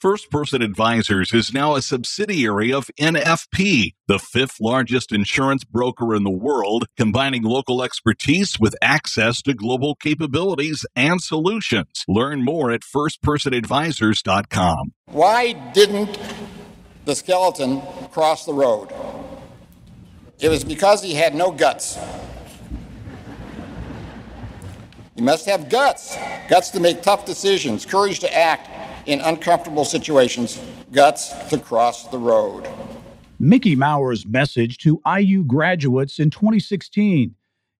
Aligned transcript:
First 0.00 0.30
Person 0.30 0.62
Advisors 0.62 1.34
is 1.34 1.52
now 1.52 1.74
a 1.74 1.82
subsidiary 1.82 2.72
of 2.72 2.88
NFP, 3.00 3.94
the 4.06 4.20
fifth 4.20 4.60
largest 4.60 5.10
insurance 5.10 5.64
broker 5.64 6.14
in 6.14 6.22
the 6.22 6.30
world, 6.30 6.86
combining 6.96 7.42
local 7.42 7.82
expertise 7.82 8.60
with 8.60 8.76
access 8.80 9.42
to 9.42 9.54
global 9.54 9.96
capabilities 9.96 10.86
and 10.94 11.20
solutions. 11.20 12.04
Learn 12.06 12.44
more 12.44 12.70
at 12.70 12.82
firstpersonadvisors.com. 12.82 14.92
Why 15.06 15.52
didn't 15.72 16.16
the 17.04 17.16
skeleton 17.16 17.82
cross 18.12 18.46
the 18.46 18.54
road? 18.54 18.92
It 20.38 20.48
was 20.48 20.62
because 20.62 21.02
he 21.02 21.14
had 21.14 21.34
no 21.34 21.50
guts. 21.50 21.98
You 25.16 25.24
must 25.24 25.46
have 25.46 25.68
guts 25.68 26.16
guts 26.48 26.70
to 26.70 26.78
make 26.78 27.02
tough 27.02 27.26
decisions, 27.26 27.84
courage 27.84 28.20
to 28.20 28.32
act 28.32 28.68
in 29.08 29.22
uncomfortable 29.22 29.86
situations, 29.86 30.60
guts 30.92 31.32
to 31.48 31.58
cross 31.58 32.06
the 32.08 32.18
road. 32.18 32.68
Mickey 33.38 33.74
Maurer's 33.74 34.26
message 34.26 34.76
to 34.78 35.00
IU 35.06 35.44
graduates 35.44 36.18
in 36.18 36.28
2016. 36.28 37.34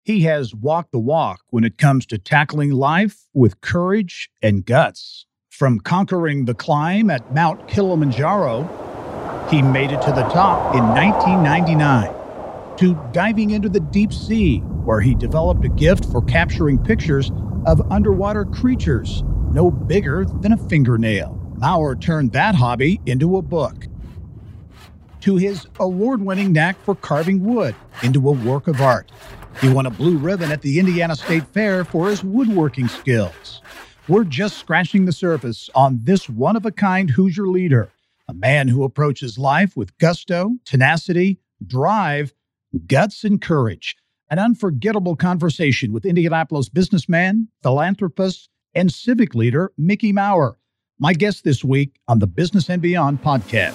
He 0.05 0.23
has 0.23 0.55
walked 0.55 0.91
the 0.91 0.99
walk 0.99 1.41
when 1.51 1.65
it 1.65 1.77
comes 1.77 2.07
to 2.07 2.19
tackling 2.19 2.71
life 2.71 3.27
with 3.35 3.61
courage 3.61 4.31
and 4.41 4.65
guts. 4.65 5.27
From 5.51 5.81
conquering 5.81 6.47
the 6.47 6.55
climb 6.55 7.11
at 7.11 7.35
Mount 7.35 7.69
Kilimanjaro, 7.69 8.63
he 9.51 9.61
made 9.61 9.93
it 9.93 10.01
to 10.03 10.13
the 10.13 10.27
top 10.29 10.75
in 10.75 10.83
1999 10.95 12.15
to 12.79 12.95
diving 13.13 13.51
into 13.51 13.69
the 13.69 13.81
deep 13.81 14.15
sea, 14.15 14.61
where 14.61 15.01
he 15.03 15.15
developed 15.15 15.65
a 15.65 15.69
gift 15.69 16.07
for 16.07 16.23
capturing 16.23 16.79
pictures 16.79 17.31
of 17.67 17.83
underwater 17.93 18.47
creatures 18.47 19.23
no 19.53 19.71
bigger 19.71 20.25
than 20.41 20.53
a 20.53 20.57
fingernail. 20.57 21.35
Maurer 21.57 21.97
turned 21.97 22.33
that 22.33 22.55
hobby 22.55 23.01
into 23.07 23.37
a 23.37 23.43
book. 23.43 23.87
To 25.23 25.37
his 25.37 25.67
award 25.81 26.23
winning 26.23 26.53
knack 26.53 26.79
for 26.85 26.95
carving 26.95 27.45
wood 27.45 27.75
into 28.03 28.29
a 28.29 28.33
work 28.33 28.69
of 28.69 28.81
art. 28.81 29.11
He 29.61 29.69
won 29.69 29.87
a 29.87 29.91
blue 29.91 30.17
ribbon 30.17 30.53
at 30.53 30.63
the 30.63 30.79
Indiana 30.79 31.17
State 31.17 31.47
Fair 31.49 31.85
for 31.85 32.09
his 32.09 32.23
woodworking 32.23 32.87
skills. 32.87 33.61
We're 34.07 34.25
just 34.25 34.59
scratching 34.59 35.05
the 35.05 35.13
surface 35.13 35.69
on 35.75 35.99
this 36.03 36.29
one 36.29 36.57
of 36.57 36.65
a 36.65 36.71
kind 36.71 37.11
Hoosier 37.11 37.49
leader, 37.49 37.91
a 38.29 38.35
man 38.35 38.69
who 38.69 38.85
approaches 38.85 39.37
life 39.39 39.77
with 39.77 39.97
gusto, 39.99 40.53
tenacity, 40.65 41.41
drive, 41.67 42.33
guts, 42.87 43.25
and 43.25 43.41
courage. 43.41 43.97
An 44.31 44.39
unforgettable 44.39 45.17
conversation 45.17 45.93
with 45.93 46.07
Indianapolis 46.07 46.69
businessman, 46.69 47.49
philanthropist, 47.63 48.49
and 48.79 48.93
civic 48.93 49.35
leader 49.35 49.73
Mickey 49.77 50.13
Maurer. 50.13 50.57
my 51.01 51.13
guest 51.13 51.43
this 51.43 51.65
week 51.65 51.99
on 52.07 52.21
the 52.21 52.29
Business 52.29 52.71
and 52.71 52.81
Beyond 52.81 53.21
podcast. 53.21 53.75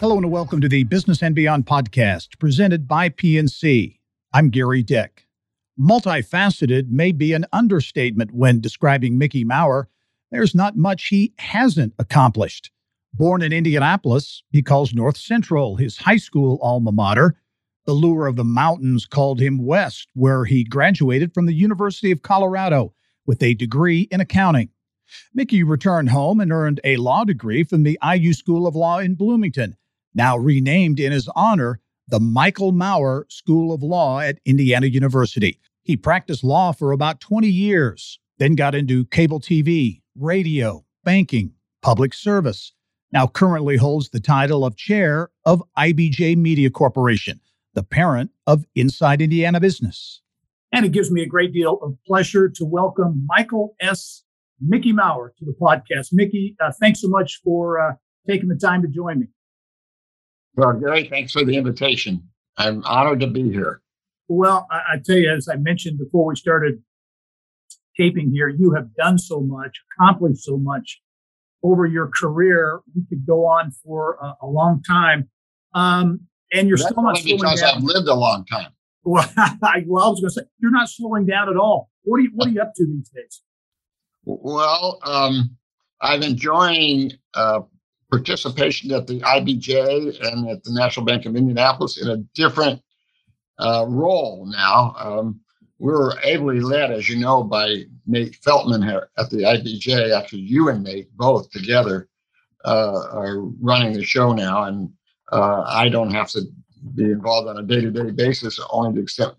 Hello 0.00 0.18
and 0.18 0.30
welcome 0.30 0.60
to 0.60 0.68
the 0.68 0.84
Business 0.84 1.22
and 1.22 1.34
Beyond 1.34 1.64
podcast 1.64 2.38
presented 2.38 2.86
by 2.86 3.08
PNC. 3.08 4.00
I'm 4.34 4.50
Gary 4.50 4.82
Dick. 4.82 5.26
Multifaceted 5.78 6.90
may 6.90 7.12
be 7.12 7.32
an 7.32 7.46
understatement 7.52 8.32
when 8.32 8.60
describing 8.60 9.16
Mickey 9.16 9.44
Maurer. 9.44 9.88
There's 10.30 10.54
not 10.54 10.76
much 10.76 11.08
he 11.08 11.32
hasn't 11.38 11.94
accomplished. 11.98 12.70
Born 13.14 13.42
in 13.42 13.52
Indianapolis, 13.52 14.42
he 14.50 14.62
calls 14.62 14.94
North 14.94 15.16
Central 15.16 15.76
his 15.76 15.98
high 15.98 16.16
school 16.16 16.58
alma 16.62 16.92
mater. 16.92 17.36
The 17.84 17.92
lure 17.92 18.26
of 18.26 18.36
the 18.36 18.44
mountains 18.44 19.06
called 19.06 19.40
him 19.40 19.64
west, 19.64 20.08
where 20.14 20.44
he 20.44 20.62
graduated 20.64 21.34
from 21.34 21.46
the 21.46 21.54
University 21.54 22.10
of 22.10 22.22
Colorado 22.22 22.94
with 23.26 23.42
a 23.42 23.54
degree 23.54 24.02
in 24.10 24.20
accounting. 24.20 24.68
Mickey 25.34 25.62
returned 25.62 26.10
home 26.10 26.40
and 26.40 26.52
earned 26.52 26.80
a 26.84 26.96
law 26.96 27.24
degree 27.24 27.64
from 27.64 27.82
the 27.82 27.98
IU 28.02 28.32
School 28.32 28.66
of 28.66 28.74
Law 28.74 28.98
in 28.98 29.14
Bloomington 29.14 29.76
now 30.14 30.36
renamed 30.36 31.00
in 31.00 31.12
his 31.12 31.28
honor 31.34 31.80
the 32.08 32.20
Michael 32.20 32.72
Maurer 32.72 33.26
School 33.28 33.72
of 33.72 33.82
Law 33.82 34.20
at 34.20 34.38
Indiana 34.44 34.86
University. 34.86 35.58
He 35.84 35.96
practiced 35.96 36.44
law 36.44 36.70
for 36.72 36.92
about 36.92 37.20
20 37.20 37.48
years, 37.48 38.20
then 38.38 38.54
got 38.54 38.74
into 38.74 39.04
cable 39.06 39.40
TV, 39.40 40.00
radio, 40.14 40.84
banking, 41.02 41.54
public 41.82 42.14
service. 42.14 42.72
Now 43.12 43.26
currently 43.26 43.76
holds 43.76 44.10
the 44.10 44.20
title 44.20 44.64
of 44.64 44.76
chair 44.76 45.30
of 45.44 45.62
IBJ 45.76 46.36
Media 46.36 46.70
Corporation, 46.70 47.40
the 47.74 47.82
parent 47.82 48.30
of 48.46 48.64
Inside 48.76 49.20
Indiana 49.20 49.58
Business. 49.58 50.22
And 50.70 50.86
it 50.86 50.92
gives 50.92 51.10
me 51.10 51.22
a 51.22 51.26
great 51.26 51.52
deal 51.52 51.78
of 51.82 51.96
pleasure 52.06 52.48
to 52.48 52.64
welcome 52.64 53.26
Michael 53.26 53.74
S. 53.80 54.22
Mickey 54.60 54.92
Maurer 54.92 55.34
to 55.38 55.44
the 55.44 55.54
podcast. 55.60 56.10
Mickey, 56.12 56.56
uh, 56.60 56.70
thanks 56.80 57.00
so 57.00 57.08
much 57.08 57.40
for 57.42 57.80
uh, 57.80 57.94
taking 58.28 58.48
the 58.48 58.56
time 58.56 58.82
to 58.82 58.88
join 58.88 59.18
me. 59.18 59.26
Well, 60.54 60.74
Gary, 60.74 61.08
thanks 61.08 61.32
for 61.32 61.44
the 61.44 61.56
invitation. 61.56 62.28
I'm 62.56 62.84
honored 62.84 63.20
to 63.20 63.26
be 63.26 63.50
here. 63.50 63.81
Well, 64.28 64.66
I, 64.70 64.94
I 64.94 64.96
tell 65.04 65.16
you, 65.16 65.30
as 65.30 65.48
I 65.48 65.56
mentioned 65.56 65.98
before 65.98 66.26
we 66.26 66.36
started 66.36 66.82
taping 67.96 68.30
here, 68.30 68.48
you 68.48 68.72
have 68.72 68.94
done 68.94 69.18
so 69.18 69.40
much, 69.40 69.80
accomplished 69.98 70.44
so 70.44 70.56
much 70.56 71.00
over 71.62 71.86
your 71.86 72.08
career. 72.08 72.80
We 72.94 73.02
could 73.08 73.26
go 73.26 73.46
on 73.46 73.70
for 73.84 74.18
a, 74.22 74.34
a 74.42 74.46
long 74.46 74.82
time. 74.82 75.28
Um, 75.74 76.20
and 76.52 76.68
you're 76.68 76.76
That's 76.76 76.90
still 76.90 77.02
not 77.02 77.18
slowing 77.18 77.38
because 77.38 77.60
down. 77.60 77.76
I've 77.76 77.82
lived 77.82 78.08
a 78.08 78.14
long 78.14 78.44
time. 78.46 78.72
Well, 79.04 79.28
I, 79.36 79.84
well, 79.86 80.04
I 80.04 80.08
was 80.08 80.20
going 80.20 80.30
to 80.30 80.34
say 80.34 80.42
you're 80.60 80.70
not 80.70 80.88
slowing 80.88 81.26
down 81.26 81.48
at 81.48 81.56
all. 81.56 81.90
What 82.04 82.18
are 82.18 82.22
you 82.22 82.30
What 82.34 82.48
are 82.48 82.50
you 82.50 82.60
up 82.60 82.72
to 82.76 82.86
these 82.86 83.08
days? 83.08 83.42
Well, 84.24 84.98
um, 85.04 85.56
I'm 86.00 86.22
enjoying 86.22 87.12
uh, 87.34 87.60
participation 88.10 88.92
at 88.92 89.06
the 89.06 89.20
IBJ 89.20 90.20
and 90.22 90.48
at 90.48 90.62
the 90.64 90.72
National 90.72 91.06
Bank 91.06 91.26
of 91.26 91.34
Indianapolis 91.34 92.00
in 92.00 92.08
a 92.08 92.18
different 92.34 92.80
uh, 93.62 93.86
role 93.88 94.46
now. 94.46 94.94
Um, 94.98 95.40
we 95.78 95.92
were 95.92 96.18
ably 96.22 96.60
led, 96.60 96.92
as 96.92 97.08
you 97.08 97.16
know, 97.16 97.42
by 97.42 97.84
Nate 98.06 98.36
Feltman 98.44 98.84
here 98.84 99.08
at 99.18 99.30
the 99.30 99.38
IBJ. 99.38 100.16
Actually, 100.16 100.42
you 100.42 100.68
and 100.68 100.84
Nate 100.84 101.10
both 101.16 101.50
together 101.50 102.08
uh, 102.64 103.08
are 103.10 103.40
running 103.60 103.92
the 103.92 104.04
show 104.04 104.32
now, 104.32 104.64
and 104.64 104.90
uh, 105.32 105.62
I 105.66 105.88
don't 105.88 106.12
have 106.12 106.28
to 106.30 106.42
be 106.94 107.04
involved 107.04 107.48
on 107.48 107.58
a 107.58 107.62
day-to-day 107.62 108.10
basis, 108.12 108.60
only 108.70 108.94
to 108.94 109.02
extent 109.02 109.34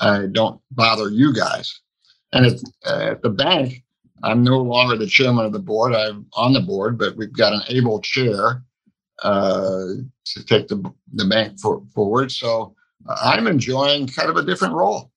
I 0.00 0.26
don't 0.30 0.60
bother 0.70 1.08
you 1.10 1.32
guys. 1.32 1.80
And 2.32 2.46
at, 2.46 2.60
at 2.86 3.22
the 3.22 3.30
bank, 3.30 3.84
I'm 4.22 4.42
no 4.42 4.58
longer 4.58 4.96
the 4.96 5.06
chairman 5.06 5.44
of 5.44 5.52
the 5.52 5.58
board. 5.58 5.94
I'm 5.94 6.26
on 6.34 6.52
the 6.52 6.60
board, 6.60 6.96
but 6.96 7.16
we've 7.16 7.32
got 7.32 7.52
an 7.52 7.62
able 7.68 8.00
chair 8.00 8.62
uh, 9.22 9.86
to 10.24 10.44
take 10.46 10.68
the, 10.68 10.82
the 11.12 11.24
bank 11.24 11.58
for, 11.60 11.82
forward. 11.94 12.30
So 12.30 12.74
I'm 13.08 13.46
enjoying 13.46 14.06
kind 14.06 14.30
of 14.30 14.36
a 14.36 14.42
different 14.42 14.74
role. 14.74 15.10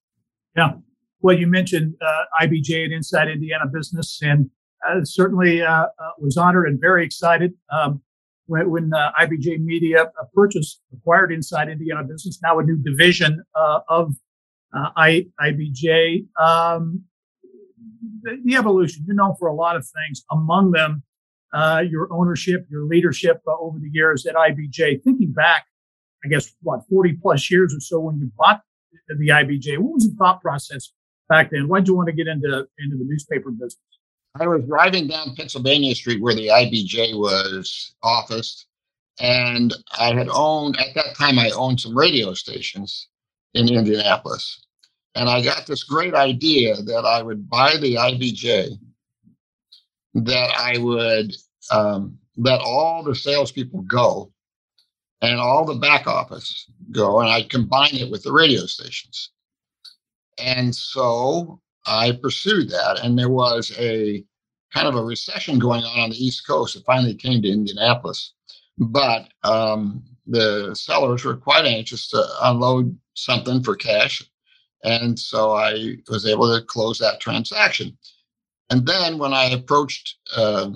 Yeah. 0.56 0.74
Well, 1.22 1.38
you 1.38 1.48
mentioned 1.48 1.96
uh, 2.02 2.46
IBJ 2.46 2.84
and 2.84 2.94
Inside 2.94 3.30
Indiana 3.30 3.66
Business, 3.72 4.20
and 4.22 4.50
uh, 4.88 5.04
certainly 5.04 5.62
uh, 5.62 5.86
uh, 5.86 5.88
was 6.20 6.38
honored 6.38 6.68
and 6.68 6.80
very 6.80 7.04
excited 7.04 7.54
um, 7.72 8.02
when, 8.46 8.70
when 8.70 8.92
IBJ 8.92 9.60
Media 9.60 10.12
purchased, 10.34 10.82
acquired 10.94 11.32
Inside 11.32 11.70
Indiana 11.70 12.04
Business, 12.04 12.40
now 12.44 12.60
a 12.60 12.64
new 12.64 12.78
division 12.78 13.44
of 13.90 14.16
I, 14.74 15.26
IBJ. 15.42 16.28
Um, 16.40 17.04
the, 18.22 18.38
the, 18.44 18.56
evolution, 18.56 19.04
you're 19.08 19.16
known 19.16 19.36
for 19.40 19.48
a 19.48 19.54
lot 19.54 19.76
of 19.76 19.88
things, 19.88 20.24
among 20.32 20.72
them 20.72 21.04
your 21.90 22.08
ownership, 22.14 22.68
your 22.70 22.84
leadership 22.84 23.42
over 23.48 23.80
the 23.80 23.90
years 23.92 24.26
at 24.26 24.36
IBJ. 24.36 25.04
Thinking 25.04 25.32
back, 25.32 25.66
I 26.26 26.28
guess, 26.28 26.52
what, 26.62 26.82
40 26.90 27.14
plus 27.22 27.52
years 27.52 27.74
or 27.76 27.80
so 27.80 28.00
when 28.00 28.18
you 28.20 28.32
bought 28.38 28.62
the 29.08 29.30
IBJ. 29.30 29.78
What 29.78 29.94
was 29.94 30.10
the 30.10 30.16
thought 30.18 30.42
process 30.42 30.92
back 31.30 31.52
then? 31.52 31.68
Why 31.68 31.80
did 31.80 31.88
you 31.88 31.96
want 31.96 32.08
to 32.08 32.14
get 32.14 32.28
into, 32.28 32.68
into 32.80 32.98
the 32.98 33.06
newspaper 33.06 33.52
business? 33.52 33.78
I 34.40 34.48
was 34.48 34.64
driving 34.68 35.08
down 35.08 35.36
Pennsylvania 35.36 35.94
Street 35.96 36.22
where 36.22 36.34
the 36.34 36.48
IBJ 36.48 37.18
was 37.18 37.96
officed. 38.02 38.66
And 39.20 39.74
I 39.98 40.14
had 40.14 40.28
owned, 40.30 40.78
at 40.78 40.94
that 40.96 41.16
time, 41.16 41.40
I 41.40 41.52
owned 41.52 41.80
some 41.80 41.98
radio 41.98 42.34
stations 42.34 43.08
in 43.54 43.70
Indianapolis. 43.70 44.66
And 45.14 45.30
I 45.30 45.42
got 45.42 45.66
this 45.66 45.84
great 45.84 46.14
idea 46.14 46.76
that 46.76 47.06
I 47.06 47.22
would 47.22 47.50
buy 47.50 47.78
the 47.80 47.96
IBJ, 47.96 48.78
that 50.16 50.50
I 50.58 50.78
would 50.80 51.34
um, 51.72 52.18
let 52.36 52.60
all 52.60 53.04
the 53.04 53.16
salespeople 53.16 53.84
go 53.84 54.34
and 55.22 55.40
all 55.40 55.66
the 55.66 55.76
back 55.76 56.08
office 56.08 56.70
go, 56.92 57.20
and 57.20 57.30
I 57.30 57.44
combine 57.44 57.96
it 57.96 58.12
with 58.12 58.24
the 58.24 58.32
radio 58.32 58.66
stations. 58.66 59.32
And 60.38 60.76
so 60.76 61.62
I 61.86 62.12
pursued 62.22 62.70
that, 62.70 63.00
and 63.02 63.18
there 63.18 63.30
was 63.30 63.72
a 63.78 64.24
kind 64.74 64.88
of 64.88 64.96
a 64.96 65.04
recession 65.04 65.58
going 65.58 65.84
on 65.84 66.00
on 66.00 66.10
the 66.10 66.24
East 66.24 66.46
Coast. 66.46 66.76
It 66.76 66.84
finally 66.86 67.16
came 67.16 67.42
to 67.42 67.50
Indianapolis, 67.50 68.34
but 68.78 69.30
um, 69.44 70.04
the 70.28 70.76
sellers 70.76 71.24
were 71.24 71.38
quite 71.38 71.66
anxious 71.66 72.10
to 72.10 72.26
unload 72.42 72.98
something 73.14 73.64
for 73.64 73.76
cash. 73.76 74.24
And 74.84 75.18
so 75.18 75.54
I 75.54 75.96
was 76.10 76.28
able 76.28 76.54
to 76.54 76.66
close 76.66 77.00
that 77.00 77.20
transaction. 77.20 77.98
And 78.70 78.86
then 78.86 79.18
when 79.18 79.34
I 79.34 79.46
approached, 79.46 80.18
uh, 80.36 80.72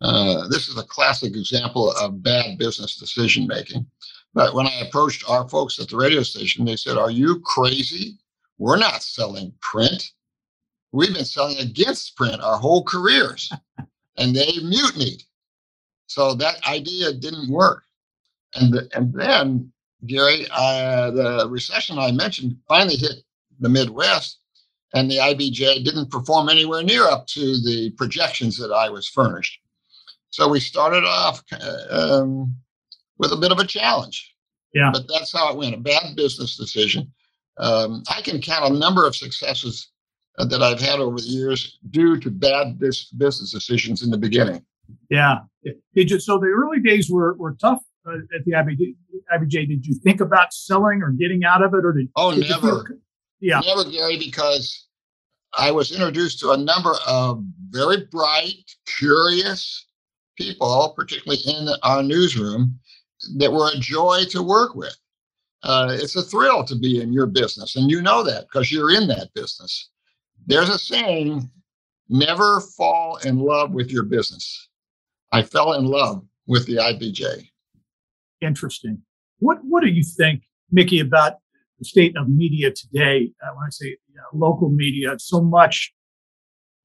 uh, 0.00 0.48
this 0.48 0.68
is 0.68 0.78
a 0.78 0.84
classic 0.84 1.34
example 1.34 1.92
of 1.92 2.22
bad 2.22 2.58
business 2.58 2.96
decision 2.96 3.46
making. 3.46 3.86
But 4.34 4.54
when 4.54 4.66
I 4.66 4.80
approached 4.80 5.28
our 5.28 5.48
folks 5.48 5.78
at 5.78 5.88
the 5.88 5.96
radio 5.96 6.22
station, 6.22 6.64
they 6.64 6.76
said, 6.76 6.98
Are 6.98 7.10
you 7.10 7.40
crazy? 7.40 8.18
We're 8.58 8.76
not 8.76 9.02
selling 9.02 9.52
print. 9.60 10.12
We've 10.92 11.14
been 11.14 11.24
selling 11.24 11.58
against 11.58 12.16
print 12.16 12.40
our 12.42 12.58
whole 12.58 12.84
careers. 12.84 13.50
and 14.18 14.34
they 14.34 14.58
mutinied. 14.62 15.22
So 16.06 16.34
that 16.34 16.66
idea 16.66 17.12
didn't 17.12 17.50
work. 17.50 17.84
And, 18.54 18.72
the, 18.72 18.88
and 18.94 19.12
then, 19.12 19.72
Gary, 20.06 20.46
uh, 20.50 21.10
the 21.10 21.48
recession 21.48 21.98
I 21.98 22.12
mentioned 22.12 22.56
finally 22.68 22.96
hit 22.96 23.16
the 23.60 23.68
Midwest, 23.68 24.38
and 24.94 25.10
the 25.10 25.16
IBJ 25.16 25.84
didn't 25.84 26.10
perform 26.10 26.48
anywhere 26.48 26.82
near 26.82 27.04
up 27.04 27.26
to 27.28 27.40
the 27.40 27.92
projections 27.96 28.56
that 28.58 28.72
I 28.72 28.88
was 28.88 29.08
furnished. 29.08 29.60
So 30.36 30.46
we 30.48 30.60
started 30.60 31.02
off 31.02 31.42
uh, 31.50 31.86
um, 31.88 32.54
with 33.16 33.32
a 33.32 33.36
bit 33.36 33.52
of 33.52 33.58
a 33.58 33.64
challenge. 33.64 34.34
Yeah. 34.74 34.90
But 34.92 35.04
that's 35.08 35.32
how 35.32 35.50
it 35.50 35.56
went 35.56 35.74
a 35.74 35.78
bad 35.78 36.14
business 36.14 36.58
decision. 36.58 37.10
Um, 37.56 38.02
I 38.14 38.20
can 38.20 38.42
count 38.42 38.70
a 38.70 38.78
number 38.78 39.06
of 39.06 39.16
successes 39.16 39.92
uh, 40.38 40.44
that 40.44 40.62
I've 40.62 40.78
had 40.78 41.00
over 41.00 41.16
the 41.16 41.26
years 41.26 41.78
due 41.88 42.20
to 42.20 42.30
bad 42.30 42.78
business 42.78 43.50
decisions 43.50 44.02
in 44.02 44.10
the 44.10 44.18
beginning. 44.18 44.62
Yeah. 45.08 45.38
Did 45.94 46.10
you, 46.10 46.20
so 46.20 46.36
the 46.36 46.48
early 46.48 46.80
days 46.80 47.10
were, 47.10 47.32
were 47.38 47.56
tough 47.58 47.80
uh, 48.06 48.16
at 48.34 48.44
the 48.44 48.52
IBJ, 48.52 48.94
IBJ. 49.34 49.68
Did 49.68 49.86
you 49.86 49.94
think 50.04 50.20
about 50.20 50.52
selling 50.52 51.00
or 51.00 51.12
getting 51.12 51.44
out 51.44 51.62
of 51.62 51.72
it, 51.72 51.82
or 51.82 51.94
did? 51.94 52.10
Oh, 52.14 52.34
did 52.34 52.50
never. 52.50 52.84
Feel, 52.84 52.98
yeah, 53.40 53.60
never, 53.60 53.90
Gary, 53.90 54.18
because 54.18 54.86
I 55.56 55.70
was 55.70 55.92
introduced 55.92 56.40
to 56.40 56.50
a 56.50 56.58
number 56.58 56.92
of 57.06 57.42
very 57.70 58.04
bright, 58.10 58.70
curious 58.98 59.86
people, 60.36 60.92
particularly 60.96 61.42
in 61.46 61.68
our 61.82 62.02
newsroom, 62.02 62.78
that 63.36 63.52
were 63.52 63.70
a 63.74 63.78
joy 63.78 64.22
to 64.30 64.42
work 64.42 64.74
with. 64.74 64.96
Uh, 65.62 65.88
it's 65.90 66.16
a 66.16 66.22
thrill 66.22 66.64
to 66.64 66.76
be 66.76 67.00
in 67.00 67.12
your 67.12 67.26
business, 67.26 67.76
and 67.76 67.90
you 67.90 68.00
know 68.02 68.22
that 68.22 68.42
because 68.42 68.70
you're 68.70 68.92
in 68.92 69.08
that 69.08 69.32
business. 69.34 69.90
There's 70.46 70.68
a 70.68 70.78
saying 70.78 71.50
never 72.08 72.60
fall 72.60 73.16
in 73.24 73.38
love 73.38 73.72
with 73.72 73.90
your 73.90 74.04
business. 74.04 74.68
I 75.32 75.42
fell 75.42 75.72
in 75.72 75.86
love 75.86 76.24
with 76.46 76.66
the 76.66 76.76
IBJ. 76.76 77.48
Interesting. 78.40 79.02
What 79.38 79.58
What 79.62 79.82
do 79.82 79.88
you 79.88 80.04
think, 80.04 80.42
Mickey, 80.70 81.00
about 81.00 81.34
the 81.78 81.84
state 81.84 82.16
of 82.16 82.28
media 82.28 82.70
today? 82.70 83.32
Uh, 83.42 83.54
when 83.56 83.66
I 83.66 83.70
say 83.70 83.86
you 83.86 84.14
know, 84.14 84.46
local 84.46 84.70
media, 84.70 85.16
so 85.18 85.40
much 85.40 85.92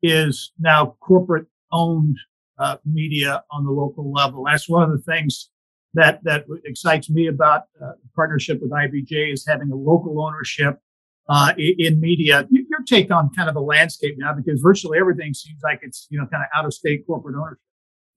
is 0.02 0.52
now 0.60 0.96
corporate 1.02 1.46
owned 1.72 2.18
uh, 2.62 2.78
media 2.86 3.44
on 3.52 3.66
the 3.66 3.72
local 3.72 4.12
level. 4.12 4.46
That's 4.46 4.70
one 4.70 4.84
of 4.84 4.92
the 4.92 5.04
things 5.04 5.50
that 5.96 6.24
that 6.24 6.46
excites 6.64 7.10
me 7.10 7.28
about 7.28 7.64
uh, 7.84 7.94
partnership 8.16 8.62
with 8.62 8.72
IBJ 8.72 9.34
is 9.34 9.46
having 9.46 9.72
a 9.72 9.76
local 9.76 10.24
ownership 10.24 10.80
uh, 11.28 11.54
in 11.58 12.00
media. 12.00 12.48
Your 12.50 12.80
take 12.86 13.12
on 13.12 13.32
kind 13.36 13.50
of 13.50 13.56
the 13.56 13.62
landscape 13.62 14.16
now, 14.18 14.34
because 14.34 14.62
virtually 14.62 15.00
everything 15.00 15.34
seems 15.34 15.60
like 15.64 15.80
it's 15.82 16.08
you 16.10 16.20
know 16.20 16.28
kind 16.28 16.44
of 16.44 16.50
out 16.56 16.66
of 16.66 16.74
state 16.74 17.06
corporate 17.08 17.36
ownership. 17.36 17.60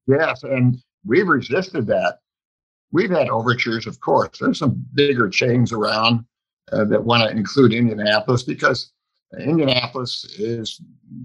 Yes, 0.07 0.43
and 0.43 0.77
we've 1.07 1.27
resisted 1.27 1.87
that. 1.87 2.19
We've 2.93 3.11
had 3.11 3.29
overtures, 3.29 3.87
of 3.87 3.99
course. 4.01 4.39
There's 4.39 4.59
some 4.59 4.85
bigger 4.95 5.29
chains 5.29 5.73
around 5.73 6.25
uh, 6.71 6.85
that 6.85 7.03
want 7.03 7.29
to 7.29 7.37
include 7.37 7.73
Indianapolis 7.73 8.43
because 8.43 8.93
Indianapolis 9.39 10.25
is 10.39 10.81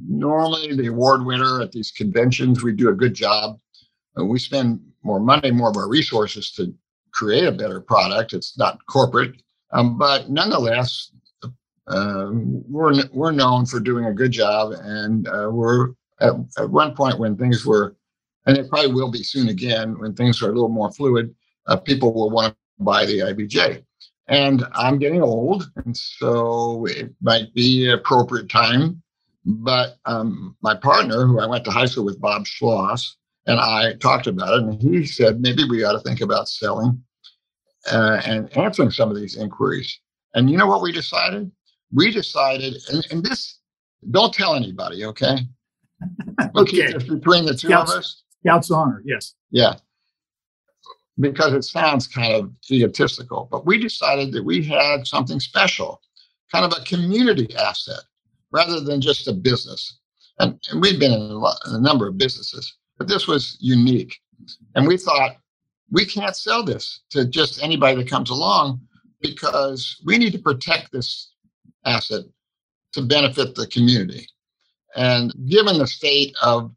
normally 0.07 0.75
the 0.75 0.88
award 0.88 1.25
winner 1.25 1.61
at 1.61 1.71
these 1.71 1.91
conventions. 1.91 2.63
We 2.63 2.73
do 2.73 2.89
a 2.89 2.94
good 2.94 3.13
job. 3.13 3.59
Uh, 4.17 4.25
we 4.25 4.39
spend 4.39 4.79
more 5.03 5.19
money, 5.19 5.51
more 5.51 5.69
of 5.69 5.77
our 5.77 5.88
resources 5.88 6.51
to 6.53 6.73
create 7.11 7.45
a 7.45 7.51
better 7.51 7.81
product. 7.81 8.33
It's 8.33 8.57
not 8.57 8.85
corporate, 8.88 9.41
um, 9.71 9.97
but 9.97 10.29
nonetheless, 10.29 11.11
um, 11.88 12.63
we're 12.69 12.94
we're 13.11 13.31
known 13.31 13.65
for 13.65 13.79
doing 13.79 14.06
a 14.06 14.13
good 14.13 14.31
job, 14.31 14.73
and 14.81 15.27
uh, 15.27 15.50
we're 15.51 15.89
at, 16.21 16.33
at 16.57 16.69
one 16.69 16.95
point 16.95 17.17
when 17.17 17.35
things 17.35 17.65
were, 17.65 17.95
and 18.45 18.57
it 18.57 18.69
probably 18.69 18.94
will 18.94 19.11
be 19.11 19.23
soon 19.23 19.50
again 19.50 19.97
when 20.00 20.13
things 20.13 20.41
are 20.41 20.50
a 20.50 20.53
little 20.53 20.69
more 20.69 20.91
fluid. 20.91 21.33
Uh, 21.65 21.77
people 21.77 22.13
will 22.13 22.29
want 22.29 22.53
to 22.53 22.83
buy 22.83 23.06
the 23.06 23.19
IBJ, 23.19 23.83
and 24.30 24.66
I'm 24.74 25.00
getting 25.00 25.22
old, 25.22 25.70
and 25.84 25.96
so 25.98 26.86
it 26.86 27.14
might 27.22 27.54
be 27.54 27.90
appropriate 27.90 28.50
time. 28.50 29.02
But 29.46 29.98
um, 30.06 30.56
my 30.62 30.76
partner, 30.76 31.26
who 31.26 31.40
I 31.40 31.48
went 31.48 31.66
to 31.66 31.72
high 31.72 31.86
school 31.86 32.06
with, 32.06 32.22
Bob 32.22 32.46
Schloss, 32.46 33.16
and 33.48 33.60
I 33.60 33.94
talked 33.96 34.28
about 34.28 34.54
it, 34.54 34.64
and 34.64 34.81
he 34.81 35.06
said 35.06 35.42
maybe 35.42 35.64
we 35.68 35.84
ought 35.84 35.94
to 35.94 36.00
think 36.00 36.22
about 36.22 36.48
selling 36.48 37.04
uh, 37.92 38.22
and 38.26 38.56
answering 38.56 38.92
some 38.92 39.10
of 39.10 39.16
these 39.16 39.36
inquiries. 39.36 40.00
And 40.36 40.50
you 40.50 40.58
know 40.58 40.68
what 40.68 40.84
we 40.84 40.92
decided? 40.92 41.52
We 41.92 42.12
decided, 42.12 42.78
and, 42.92 43.08
and 43.10 43.24
this, 43.24 43.60
don't 44.12 44.34
tell 44.34 44.54
anybody, 44.56 45.06
okay? 45.06 45.38
Okay. 46.56 46.94
between 46.94 47.46
the 47.46 47.56
two 47.56 47.74
of 47.74 47.90
us. 47.90 48.24
Scout's 48.42 48.72
honor, 48.72 49.02
yes. 49.06 49.34
Yeah. 49.52 49.76
Because 51.19 51.54
it 51.54 51.63
sounds 51.63 52.07
kind 52.07 52.33
of 52.33 52.51
egotistical, 52.71 53.48
but 53.51 53.66
we 53.66 53.77
decided 53.77 54.31
that 54.31 54.44
we 54.44 54.63
had 54.63 55.06
something 55.06 55.39
special, 55.39 56.01
kind 56.51 56.66
of 56.66 56.71
a 56.77 56.86
community 56.86 57.54
asset 57.57 58.00
rather 58.51 58.80
than 58.80 59.01
just 59.01 59.27
a 59.27 59.33
business. 59.33 60.00
And, 60.39 60.60
and 60.69 60.81
we've 60.81 61.00
been 61.00 61.12
in 61.12 61.19
a, 61.19 61.33
lot, 61.33 61.57
in 61.68 61.75
a 61.75 61.81
number 61.81 62.07
of 62.07 62.18
businesses, 62.18 62.77
but 62.98 63.07
this 63.07 63.27
was 63.27 63.57
unique. 63.60 64.16
And 64.75 64.88
we 64.88 64.98
thought, 64.98 65.36
we 65.92 66.06
can't 66.06 66.36
sell 66.36 66.63
this 66.63 67.01
to 67.10 67.25
just 67.25 67.62
anybody 67.62 67.98
that 67.98 68.10
comes 68.10 68.30
along 68.30 68.80
because 69.21 70.01
we 70.06 70.18
need 70.18 70.31
to 70.33 70.39
protect 70.39 70.92
this 70.92 71.31
asset 71.86 72.24
to 72.94 73.01
benefit 73.01 73.56
the 73.56 73.68
community. 73.68 74.27
And 74.95 75.33
given 75.48 75.77
the 75.77 75.88
state 75.88 76.36
of 76.42 76.71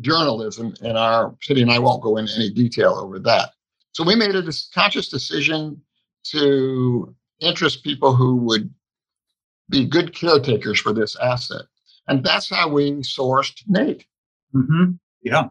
journalism 0.00 0.74
in 0.80 0.96
our 0.96 1.34
city, 1.42 1.62
and 1.62 1.70
I 1.70 1.78
won't 1.78 2.02
go 2.02 2.16
into 2.16 2.32
any 2.36 2.50
detail 2.50 2.94
over 2.94 3.18
that. 3.20 3.50
So 3.92 4.04
we 4.04 4.14
made 4.14 4.34
a 4.34 4.52
conscious 4.74 5.08
decision 5.08 5.80
to 6.24 7.14
interest 7.40 7.84
people 7.84 8.14
who 8.14 8.36
would 8.36 8.72
be 9.68 9.86
good 9.86 10.14
caretakers 10.14 10.80
for 10.80 10.92
this 10.92 11.16
asset. 11.16 11.62
And 12.08 12.24
that's 12.24 12.48
how 12.48 12.68
we 12.68 12.92
sourced 13.02 13.62
Nate. 13.66 14.06
Mm-hmm. 14.54 14.92
Yeah. 15.22 15.48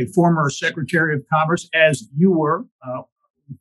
A 0.00 0.06
former 0.06 0.50
Secretary 0.50 1.14
of 1.14 1.22
Commerce, 1.32 1.68
as 1.74 2.08
you 2.16 2.32
were, 2.32 2.66
uh, 2.86 3.02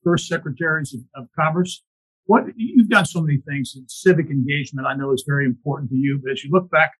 first 0.03 0.27
secretaries 0.27 0.93
of, 0.93 1.01
of, 1.15 1.27
Commerce. 1.38 1.84
What 2.25 2.46
you've 2.55 2.89
done 2.89 3.05
so 3.05 3.22
many 3.22 3.39
things, 3.48 3.74
and 3.75 3.89
civic 3.89 4.29
engagement 4.29 4.88
I 4.88 4.96
know 4.96 5.12
is 5.12 5.24
very 5.27 5.46
important 5.46 5.91
to 5.91 5.96
you. 5.96 6.19
But 6.24 6.31
as 6.31 6.43
you 6.43 6.51
look 6.51 6.72
back 6.72 6.93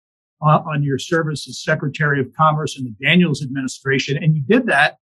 on, 0.44 0.64
on 0.68 0.84
your 0.84 1.00
service 1.00 1.48
as 1.48 1.64
Secretary 1.64 2.20
of 2.22 2.28
Commerce 2.38 2.78
in 2.78 2.86
the 2.86 2.96
Daniels 3.06 3.44
administration, 3.44 4.18
and 4.24 4.36
you 4.36 4.44
did 4.44 4.68
that 4.68 4.98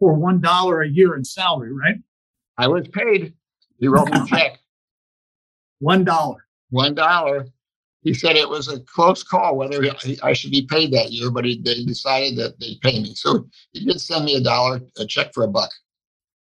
for 0.00 0.14
one 0.14 0.40
dollar 0.40 0.82
a 0.82 0.88
year 0.88 1.16
in 1.16 1.24
salary, 1.24 1.72
right? 1.72 1.96
I 2.58 2.68
was 2.68 2.88
paid. 2.88 3.34
He 3.80 3.88
wrote 3.88 4.10
me 4.10 4.20
a 4.20 4.26
check. 4.26 4.60
one 5.80 6.04
dollar. 6.04 6.46
One 6.70 6.94
dollar 6.94 7.46
he 8.02 8.14
said 8.14 8.36
it 8.36 8.48
was 8.48 8.68
a 8.68 8.80
close 8.80 9.22
call 9.22 9.56
whether 9.56 9.82
he, 9.82 10.20
I 10.22 10.32
should 10.32 10.50
be 10.50 10.66
paid 10.66 10.92
that 10.92 11.12
year, 11.12 11.30
but 11.30 11.44
he, 11.44 11.60
they 11.62 11.84
decided 11.84 12.36
that 12.38 12.58
they'd 12.60 12.80
pay 12.80 13.00
me. 13.00 13.14
So 13.14 13.46
he 13.72 13.84
did 13.84 14.00
send 14.00 14.24
me 14.24 14.36
a 14.36 14.40
dollar, 14.42 14.80
a 14.98 15.06
check 15.06 15.32
for 15.34 15.44
a 15.44 15.48
buck. 15.48 15.70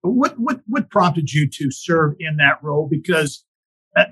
What 0.03 0.39
what 0.39 0.61
what 0.67 0.91
prompted 0.91 1.33
you 1.33 1.49
to 1.49 1.71
serve 1.71 2.15
in 2.21 2.37
that 2.39 2.63
role? 2.63 2.89
Because 2.89 3.45
uh, 3.45 3.50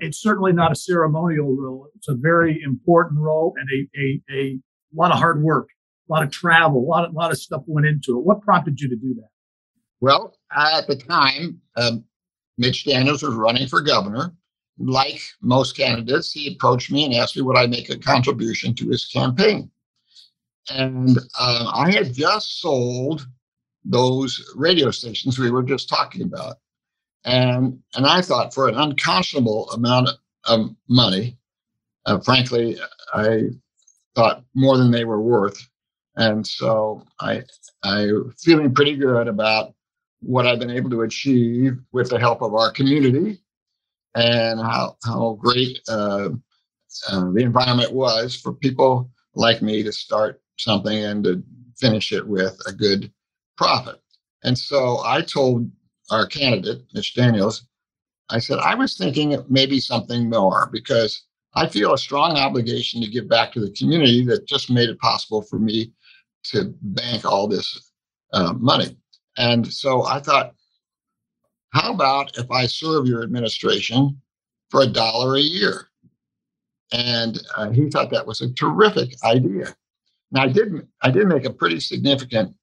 it's 0.01 0.21
certainly 0.21 0.53
not 0.53 0.71
a 0.71 0.75
ceremonial 0.75 1.55
role. 1.55 1.87
It's 1.95 2.09
a 2.09 2.15
very 2.15 2.61
important 2.63 3.19
role 3.19 3.55
and 3.57 3.69
a 3.69 3.99
a, 3.99 4.21
a 4.31 4.59
lot 4.93 5.11
of 5.11 5.19
hard 5.19 5.41
work, 5.41 5.69
a 6.09 6.13
lot 6.13 6.23
of 6.23 6.31
travel, 6.31 6.79
a 6.79 6.87
lot 6.87 7.05
of, 7.05 7.13
lot 7.13 7.31
of 7.31 7.37
stuff 7.37 7.63
went 7.65 7.87
into 7.87 8.17
it. 8.17 8.25
What 8.25 8.41
prompted 8.41 8.79
you 8.79 8.89
to 8.89 8.95
do 8.95 9.15
that? 9.15 9.29
Well, 10.01 10.35
at 10.55 10.87
the 10.87 10.95
time, 10.95 11.61
um, 11.75 12.05
Mitch 12.57 12.85
Daniels 12.85 13.23
was 13.23 13.35
running 13.35 13.67
for 13.67 13.81
governor 13.81 14.33
like 14.79 15.21
most 15.41 15.75
candidates, 15.75 16.31
he 16.31 16.53
approached 16.53 16.91
me 16.91 17.05
and 17.05 17.13
asked 17.13 17.35
me 17.35 17.41
would 17.41 17.57
I 17.57 17.67
make 17.67 17.89
a 17.89 17.97
contribution 17.97 18.73
to 18.75 18.89
his 18.89 19.05
campaign. 19.05 19.69
And 20.69 21.17
uh, 21.37 21.71
I 21.73 21.91
had 21.91 22.13
just 22.13 22.61
sold 22.61 23.27
those 23.83 24.53
radio 24.55 24.91
stations 24.91 25.39
we 25.39 25.51
were 25.51 25.63
just 25.63 25.89
talking 25.89 26.21
about. 26.21 26.57
And, 27.25 27.79
and 27.95 28.05
I 28.05 28.21
thought 28.21 28.53
for 28.53 28.67
an 28.67 28.75
unconscionable 28.75 29.69
amount 29.71 30.09
of 30.45 30.75
money, 30.87 31.37
uh, 32.05 32.19
frankly, 32.19 32.77
I 33.13 33.49
thought 34.15 34.43
more 34.55 34.77
than 34.77 34.91
they 34.91 35.05
were 35.05 35.21
worth, 35.21 35.59
And 36.15 36.45
so 36.45 37.03
I 37.19 37.43
I'm 37.83 38.33
feeling 38.39 38.73
pretty 38.73 38.95
good 38.95 39.27
about 39.27 39.73
what 40.21 40.45
I've 40.45 40.59
been 40.59 40.69
able 40.69 40.89
to 40.89 41.03
achieve 41.03 41.79
with 41.93 42.09
the 42.09 42.19
help 42.19 42.41
of 42.41 42.53
our 42.53 42.71
community 42.71 43.39
and 44.15 44.59
how 44.59 44.97
how 45.05 45.37
great 45.41 45.79
uh, 45.87 46.29
uh, 47.09 47.31
the 47.31 47.41
environment 47.41 47.93
was 47.93 48.35
for 48.35 48.53
people 48.53 49.09
like 49.35 49.61
me 49.61 49.83
to 49.83 49.91
start 49.91 50.41
something 50.57 50.97
and 51.05 51.23
to 51.23 51.43
finish 51.77 52.11
it 52.11 52.27
with 52.27 52.59
a 52.67 52.73
good 52.73 53.11
profit. 53.57 54.01
And 54.43 54.57
so 54.57 55.01
I 55.05 55.21
told 55.21 55.71
our 56.11 56.25
candidate, 56.25 56.83
Mitch 56.93 57.13
Daniels, 57.15 57.67
I 58.29 58.39
said, 58.39 58.59
I 58.59 58.75
was 58.75 58.97
thinking 58.97 59.43
maybe 59.49 59.79
something 59.79 60.29
more 60.29 60.69
because 60.71 61.23
I 61.55 61.67
feel 61.67 61.93
a 61.93 61.97
strong 61.97 62.37
obligation 62.37 63.01
to 63.01 63.09
give 63.09 63.27
back 63.27 63.51
to 63.53 63.59
the 63.59 63.71
community 63.71 64.23
that 64.25 64.47
just 64.47 64.69
made 64.69 64.89
it 64.89 64.99
possible 64.99 65.41
for 65.41 65.57
me 65.57 65.91
to 66.43 66.73
bank 66.81 67.25
all 67.25 67.47
this 67.47 67.91
uh, 68.33 68.53
money. 68.53 68.95
And 69.37 69.71
so 69.71 70.05
I 70.05 70.19
thought, 70.19 70.53
how 71.71 71.93
about 71.93 72.37
if 72.37 72.49
I 72.51 72.65
serve 72.65 73.07
your 73.07 73.23
administration 73.23 74.21
for 74.69 74.81
a 74.81 74.87
dollar 74.87 75.35
a 75.35 75.41
year? 75.41 75.87
And 76.91 77.39
uh, 77.55 77.69
he 77.69 77.89
thought 77.89 78.09
that 78.11 78.25
was 78.25 78.41
a 78.41 78.53
terrific 78.53 79.13
idea. 79.23 79.75
Now 80.31 80.43
I 80.43 80.47
did 80.47 80.87
I 81.01 81.11
did 81.11 81.27
make 81.27 81.45
a 81.45 81.53
pretty 81.53 81.79
significant 81.79 82.55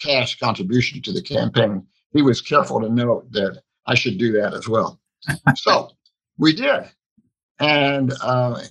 cash 0.00 0.38
contribution 0.38 1.02
to 1.02 1.12
the 1.12 1.22
campaign. 1.22 1.86
He 2.12 2.22
was 2.22 2.40
careful 2.40 2.80
to 2.80 2.88
note 2.88 3.30
that 3.32 3.62
I 3.86 3.94
should 3.94 4.18
do 4.18 4.32
that 4.32 4.54
as 4.54 4.68
well. 4.68 5.00
so 5.56 5.90
we 6.38 6.52
did. 6.52 6.84
And 7.58 8.12
uh, 8.22 8.62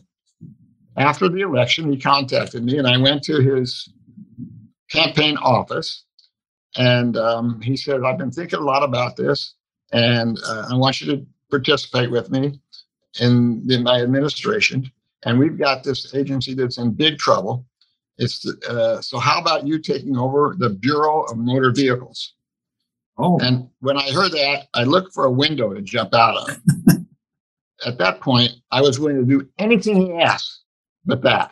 after 0.97 1.29
the 1.29 1.41
election, 1.41 1.91
he 1.91 1.99
contacted 1.99 2.63
me, 2.63 2.77
and 2.77 2.87
I 2.87 2.97
went 2.97 3.23
to 3.23 3.39
his 3.41 3.89
campaign 4.89 5.37
office. 5.37 6.03
And 6.77 7.17
um, 7.17 7.61
he 7.61 7.77
said, 7.77 8.03
I've 8.03 8.17
been 8.17 8.31
thinking 8.31 8.59
a 8.59 8.63
lot 8.63 8.83
about 8.83 9.15
this, 9.15 9.55
and 9.93 10.37
uh, 10.45 10.67
I 10.71 10.75
want 10.75 11.01
you 11.01 11.15
to 11.15 11.25
participate 11.49 12.11
with 12.11 12.29
me 12.29 12.59
in, 13.19 13.65
in 13.69 13.83
my 13.83 14.01
administration. 14.01 14.91
And 15.23 15.39
we've 15.39 15.57
got 15.57 15.83
this 15.83 16.13
agency 16.13 16.53
that's 16.53 16.77
in 16.77 16.91
big 16.91 17.17
trouble. 17.17 17.65
It's 18.17 18.45
uh, 18.69 19.01
so. 19.01 19.19
How 19.19 19.41
about 19.41 19.67
you 19.67 19.79
taking 19.79 20.17
over 20.17 20.55
the 20.57 20.69
Bureau 20.69 21.23
of 21.23 21.37
Motor 21.37 21.71
Vehicles? 21.71 22.33
Oh. 23.17 23.39
And 23.39 23.69
when 23.79 23.97
I 23.97 24.11
heard 24.11 24.31
that, 24.31 24.67
I 24.73 24.83
looked 24.83 25.13
for 25.13 25.25
a 25.25 25.31
window 25.31 25.73
to 25.73 25.81
jump 25.81 26.13
out 26.13 26.37
of. 26.37 26.59
At 27.85 27.97
that 27.97 28.21
point, 28.21 28.51
I 28.71 28.81
was 28.81 28.99
willing 28.99 29.17
to 29.17 29.25
do 29.25 29.47
anything 29.57 30.05
he 30.05 30.13
asked 30.13 30.65
but 31.05 31.21
that. 31.23 31.51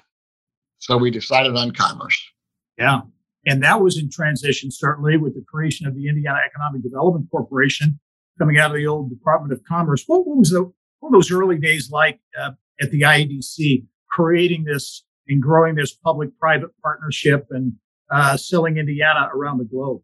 So 0.79 0.97
we 0.97 1.11
decided 1.11 1.55
on 1.55 1.71
commerce. 1.71 2.21
Yeah. 2.77 3.01
And 3.45 3.61
that 3.63 3.81
was 3.81 3.97
in 3.97 4.09
transition, 4.09 4.71
certainly, 4.71 5.17
with 5.17 5.35
the 5.35 5.43
creation 5.47 5.87
of 5.87 5.95
the 5.95 6.07
Indiana 6.07 6.39
Economic 6.45 6.81
Development 6.81 7.27
Corporation 7.29 7.99
coming 8.39 8.57
out 8.57 8.71
of 8.71 8.77
the 8.77 8.87
old 8.87 9.09
Department 9.09 9.53
of 9.53 9.61
Commerce. 9.67 10.03
What, 10.07 10.25
what 10.25 10.37
was 10.37 10.49
the, 10.49 10.63
what 10.99 11.11
were 11.11 11.17
those 11.17 11.31
early 11.31 11.57
days 11.57 11.91
like 11.91 12.19
uh, 12.39 12.51
at 12.81 12.91
the 12.91 13.01
IEDC, 13.01 13.85
creating 14.09 14.63
this 14.63 15.03
and 15.27 15.41
growing 15.41 15.75
this 15.75 15.93
public 15.93 16.37
private 16.39 16.71
partnership 16.81 17.47
and 17.51 17.73
uh, 18.11 18.37
selling 18.37 18.77
Indiana 18.77 19.29
around 19.33 19.59
the 19.59 19.65
globe? 19.65 20.01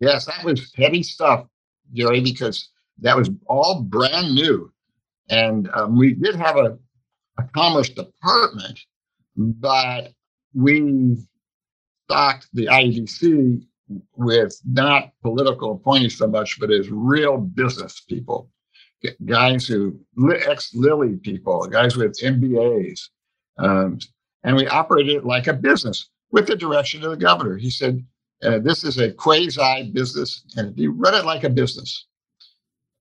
Yes, 0.00 0.26
that 0.26 0.44
was 0.44 0.72
heavy 0.76 1.02
stuff, 1.02 1.46
Gary, 1.94 2.20
because 2.20 2.70
that 3.00 3.16
was 3.16 3.30
all 3.46 3.82
brand 3.82 4.34
new. 4.34 4.72
And 5.28 5.68
um, 5.74 5.96
we 5.96 6.14
did 6.14 6.34
have 6.36 6.56
a, 6.56 6.78
a 7.38 7.44
commerce 7.54 7.88
department, 7.90 8.80
but 9.36 10.12
we 10.54 11.16
stocked 12.06 12.48
the 12.52 12.66
IEDC 12.66 13.62
with 14.16 14.60
not 14.64 15.12
political 15.22 15.72
appointees 15.72 16.18
so 16.18 16.26
much, 16.26 16.58
but 16.60 16.70
as 16.70 16.88
real 16.90 17.38
business 17.38 18.00
people, 18.08 18.50
guys 19.24 19.66
who 19.66 19.98
ex 20.46 20.74
Lilly 20.74 21.16
people, 21.16 21.66
guys 21.66 21.96
with 21.96 22.18
MBAs, 22.20 23.00
um, 23.58 23.98
and 24.44 24.56
we 24.56 24.66
operated 24.68 25.16
it 25.16 25.24
like 25.24 25.46
a 25.46 25.52
business 25.52 26.10
with 26.30 26.46
the 26.46 26.56
direction 26.56 27.02
of 27.02 27.10
the 27.10 27.16
governor. 27.16 27.56
He 27.56 27.70
said, 27.70 28.04
uh, 28.42 28.58
"This 28.58 28.84
is 28.84 28.98
a 28.98 29.12
quasi 29.12 29.90
business, 29.92 30.44
you 30.76 30.92
run 30.92 31.14
it 31.14 31.24
like 31.24 31.44
a 31.44 31.50
business." 31.50 32.06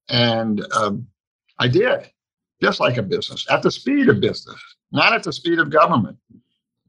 And 0.10 0.65
um, 0.74 1.08
I 1.60 1.67
did, 1.67 2.10
just 2.62 2.79
like 2.79 2.98
a 2.98 3.03
business, 3.03 3.46
at 3.50 3.62
the 3.62 3.72
speed 3.72 4.10
of 4.10 4.22
business, 4.22 4.60
not 4.91 5.13
at 5.13 5.24
the 5.24 5.34
speed 5.34 5.60
of 5.60 5.70
government 5.70 6.17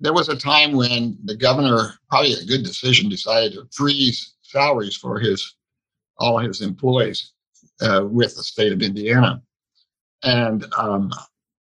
there 0.01 0.13
was 0.13 0.29
a 0.29 0.37
time 0.37 0.73
when 0.73 1.19
the 1.25 1.37
governor, 1.37 1.95
probably 2.09 2.35
a 2.35 2.45
good 2.45 2.63
decision, 2.63 3.09
decided 3.09 3.55
to 3.55 3.67
freeze 3.73 4.35
salaries 4.43 4.97
for 4.97 5.19
his 5.19 5.55
all 6.19 6.39
his 6.39 6.63
employees 6.63 7.33
uh, 7.81 8.05
with 8.05 8.35
the 8.37 8.43
state 8.43 8.73
of 8.73 8.83
Indiana, 8.83 9.43
and 10.25 10.67
um, 10.77 11.13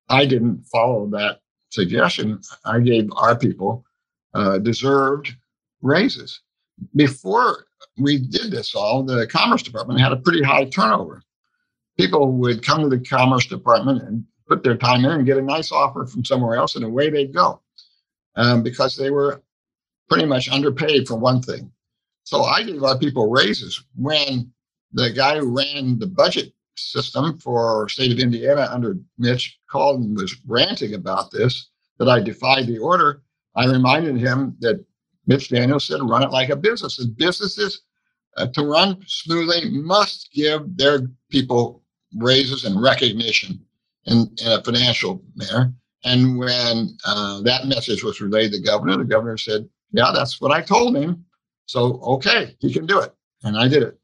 I 0.10 0.26
didn't 0.26 0.64
follow 0.66 1.08
that 1.08 1.40
suggestion. 1.70 2.40
I 2.66 2.80
gave 2.80 3.10
our 3.16 3.38
people 3.38 3.86
uh, 4.34 4.60
deserved 4.60 5.36
raises. 5.82 6.42
Before 6.96 7.66
we 7.98 8.20
did 8.20 8.52
this 8.52 8.76
all, 8.76 9.04
the 9.04 9.28
Commerce 9.28 9.64
Department 9.64 10.00
had 10.00 10.12
a 10.12 10.18
pretty 10.18 10.42
high 10.42 10.66
turnover. 10.66 11.22
People 11.98 12.32
would 12.34 12.66
come 12.66 12.82
to 12.82 12.90
the 12.90 13.04
Commerce 13.04 13.46
Department 13.46 14.02
and 14.04 14.26
put 14.48 14.64
their 14.64 14.78
time 14.78 15.06
in 15.06 15.12
and 15.12 15.26
get 15.26 15.38
a 15.38 15.42
nice 15.42 15.72
offer 15.72 16.06
from 16.06 16.26
somewhere 16.26 16.56
else, 16.56 16.76
and 16.76 16.86
away 16.86 17.10
they'd 17.10 17.34
go 17.34 17.62
um, 18.36 18.64
because 18.64 18.96
they 18.96 19.12
were 19.12 19.42
pretty 20.10 20.26
much 20.26 20.50
underpaid 20.50 21.08
for 21.08 21.16
one 21.16 21.42
thing. 21.42 21.72
So 22.24 22.44
I 22.44 22.64
gave 22.64 22.84
our 22.84 22.98
people 22.98 23.30
raises 23.30 23.84
when 23.96 24.52
the 24.94 25.12
guy 25.12 25.40
who 25.40 25.56
ran 25.56 26.00
the 26.00 26.08
budget 26.08 26.54
system 26.76 27.38
for 27.38 27.88
state 27.90 28.12
of 28.12 28.20
Indiana 28.20 28.68
under 28.72 28.98
Mitch 29.18 29.60
called 29.70 30.02
and 30.02 30.18
was 30.18 30.36
ranting 30.48 30.94
about 30.94 31.32
this, 31.32 31.70
that 32.00 32.10
I 32.10 32.20
defied 32.20 32.68
the 32.68 32.80
order. 32.80 33.22
I 33.56 33.68
reminded 33.68 34.18
him 34.18 34.56
that 34.60 34.84
Mitch 35.26 35.50
Daniels 35.50 35.88
said, 35.88 36.02
run 36.02 36.24
it 36.24 36.32
like 36.32 36.50
a 36.50 36.56
business. 36.56 37.00
And 37.00 37.16
businesses 37.16 37.82
uh, 38.38 38.48
to 38.48 38.66
run 38.66 39.02
smoothly 39.08 39.70
must 39.70 40.30
give 40.34 40.78
their 40.78 41.08
people 41.30 41.84
raises 42.18 42.66
and 42.66 42.82
recognition 42.82 43.60
in, 44.06 44.30
in 44.44 44.52
a 44.52 44.64
financial 44.64 45.24
manner. 45.36 45.74
And 46.04 46.38
when 46.38 46.98
uh, 47.06 47.42
that 47.42 47.68
message 47.68 48.04
was 48.04 48.20
relayed 48.20 48.52
to 48.52 48.58
the 48.58 48.64
governor, 48.64 48.98
the 48.98 49.06
governor 49.06 49.38
said, 49.38 49.68
Yeah, 49.92 50.12
that's 50.14 50.42
what 50.42 50.52
I 50.52 50.62
told 50.62 50.98
him. 50.98 51.26
So, 51.66 52.02
okay, 52.02 52.56
he 52.60 52.74
can 52.74 52.86
do 52.86 53.00
it. 53.00 53.14
And 53.44 53.58
I 53.58 53.68
did 53.68 53.84
it. 53.84 53.98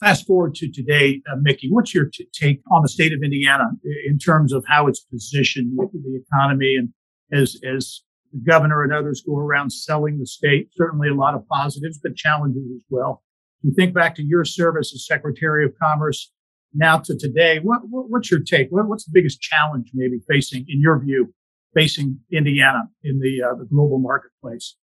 Fast 0.00 0.26
forward 0.26 0.54
to 0.56 0.70
today, 0.70 1.20
uh, 1.30 1.36
Mickey, 1.40 1.70
what's 1.70 1.94
your 1.94 2.06
t- 2.06 2.28
take 2.32 2.60
on 2.70 2.82
the 2.82 2.88
state 2.88 3.12
of 3.12 3.22
Indiana 3.22 3.64
in 4.06 4.18
terms 4.18 4.52
of 4.52 4.64
how 4.66 4.86
it's 4.86 5.00
positioned, 5.00 5.76
the 5.76 6.22
economy, 6.26 6.76
and 6.76 6.92
as, 7.32 7.60
as 7.64 8.02
the 8.32 8.40
governor 8.40 8.82
and 8.82 8.92
others 8.92 9.22
go 9.26 9.36
around 9.36 9.70
selling 9.70 10.18
the 10.18 10.26
state? 10.26 10.70
Certainly 10.76 11.08
a 11.08 11.14
lot 11.14 11.34
of 11.34 11.46
positives, 11.48 11.98
but 12.02 12.16
challenges 12.16 12.64
as 12.74 12.82
well. 12.90 13.22
You 13.62 13.72
think 13.74 13.94
back 13.94 14.14
to 14.16 14.22
your 14.22 14.44
service 14.44 14.92
as 14.94 15.06
Secretary 15.06 15.64
of 15.64 15.72
Commerce 15.80 16.32
now 16.74 16.98
to 16.98 17.16
today, 17.16 17.58
what, 17.58 17.82
what, 17.88 18.08
what's 18.08 18.30
your 18.30 18.40
take? 18.40 18.68
What, 18.70 18.88
what's 18.88 19.04
the 19.04 19.12
biggest 19.12 19.40
challenge 19.40 19.90
maybe 19.94 20.20
facing, 20.28 20.64
in 20.68 20.80
your 20.80 20.98
view, 20.98 21.32
facing 21.74 22.18
Indiana 22.32 22.88
in 23.02 23.20
the 23.20 23.42
uh, 23.42 23.54
the 23.54 23.64
global 23.64 23.98
marketplace? 23.98 24.76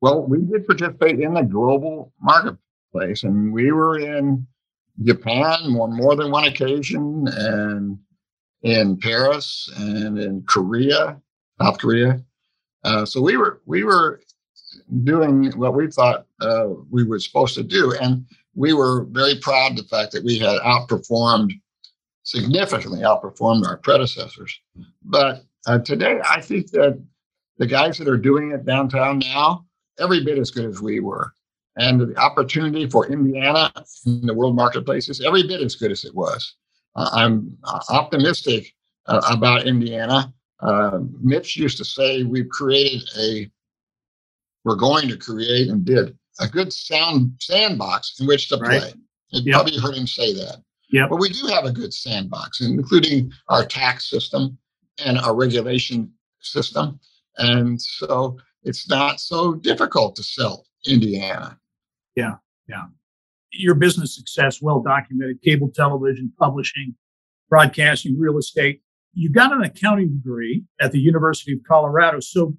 Well, 0.00 0.26
we 0.26 0.38
did 0.38 0.66
participate 0.66 1.20
in 1.20 1.34
the 1.34 1.42
global 1.42 2.12
marketplace, 2.20 3.22
and 3.22 3.52
we 3.52 3.72
were 3.72 3.98
in 3.98 4.46
Japan 5.02 5.76
on 5.78 5.96
more 5.96 6.16
than 6.16 6.30
one 6.30 6.44
occasion, 6.44 7.26
and 7.30 7.98
in 8.62 8.96
Paris, 8.98 9.68
and 9.76 10.18
in 10.18 10.42
Korea, 10.48 11.20
South 11.60 11.78
Korea. 11.78 12.20
Uh, 12.84 13.04
so 13.04 13.20
we 13.20 13.36
were 13.36 13.60
we 13.66 13.84
were 13.84 14.20
doing 15.04 15.50
what 15.52 15.74
we 15.74 15.90
thought 15.90 16.26
uh, 16.40 16.66
we 16.90 17.04
were 17.04 17.18
supposed 17.18 17.54
to 17.54 17.62
do, 17.62 17.94
and 18.00 18.26
we 18.54 18.72
were 18.72 19.04
very 19.10 19.36
proud 19.36 19.72
of 19.72 19.76
the 19.78 19.84
fact 19.84 20.12
that 20.12 20.24
we 20.24 20.38
had 20.38 20.60
outperformed, 20.60 21.52
significantly 22.22 23.00
outperformed 23.00 23.66
our 23.66 23.78
predecessors. 23.78 24.60
But 25.02 25.44
uh, 25.66 25.78
today, 25.78 26.20
I 26.28 26.40
think 26.40 26.70
that 26.72 27.02
the 27.58 27.66
guys 27.66 27.98
that 27.98 28.08
are 28.08 28.18
doing 28.18 28.52
it 28.52 28.66
downtown 28.66 29.20
now, 29.20 29.64
every 29.98 30.24
bit 30.24 30.38
as 30.38 30.50
good 30.50 30.66
as 30.66 30.80
we 30.80 31.00
were. 31.00 31.32
And 31.76 32.00
the 32.00 32.16
opportunity 32.16 32.88
for 32.88 33.06
Indiana 33.06 33.72
in 34.06 34.26
the 34.26 34.34
world 34.34 34.54
marketplace 34.54 35.08
is 35.08 35.20
every 35.20 35.42
bit 35.42 35.60
as 35.60 35.74
good 35.74 35.90
as 35.90 36.04
it 36.04 36.14
was. 36.14 36.54
Uh, 36.94 37.10
I'm 37.12 37.56
optimistic 37.90 38.72
uh, 39.06 39.20
about 39.30 39.66
Indiana. 39.66 40.32
Uh, 40.64 41.00
Mitch 41.20 41.56
used 41.56 41.78
to 41.78 41.84
say 41.84 42.22
we've 42.22 42.48
created 42.48 43.02
a, 43.18 43.50
we're 44.64 44.76
going 44.76 45.08
to 45.08 45.16
create 45.16 45.68
and 45.68 45.84
did 45.84 46.16
a 46.40 46.48
good 46.48 46.72
sound 46.72 47.32
sandbox 47.38 48.18
in 48.18 48.26
which 48.26 48.48
to 48.48 48.58
play. 48.58 48.78
Right. 48.78 48.94
You 49.30 49.42
yep. 49.44 49.54
probably 49.54 49.78
heard 49.78 49.94
him 49.94 50.06
say 50.06 50.32
that. 50.34 50.62
Yeah. 50.90 51.06
But 51.08 51.20
we 51.20 51.28
do 51.28 51.46
have 51.48 51.64
a 51.64 51.72
good 51.72 51.92
sandbox, 51.92 52.60
including 52.60 53.32
our 53.48 53.64
tax 53.64 54.08
system 54.08 54.56
and 55.04 55.18
our 55.18 55.34
regulation 55.34 56.12
system. 56.40 56.98
And 57.38 57.80
so 57.80 58.38
it's 58.62 58.88
not 58.88 59.20
so 59.20 59.54
difficult 59.54 60.16
to 60.16 60.22
sell 60.22 60.66
Indiana. 60.86 61.58
Yeah, 62.16 62.34
yeah. 62.68 62.84
Your 63.52 63.74
business 63.74 64.14
success, 64.14 64.62
well 64.62 64.80
documented, 64.80 65.42
cable 65.42 65.70
television, 65.74 66.32
publishing, 66.38 66.94
broadcasting, 67.48 68.18
real 68.18 68.38
estate. 68.38 68.82
You 69.14 69.30
got 69.30 69.52
an 69.52 69.62
accounting 69.62 70.16
degree 70.16 70.64
at 70.80 70.92
the 70.92 70.98
University 70.98 71.52
of 71.52 71.58
Colorado. 71.66 72.20
So 72.20 72.56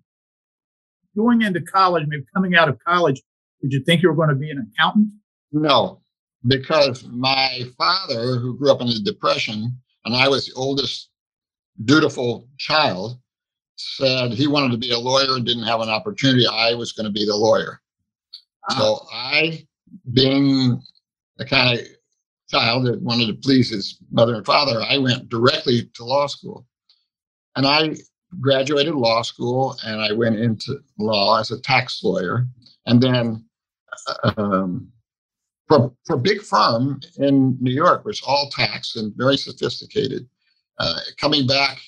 going 1.16 1.42
into 1.42 1.62
college, 1.62 2.06
maybe 2.08 2.24
coming 2.34 2.56
out 2.56 2.70
of 2.70 2.78
college, 2.86 3.22
did 3.62 3.74
you 3.74 3.84
think 3.84 4.02
you 4.02 4.10
were 4.10 4.16
going 4.16 4.30
to 4.30 4.36
be 4.36 4.50
an 4.50 4.72
accountant? 4.72 5.10
No, 5.52 6.02
because 6.46 7.04
my 7.06 7.64
father, 7.78 8.38
who 8.38 8.58
grew 8.58 8.72
up 8.72 8.82
in 8.82 8.88
the 8.88 9.02
Depression, 9.04 9.78
and 10.06 10.16
I 10.16 10.28
was 10.28 10.48
the 10.48 10.54
oldest 10.56 11.10
dutiful 11.84 12.48
child, 12.58 13.20
said 13.78 14.32
he 14.32 14.48
wanted 14.48 14.72
to 14.72 14.78
be 14.78 14.92
a 14.92 15.00
lawyer 15.00 15.36
and 15.36 15.46
didn't 15.46 15.64
have 15.64 15.82
an 15.82 15.90
opportunity. 15.90 16.46
I 16.48 16.74
was 16.74 16.92
going 16.94 17.06
to 17.06 17.12
be 17.12 17.26
the 17.26 17.36
lawyer. 17.36 17.82
Ah. 18.70 18.78
So 18.78 19.08
I, 19.12 19.66
being 20.14 20.82
the 21.38 21.46
kind 21.46 21.80
of 21.80 21.86
child 22.50 22.86
that 22.86 23.02
wanted 23.02 23.28
to 23.28 23.34
please 23.34 23.70
his 23.70 23.98
mother 24.12 24.36
and 24.36 24.46
father, 24.46 24.82
I 24.82 24.98
went 24.98 25.30
directly 25.30 25.90
to 25.94 26.06
law 26.06 26.28
school. 26.28 26.66
And 27.56 27.66
I 27.66 27.96
graduated 28.42 28.96
law 28.96 29.22
school 29.22 29.78
and 29.86 30.02
I 30.02 30.12
went 30.12 30.38
into 30.38 30.80
law 31.00 31.40
as 31.40 31.52
a 31.52 31.62
tax 31.62 32.02
lawyer. 32.04 32.48
And 32.86 33.02
then 33.02 33.46
um, 34.38 34.90
for, 35.68 35.92
for 36.06 36.16
a 36.16 36.20
big 36.20 36.42
firm 36.42 37.00
in 37.18 37.58
New 37.60 37.74
York, 37.74 38.06
which 38.06 38.22
all 38.24 38.50
tax 38.50 38.96
and 38.96 39.14
very 39.16 39.38
sophisticated. 39.38 40.28
Uh, 40.78 41.00
coming 41.18 41.48
back 41.48 41.80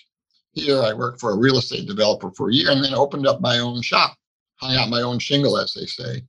here, 0.54 0.82
I 0.82 0.94
worked 0.94 1.20
for 1.20 1.32
a 1.32 1.38
real 1.38 1.58
estate 1.58 1.88
developer 1.88 2.32
for 2.32 2.50
a 2.50 2.54
year 2.54 2.72
and 2.72 2.84
then 2.84 2.96
opened 2.96 3.28
up 3.28 3.42
my 3.42 3.60
own 3.60 3.82
shop, 3.82 4.16
hung 4.56 4.76
out 4.76 4.90
my 4.90 5.02
own 5.02 5.20
shingle, 5.20 5.58
as 5.58 5.74
they 5.74 5.86
say, 5.86 6.24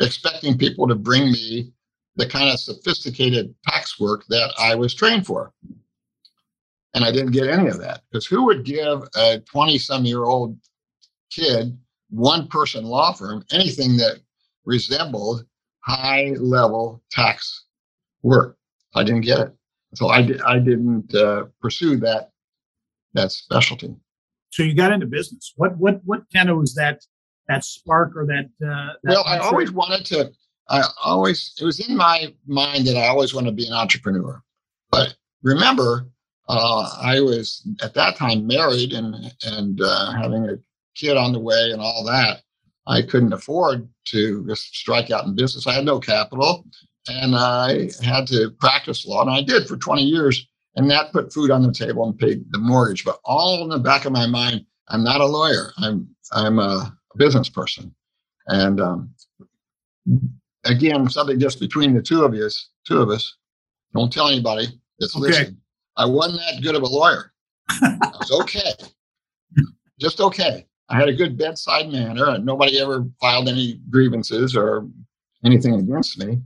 expecting 0.00 0.56
people 0.56 0.86
to 0.86 0.94
bring 0.94 1.32
me 1.32 1.72
the 2.16 2.26
kind 2.26 2.48
of 2.48 2.58
sophisticated 2.58 3.54
tax 3.66 4.00
work 4.00 4.24
that 4.28 4.52
I 4.58 4.74
was 4.74 4.94
trained 4.94 5.26
for. 5.26 5.52
And 6.94 7.04
I 7.04 7.12
didn't 7.12 7.32
get 7.32 7.48
any 7.48 7.68
of 7.68 7.78
that 7.78 8.02
because 8.10 8.26
who 8.26 8.44
would 8.44 8.64
give 8.64 9.02
a 9.16 9.40
20 9.40 9.78
some 9.78 10.04
year 10.06 10.24
old 10.24 10.58
kid, 11.30 11.76
one 12.08 12.48
person 12.48 12.84
law 12.84 13.12
firm, 13.12 13.44
anything 13.52 13.98
that 13.98 14.20
resembled 14.64 15.44
high 15.80 16.34
level 16.38 17.02
tax 17.10 17.64
work? 18.22 18.56
I 18.94 19.04
didn't 19.04 19.22
get 19.22 19.40
it. 19.40 19.54
So 19.94 20.08
I, 20.08 20.26
I 20.46 20.58
didn't 20.58 21.14
uh, 21.14 21.44
pursue 21.60 21.96
that 21.98 22.30
that 23.12 23.32
specialty. 23.32 23.94
So 24.50 24.62
you 24.62 24.74
got 24.74 24.92
into 24.92 25.06
business. 25.06 25.52
What 25.56 25.76
what 25.76 26.00
what 26.04 26.22
kind 26.32 26.48
of 26.48 26.56
was 26.56 26.74
that 26.74 27.04
that 27.48 27.64
spark 27.64 28.16
or 28.16 28.26
that? 28.26 28.46
Uh, 28.62 28.94
that 29.02 29.10
well, 29.10 29.24
I 29.26 29.38
always 29.38 29.70
wanted 29.70 30.04
to. 30.06 30.32
I 30.68 30.82
always 31.04 31.54
it 31.60 31.64
was 31.64 31.80
in 31.86 31.96
my 31.96 32.32
mind 32.46 32.86
that 32.86 32.96
I 32.96 33.08
always 33.08 33.34
wanted 33.34 33.50
to 33.50 33.56
be 33.56 33.66
an 33.66 33.72
entrepreneur. 33.72 34.42
But 34.90 35.14
remember, 35.42 36.08
uh, 36.48 36.90
I 37.00 37.20
was 37.20 37.66
at 37.82 37.94
that 37.94 38.16
time 38.16 38.46
married 38.46 38.92
and 38.92 39.32
and 39.44 39.80
uh, 39.80 40.12
having 40.12 40.48
a 40.48 40.58
kid 40.94 41.16
on 41.16 41.32
the 41.32 41.40
way 41.40 41.70
and 41.72 41.80
all 41.80 42.04
that. 42.04 42.42
I 42.88 43.02
couldn't 43.02 43.32
afford 43.32 43.88
to 44.06 44.46
just 44.46 44.74
strike 44.76 45.10
out 45.10 45.24
in 45.24 45.34
business. 45.34 45.66
I 45.66 45.72
had 45.74 45.84
no 45.84 45.98
capital, 45.98 46.64
and 47.08 47.34
I 47.34 47.90
had 48.02 48.28
to 48.28 48.50
practice 48.60 49.04
law, 49.06 49.22
and 49.22 49.30
I 49.30 49.42
did 49.42 49.66
for 49.66 49.76
20 49.76 50.02
years 50.02 50.46
and 50.76 50.90
that 50.90 51.12
put 51.12 51.32
food 51.32 51.50
on 51.50 51.62
the 51.62 51.72
table 51.72 52.06
and 52.06 52.18
paid 52.18 52.44
the 52.52 52.58
mortgage. 52.58 53.04
But 53.04 53.18
all 53.24 53.62
in 53.62 53.70
the 53.70 53.78
back 53.78 54.04
of 54.04 54.12
my 54.12 54.26
mind, 54.26 54.64
I'm 54.88 55.02
not 55.02 55.20
a 55.20 55.26
lawyer. 55.26 55.72
I'm 55.78 56.08
I'm 56.32 56.58
a 56.58 56.96
business 57.16 57.48
person, 57.48 57.94
and 58.46 58.80
um, 58.80 59.10
again, 60.66 61.08
something 61.08 61.38
just 61.38 61.60
between 61.60 61.94
the 61.94 62.02
two 62.02 62.24
of 62.24 62.34
us. 62.34 62.70
Two 62.86 63.00
of 63.00 63.10
us. 63.10 63.36
Don't 63.94 64.12
tell 64.12 64.28
anybody 64.28 64.66
that's 64.98 65.16
okay. 65.16 65.26
listening. 65.26 65.56
I 65.96 66.04
wasn't 66.04 66.40
that 66.40 66.62
good 66.62 66.74
of 66.74 66.82
a 66.82 66.86
lawyer. 66.86 67.32
I 67.68 67.98
was 68.18 68.30
okay, 68.42 68.72
just 70.00 70.20
okay. 70.20 70.66
I 70.88 70.96
had 70.96 71.08
a 71.08 71.14
good 71.14 71.36
bedside 71.36 71.90
manner, 71.90 72.28
and 72.30 72.44
nobody 72.44 72.80
ever 72.80 73.06
filed 73.20 73.48
any 73.48 73.80
grievances 73.90 74.54
or 74.54 74.86
anything 75.44 75.74
against 75.74 76.18
me. 76.18 76.40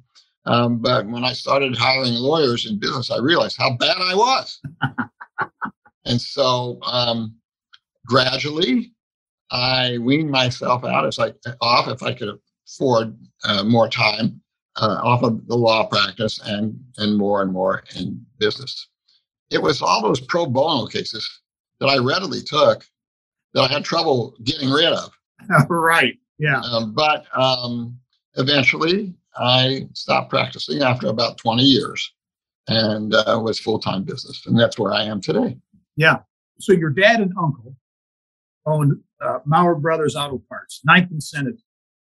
Um, 0.46 0.78
but 0.78 1.06
when 1.06 1.24
I 1.24 1.32
started 1.32 1.76
hiring 1.76 2.14
lawyers 2.14 2.66
in 2.66 2.78
business, 2.78 3.10
I 3.10 3.18
realized 3.18 3.56
how 3.58 3.76
bad 3.76 3.96
I 3.98 4.14
was. 4.14 4.60
and 6.06 6.20
so 6.20 6.78
um, 6.82 7.34
gradually, 8.06 8.92
I 9.50 9.98
weaned 9.98 10.30
myself 10.30 10.84
out 10.84 11.06
as 11.06 11.18
I 11.18 11.34
off 11.60 11.88
if 11.88 12.02
I 12.02 12.14
could 12.14 12.38
afford 12.66 13.16
uh, 13.44 13.64
more 13.64 13.88
time 13.88 14.40
uh, 14.76 15.00
off 15.02 15.22
of 15.22 15.46
the 15.46 15.56
law 15.56 15.86
practice 15.86 16.40
and 16.44 16.78
and 16.98 17.16
more 17.16 17.42
and 17.42 17.52
more 17.52 17.82
in 17.96 18.24
business. 18.38 18.88
It 19.50 19.60
was 19.60 19.82
all 19.82 20.02
those 20.02 20.20
pro 20.20 20.46
bono 20.46 20.86
cases 20.86 21.28
that 21.80 21.86
I 21.86 21.98
readily 21.98 22.40
took 22.42 22.84
that 23.54 23.62
I 23.62 23.72
had 23.72 23.84
trouble 23.84 24.36
getting 24.44 24.70
rid 24.70 24.92
of. 24.92 25.10
right. 25.68 26.16
Yeah. 26.38 26.60
Um, 26.60 26.92
but 26.94 27.26
um, 27.36 27.98
eventually, 28.34 29.14
I 29.36 29.88
stopped 29.92 30.30
practicing 30.30 30.82
after 30.82 31.08
about 31.08 31.38
20 31.38 31.62
years 31.62 32.12
and 32.68 33.14
uh, 33.14 33.40
was 33.42 33.58
full 33.58 33.78
time 33.78 34.04
business. 34.04 34.46
And 34.46 34.58
that's 34.58 34.78
where 34.78 34.92
I 34.92 35.04
am 35.04 35.20
today. 35.20 35.56
Yeah. 35.96 36.18
So 36.58 36.72
your 36.72 36.90
dad 36.90 37.20
and 37.20 37.32
uncle 37.40 37.74
owned 38.66 39.00
uh, 39.20 39.38
Maurer 39.44 39.74
Brothers 39.74 40.14
Auto 40.14 40.42
Parts, 40.48 40.80
Ninth 40.84 41.10
and 41.10 41.22
Senate 41.22 41.56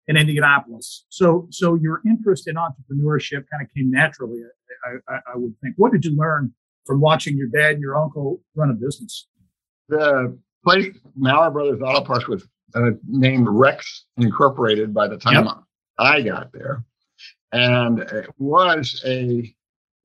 in 0.09 0.17
Indianapolis. 0.17 1.05
So, 1.09 1.47
so 1.51 1.75
your 1.75 2.01
interest 2.07 2.49
in 2.49 2.57
entrepreneurship 2.57 3.45
kind 3.51 3.63
of 3.63 3.69
came 3.75 3.91
naturally, 3.91 4.41
I, 4.85 5.13
I, 5.13 5.19
I 5.35 5.37
would 5.37 5.55
think. 5.63 5.75
What 5.77 5.93
did 5.93 6.05
you 6.05 6.17
learn 6.17 6.53
from 6.87 7.01
watching 7.01 7.37
your 7.37 7.49
dad 7.49 7.75
and 7.75 7.81
your 7.81 7.97
uncle 7.97 8.41
run 8.55 8.71
a 8.71 8.75
business? 8.75 9.29
The 9.89 10.37
place, 10.65 10.97
Maurer 11.17 11.51
Brothers 11.51 11.81
Auto 11.83 12.05
Parts, 12.05 12.27
was 12.27 12.47
uh, 12.75 12.91
named 13.07 13.47
Rex 13.49 14.05
Incorporated 14.17 14.95
by 14.95 15.09
the 15.09 15.19
time 15.19 15.45
yep. 15.45 15.55
I 15.99 16.23
got 16.23 16.53
there 16.53 16.85
and 17.53 18.01
it 18.01 18.29
was 18.39 19.03
a 19.07 19.53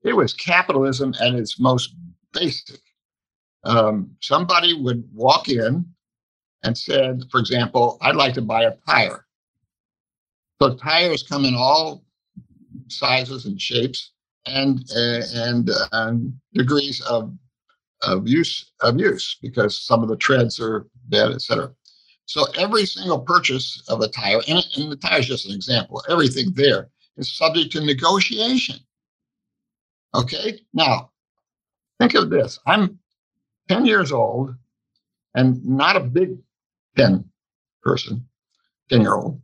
it 0.02 0.14
was 0.14 0.32
capitalism 0.34 1.14
at 1.20 1.34
its 1.34 1.58
most 1.58 1.94
basic. 2.32 2.80
Um, 3.64 4.10
somebody 4.20 4.74
would 4.74 5.04
walk 5.12 5.48
in 5.48 5.84
and 6.62 6.78
said, 6.78 7.22
for 7.30 7.40
example, 7.40 7.98
I'd 8.00 8.14
like 8.14 8.34
to 8.34 8.42
buy 8.42 8.62
a 8.62 8.74
tire. 8.86 9.25
So 10.60 10.74
tires 10.74 11.22
come 11.22 11.44
in 11.44 11.54
all 11.54 12.04
sizes 12.88 13.46
and 13.46 13.60
shapes 13.60 14.12
and 14.46 14.80
uh, 14.96 15.22
and 15.34 15.70
um, 15.92 16.40
degrees 16.54 17.00
of 17.02 17.32
of 18.02 18.28
use 18.28 18.72
of 18.80 18.98
use 18.98 19.36
because 19.42 19.84
some 19.84 20.02
of 20.02 20.08
the 20.08 20.16
treads 20.16 20.60
are 20.60 20.86
bad, 21.08 21.32
etc. 21.32 21.72
So 22.26 22.44
every 22.58 22.86
single 22.86 23.20
purchase 23.20 23.82
of 23.88 24.00
a 24.00 24.08
tire, 24.08 24.40
and, 24.48 24.64
and 24.76 24.92
the 24.92 24.96
tire 24.96 25.20
is 25.20 25.26
just 25.26 25.46
an 25.46 25.54
example, 25.54 26.02
everything 26.08 26.52
there 26.54 26.88
is 27.16 27.36
subject 27.36 27.72
to 27.72 27.84
negotiation. 27.84 28.76
Okay, 30.14 30.60
now 30.72 31.10
think 32.00 32.14
of 32.14 32.30
this 32.30 32.58
I'm 32.66 32.98
10 33.68 33.86
years 33.86 34.12
old 34.12 34.54
and 35.34 35.64
not 35.64 35.96
a 35.96 36.00
big 36.00 36.36
10 36.96 37.24
person, 37.82 38.26
10 38.90 39.02
year 39.02 39.14
old, 39.14 39.40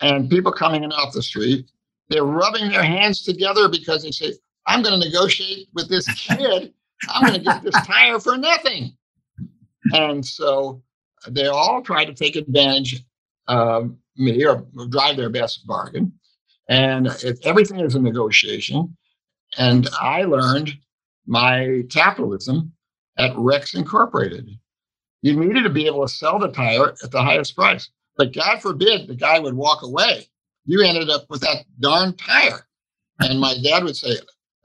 and 0.00 0.30
people 0.30 0.52
coming 0.52 0.84
in 0.84 0.92
off 0.92 1.12
the 1.12 1.22
street, 1.22 1.70
they're 2.08 2.24
rubbing 2.24 2.68
their 2.68 2.82
hands 2.82 3.22
together 3.22 3.68
because 3.68 4.02
they 4.02 4.10
say, 4.10 4.34
I'm 4.66 4.82
going 4.82 5.00
to 5.00 5.06
negotiate 5.06 5.68
with 5.74 5.88
this 5.88 6.06
kid. 6.14 6.72
I'm 7.08 7.26
going 7.26 7.38
to 7.38 7.44
get 7.44 7.62
this 7.62 7.74
tire 7.86 8.18
for 8.18 8.36
nothing. 8.36 8.96
And 9.92 10.24
so 10.24 10.82
they 11.28 11.46
all 11.46 11.82
try 11.82 12.04
to 12.04 12.14
take 12.14 12.36
advantage 12.36 13.04
of 13.48 13.94
me 14.16 14.44
or 14.44 14.66
drive 14.88 15.16
their 15.16 15.30
best 15.30 15.66
bargain. 15.66 16.12
And 16.68 17.08
it, 17.22 17.38
everything 17.44 17.80
is 17.80 17.94
a 17.94 18.00
negotiation. 18.00 18.96
And 19.58 19.88
I 20.00 20.22
learned 20.22 20.72
my 21.26 21.82
capitalism 21.90 22.72
at 23.18 23.36
Rex 23.36 23.74
Incorporated. 23.74 24.48
You 25.22 25.38
needed 25.38 25.62
to 25.62 25.70
be 25.70 25.86
able 25.86 26.06
to 26.06 26.12
sell 26.12 26.38
the 26.38 26.48
tire 26.48 26.94
at 27.02 27.10
the 27.10 27.22
highest 27.22 27.54
price. 27.54 27.90
But 28.16 28.32
God 28.32 28.60
forbid 28.60 29.08
the 29.08 29.14
guy 29.14 29.38
would 29.38 29.54
walk 29.54 29.82
away. 29.82 30.28
You 30.64 30.82
ended 30.82 31.10
up 31.10 31.26
with 31.28 31.40
that 31.42 31.64
darn 31.80 32.16
tire. 32.16 32.66
And 33.20 33.40
my 33.40 33.56
dad 33.62 33.84
would 33.84 33.96
say, 33.96 34.16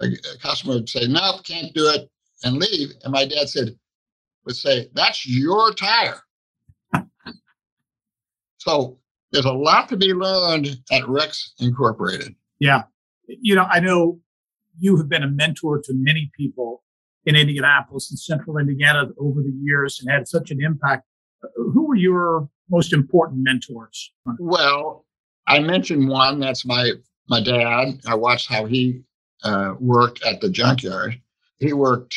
a, 0.01 0.07
customer 0.41 0.75
would 0.75 0.89
say, 0.89 1.07
no, 1.07 1.39
can't 1.43 1.73
do 1.73 1.87
it 1.87 2.09
and 2.43 2.57
leave. 2.57 2.89
And 3.03 3.11
my 3.11 3.25
dad 3.25 3.49
said, 3.49 3.75
would 4.45 4.55
say, 4.55 4.89
that's 4.93 5.27
your 5.27 5.73
tire. 5.73 6.21
so 8.57 8.97
there's 9.31 9.45
a 9.45 9.51
lot 9.51 9.89
to 9.89 9.97
be 9.97 10.13
learned 10.13 10.79
at 10.91 11.07
Rex 11.07 11.53
Incorporated. 11.59 12.35
Yeah. 12.59 12.83
You 13.27 13.55
know, 13.55 13.67
I 13.69 13.79
know 13.79 14.19
you 14.79 14.97
have 14.97 15.09
been 15.09 15.23
a 15.23 15.27
mentor 15.27 15.81
to 15.83 15.93
many 15.93 16.31
people 16.35 16.83
in 17.25 17.35
Indianapolis 17.35 18.09
and 18.09 18.19
central 18.19 18.57
Indiana 18.57 19.09
over 19.19 19.41
the 19.41 19.53
years 19.61 19.99
and 19.99 20.09
had 20.09 20.27
such 20.27 20.51
an 20.51 20.63
impact. 20.63 21.05
Uh, 21.43 21.47
who 21.55 21.87
were 21.87 21.95
your 21.95 22.49
most 22.69 22.93
important 22.93 23.43
mentors? 23.43 24.11
Well, 24.39 25.05
I 25.47 25.59
mentioned 25.59 26.07
one. 26.07 26.39
That's 26.39 26.65
my 26.65 26.91
my 27.27 27.41
dad. 27.41 27.99
I 28.07 28.15
watched 28.15 28.49
how 28.49 28.65
he 28.65 29.01
uh, 29.43 29.75
worked 29.79 30.23
at 30.25 30.41
the 30.41 30.49
junkyard. 30.49 31.19
He 31.57 31.73
worked 31.73 32.15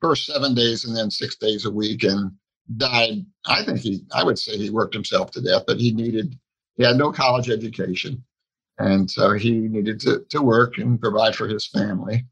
first 0.00 0.26
seven 0.26 0.54
days 0.54 0.84
and 0.84 0.96
then 0.96 1.10
six 1.10 1.36
days 1.36 1.64
a 1.64 1.70
week, 1.70 2.04
and 2.04 2.32
died. 2.76 3.24
I 3.46 3.64
think 3.64 3.78
he. 3.80 4.02
I 4.12 4.24
would 4.24 4.38
say 4.38 4.56
he 4.56 4.70
worked 4.70 4.94
himself 4.94 5.30
to 5.32 5.42
death, 5.42 5.64
but 5.66 5.78
he 5.78 5.92
needed. 5.92 6.38
He 6.76 6.84
had 6.84 6.96
no 6.96 7.12
college 7.12 7.50
education, 7.50 8.22
and 8.78 9.10
so 9.10 9.32
he 9.32 9.52
needed 9.52 10.00
to 10.00 10.24
to 10.30 10.42
work 10.42 10.78
and 10.78 11.00
provide 11.00 11.36
for 11.36 11.48
his 11.48 11.66
family. 11.66 12.26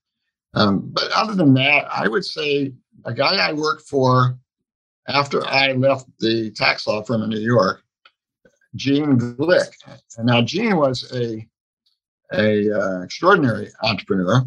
Um, 0.55 0.91
but 0.93 1.11
other 1.13 1.35
than 1.35 1.55
that, 1.55 1.87
I 1.91 2.09
would 2.09 2.25
say 2.25 2.73
a 3.05 3.13
guy 3.13 3.37
I 3.37 3.53
worked 3.53 3.89
for 3.89 4.39
after 5.09 5.47
I 5.47 5.73
left 5.73 6.07
the 6.19 6.51
tax 6.53 6.87
law 6.87 7.03
firm 7.03 7.23
in 7.23 7.31
New 7.31 7.41
York, 7.41 7.83
Gene 8.75 9.19
Glick. 9.19 9.73
And 10.17 10.27
now 10.27 10.43
Gene 10.43 10.77
was 10.77 11.11
a 11.15 11.47
a 12.33 12.71
uh, 12.73 13.03
extraordinary 13.03 13.69
entrepreneur 13.83 14.45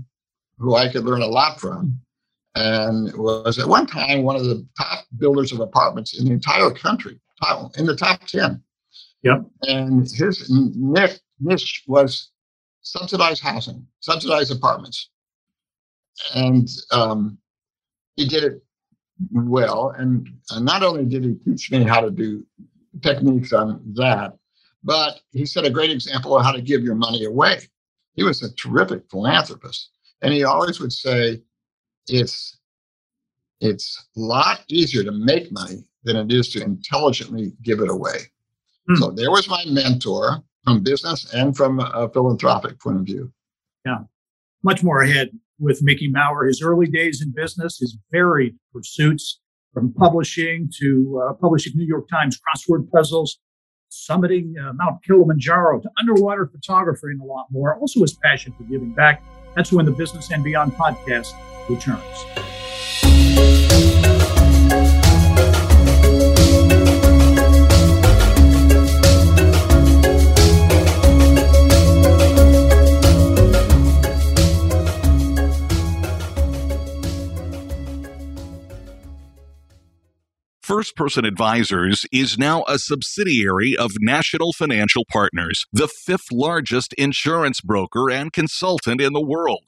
who 0.57 0.75
I 0.75 0.91
could 0.91 1.05
learn 1.05 1.21
a 1.21 1.27
lot 1.27 1.61
from, 1.61 1.99
and 2.55 3.13
was 3.15 3.59
at 3.59 3.67
one 3.67 3.85
time 3.85 4.23
one 4.23 4.35
of 4.35 4.43
the 4.43 4.65
top 4.77 5.05
builders 5.17 5.51
of 5.51 5.59
apartments 5.59 6.19
in 6.19 6.25
the 6.25 6.31
entire 6.31 6.71
country, 6.71 7.19
in 7.77 7.85
the 7.85 7.95
top 7.95 8.25
ten. 8.25 8.61
Yep. 9.23 9.45
And 9.63 10.09
his 10.09 10.49
niche, 10.49 11.19
niche 11.39 11.83
was 11.87 12.31
subsidized 12.81 13.43
housing, 13.43 13.85
subsidized 13.99 14.51
apartments, 14.51 15.09
and 16.35 16.67
um, 16.91 17.37
he 18.15 18.27
did 18.27 18.43
it 18.43 18.63
well. 19.31 19.93
And 19.97 20.29
not 20.59 20.83
only 20.83 21.05
did 21.05 21.23
he 21.23 21.35
teach 21.35 21.71
me 21.71 21.83
how 21.83 22.01
to 22.01 22.11
do 22.11 22.45
techniques 23.01 23.53
on 23.53 23.81
that, 23.95 24.37
but 24.83 25.19
he 25.31 25.45
set 25.45 25.65
a 25.65 25.69
great 25.69 25.91
example 25.91 26.37
of 26.37 26.43
how 26.43 26.51
to 26.51 26.61
give 26.61 26.83
your 26.83 26.95
money 26.95 27.25
away. 27.25 27.59
He 28.13 28.23
was 28.23 28.41
a 28.41 28.53
terrific 28.55 29.03
philanthropist. 29.09 29.89
And 30.21 30.33
he 30.33 30.43
always 30.43 30.79
would 30.79 30.93
say, 30.93 31.41
it's 32.07 32.57
it's 33.59 34.05
a 34.15 34.19
lot 34.19 34.63
easier 34.67 35.03
to 35.03 35.11
make 35.11 35.51
money 35.51 35.83
than 36.03 36.15
it 36.15 36.31
is 36.31 36.49
to 36.49 36.63
intelligently 36.63 37.53
give 37.63 37.79
it 37.79 37.89
away. 37.89 38.17
Hmm. 38.87 38.95
So 38.95 39.11
there 39.11 39.31
was 39.31 39.49
my 39.49 39.63
mentor 39.67 40.43
from 40.63 40.83
business 40.83 41.33
and 41.33 41.55
from 41.55 41.79
a 41.79 42.09
philanthropic 42.09 42.79
point 42.79 42.97
of 42.97 43.05
view. 43.05 43.31
Yeah. 43.85 43.99
Much 44.63 44.83
more 44.83 45.01
ahead 45.01 45.31
with 45.59 45.81
Mickey 45.81 46.09
Maurer, 46.09 46.47
his 46.47 46.61
early 46.61 46.87
days 46.87 47.21
in 47.21 47.31
business, 47.31 47.79
his 47.79 47.97
varied 48.11 48.55
pursuits 48.73 49.39
from 49.73 49.93
publishing 49.93 50.69
to 50.79 51.23
uh, 51.23 51.33
publishing 51.33 51.73
New 51.75 51.85
York 51.85 52.07
Times 52.09 52.39
crossword 52.39 52.89
puzzles, 52.91 53.39
summiting 53.91 54.53
uh, 54.59 54.73
Mount 54.73 55.03
Kilimanjaro 55.03 55.81
to 55.81 55.89
underwater 55.99 56.47
photography 56.47 57.07
and 57.07 57.21
a 57.21 57.25
lot 57.25 57.47
more. 57.51 57.77
Also, 57.79 58.01
his 58.01 58.17
passion 58.23 58.53
for 58.57 58.63
giving 58.63 58.93
back. 58.93 59.23
That's 59.55 59.71
when 59.71 59.85
the 59.85 59.91
Business 59.91 60.31
and 60.31 60.43
Beyond 60.43 60.73
podcast 60.73 61.33
returns. 61.69 64.16
Person 81.07 81.23
Advisors 81.23 82.05
is 82.11 82.37
now 82.37 82.65
a 82.67 82.77
subsidiary 82.77 83.77
of 83.79 83.91
National 84.01 84.51
Financial 84.51 85.05
Partners, 85.09 85.65
the 85.71 85.87
fifth 85.87 86.33
largest 86.33 86.91
insurance 86.97 87.61
broker 87.61 88.11
and 88.11 88.33
consultant 88.33 88.99
in 88.99 89.13
the 89.13 89.25
world. 89.25 89.63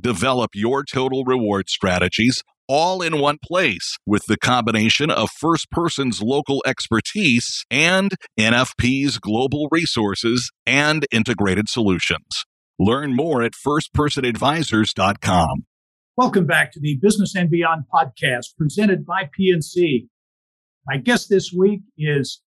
Develop 0.00 0.52
your 0.54 0.84
total 0.84 1.24
reward 1.26 1.68
strategies 1.68 2.42
all 2.68 3.02
in 3.02 3.20
one 3.20 3.36
place 3.44 3.98
with 4.06 4.24
the 4.28 4.38
combination 4.38 5.10
of 5.10 5.28
First 5.30 5.70
Person's 5.70 6.22
local 6.22 6.62
expertise 6.64 7.66
and 7.70 8.14
NFP's 8.40 9.18
global 9.18 9.68
resources 9.70 10.50
and 10.64 11.04
integrated 11.12 11.68
solutions. 11.68 12.46
Learn 12.78 13.14
more 13.14 13.42
at 13.42 13.52
firstpersonadvisors.com. 13.52 15.66
Welcome 16.16 16.46
back 16.46 16.72
to 16.72 16.80
the 16.80 16.98
Business 17.02 17.34
and 17.34 17.50
Beyond 17.50 17.84
podcast 17.92 18.56
presented 18.56 19.04
by 19.04 19.28
PNC. 19.38 20.08
My 20.88 20.96
guest 20.96 21.28
this 21.28 21.52
week 21.52 21.82
is 21.98 22.40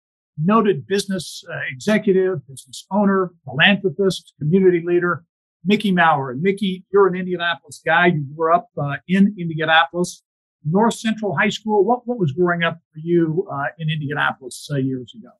noted 0.41 0.87
business 0.87 1.43
uh, 1.51 1.59
executive, 1.69 2.47
business 2.47 2.85
owner, 2.89 3.33
philanthropist, 3.43 4.33
community 4.39 4.81
leader, 4.85 5.25
Mickey 5.65 5.91
Maurer. 5.91 6.35
Mickey, 6.35 6.85
you're 6.89 7.07
an 7.07 7.15
Indianapolis 7.15 7.81
guy. 7.85 8.07
You 8.07 8.25
grew 8.33 8.55
up 8.55 8.69
uh, 8.81 8.95
in 9.09 9.35
Indianapolis, 9.37 10.23
North 10.63 10.93
Central 10.93 11.35
High 11.35 11.49
School. 11.49 11.83
What, 11.83 12.07
what 12.07 12.17
was 12.17 12.31
growing 12.31 12.63
up 12.63 12.79
for 12.93 12.99
you 13.03 13.45
uh, 13.51 13.65
in 13.77 13.89
Indianapolis 13.89 14.69
uh, 14.71 14.77
years 14.77 15.13
ago? 15.15 15.31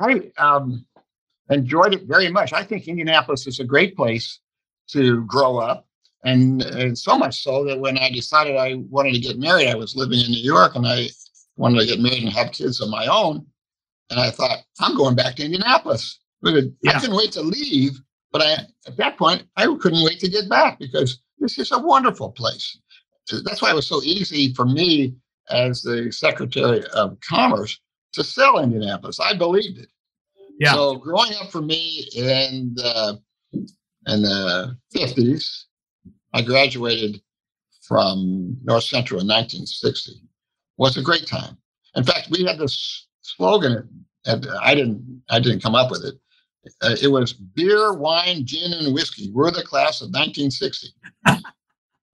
I 0.00 0.32
um, 0.36 0.84
enjoyed 1.48 1.94
it 1.94 2.08
very 2.08 2.28
much. 2.28 2.52
I 2.52 2.64
think 2.64 2.88
Indianapolis 2.88 3.46
is 3.46 3.60
a 3.60 3.64
great 3.64 3.94
place 3.94 4.40
to 4.88 5.24
grow 5.26 5.58
up. 5.58 5.86
And, 6.24 6.60
and 6.60 6.98
so 6.98 7.16
much 7.16 7.44
so 7.44 7.64
that 7.66 7.78
when 7.78 7.96
I 7.98 8.10
decided 8.10 8.56
I 8.56 8.82
wanted 8.90 9.12
to 9.12 9.20
get 9.20 9.38
married, 9.38 9.68
I 9.68 9.76
was 9.76 9.94
living 9.94 10.18
in 10.18 10.32
New 10.32 10.42
York 10.42 10.74
and 10.74 10.84
I 10.84 11.06
wanted 11.56 11.80
to 11.80 11.86
get 11.86 12.00
married 12.00 12.22
and 12.22 12.32
have 12.32 12.52
kids 12.52 12.80
of 12.80 12.88
my 12.88 13.06
own. 13.06 13.46
And 14.10 14.20
I 14.20 14.30
thought, 14.30 14.58
I'm 14.80 14.96
going 14.96 15.16
back 15.16 15.36
to 15.36 15.44
Indianapolis. 15.44 16.20
Yeah. 16.42 16.62
I 16.88 17.00
couldn't 17.00 17.16
wait 17.16 17.32
to 17.32 17.42
leave, 17.42 18.00
but 18.30 18.42
I 18.42 18.52
at 18.86 18.96
that 18.98 19.18
point 19.18 19.44
I 19.56 19.64
couldn't 19.80 20.04
wait 20.04 20.20
to 20.20 20.28
get 20.28 20.48
back 20.48 20.78
because 20.78 21.20
this 21.38 21.58
is 21.58 21.72
a 21.72 21.78
wonderful 21.78 22.30
place. 22.30 22.78
That's 23.44 23.60
why 23.60 23.72
it 23.72 23.74
was 23.74 23.88
so 23.88 24.00
easy 24.02 24.54
for 24.54 24.64
me 24.64 25.16
as 25.50 25.82
the 25.82 26.12
Secretary 26.12 26.84
of 26.94 27.18
Commerce 27.20 27.80
to 28.12 28.22
sell 28.22 28.60
Indianapolis. 28.60 29.18
I 29.18 29.36
believed 29.36 29.78
it. 29.78 29.88
Yeah. 30.60 30.72
So 30.72 30.96
growing 30.96 31.32
up 31.40 31.50
for 31.50 31.60
me 31.60 32.08
in 32.14 32.72
the 32.74 33.20
in 33.52 34.22
the 34.22 34.76
fifties, 34.92 35.66
I 36.32 36.42
graduated 36.42 37.20
from 37.82 38.56
North 38.62 38.84
Central 38.84 39.20
in 39.20 39.26
1960 39.26 40.20
was 40.76 40.96
a 40.96 41.02
great 41.02 41.26
time. 41.26 41.56
In 41.94 42.04
fact, 42.04 42.28
we 42.30 42.44
had 42.44 42.58
this 42.58 43.06
slogan, 43.22 43.88
and 44.26 44.46
I 44.62 44.74
didn't 44.74 45.22
I 45.30 45.40
didn't 45.40 45.62
come 45.62 45.74
up 45.74 45.90
with 45.90 46.04
it. 46.04 46.14
Uh, 46.82 46.96
it 47.00 47.08
was 47.08 47.32
beer, 47.32 47.92
wine, 47.94 48.44
gin, 48.44 48.72
and 48.72 48.92
whiskey. 48.92 49.30
We're 49.32 49.50
the 49.50 49.62
class 49.62 50.00
of 50.00 50.08
1960. 50.08 50.88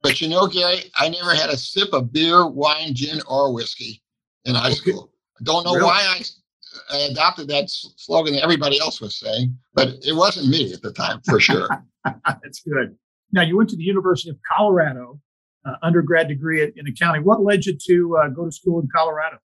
but 0.03 0.21
you 0.21 0.29
know, 0.29 0.47
Gary, 0.47 0.91
I 0.97 1.09
never 1.09 1.35
had 1.35 1.51
a 1.51 1.57
sip 1.57 1.93
of 1.93 2.13
beer, 2.13 2.47
wine, 2.47 2.95
gin, 2.95 3.21
or 3.27 3.53
whiskey 3.53 4.03
in 4.45 4.55
high 4.55 4.73
school. 4.73 5.13
I 5.41 5.45
don't 5.45 5.65
know 5.65 5.75
really? 5.75 5.87
why 5.87 6.01
I, 6.01 6.95
I 6.95 6.99
adopted 7.11 7.49
that 7.49 7.65
slogan 7.69 8.35
that 8.35 8.43
everybody 8.43 8.79
else 8.79 9.01
was 9.01 9.19
saying, 9.19 9.57
but 9.75 9.89
it 10.03 10.15
wasn't 10.15 10.49
me 10.49 10.73
at 10.73 10.83
the 10.83 10.93
time 10.93 11.21
for 11.29 11.41
sure. 11.41 11.69
That's 12.05 12.61
good. 12.61 12.97
Now, 13.33 13.43
you 13.43 13.57
went 13.57 13.71
to 13.71 13.77
the 13.77 13.85
University 13.85 14.31
of 14.31 14.37
Colorado 14.55 15.19
uh, 15.65 15.75
undergrad 15.83 16.29
degree 16.29 16.63
in 16.63 16.87
accounting. 16.87 17.25
What 17.25 17.43
led 17.43 17.65
you 17.67 17.77
to 17.77 18.17
uh, 18.17 18.29
go 18.29 18.45
to 18.45 18.53
school 18.53 18.81
in 18.81 18.89
Colorado? 18.95 19.39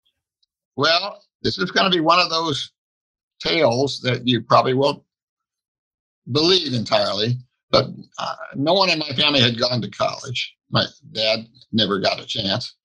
Well, 0.76 1.22
this 1.42 1.58
is 1.58 1.72
going 1.72 1.90
to 1.90 1.96
be 1.96 2.02
one 2.02 2.20
of 2.20 2.30
those 2.30 2.72
tales 3.40 4.00
that 4.02 4.28
you 4.28 4.42
probably 4.42 4.74
won't 4.74 5.04
believe 6.32 6.74
entirely, 6.74 7.38
but 7.70 7.86
uh, 8.18 8.36
no 8.56 8.74
one 8.74 8.90
in 8.90 9.00
my 9.00 9.10
family 9.10 9.42
had 9.42 9.60
gone 9.60 9.82
to 9.82 9.90
college. 9.90 10.56
My 10.72 10.86
dad 11.12 11.48
never 11.72 12.00
got 12.00 12.20
a 12.20 12.26
chance. 12.26 12.76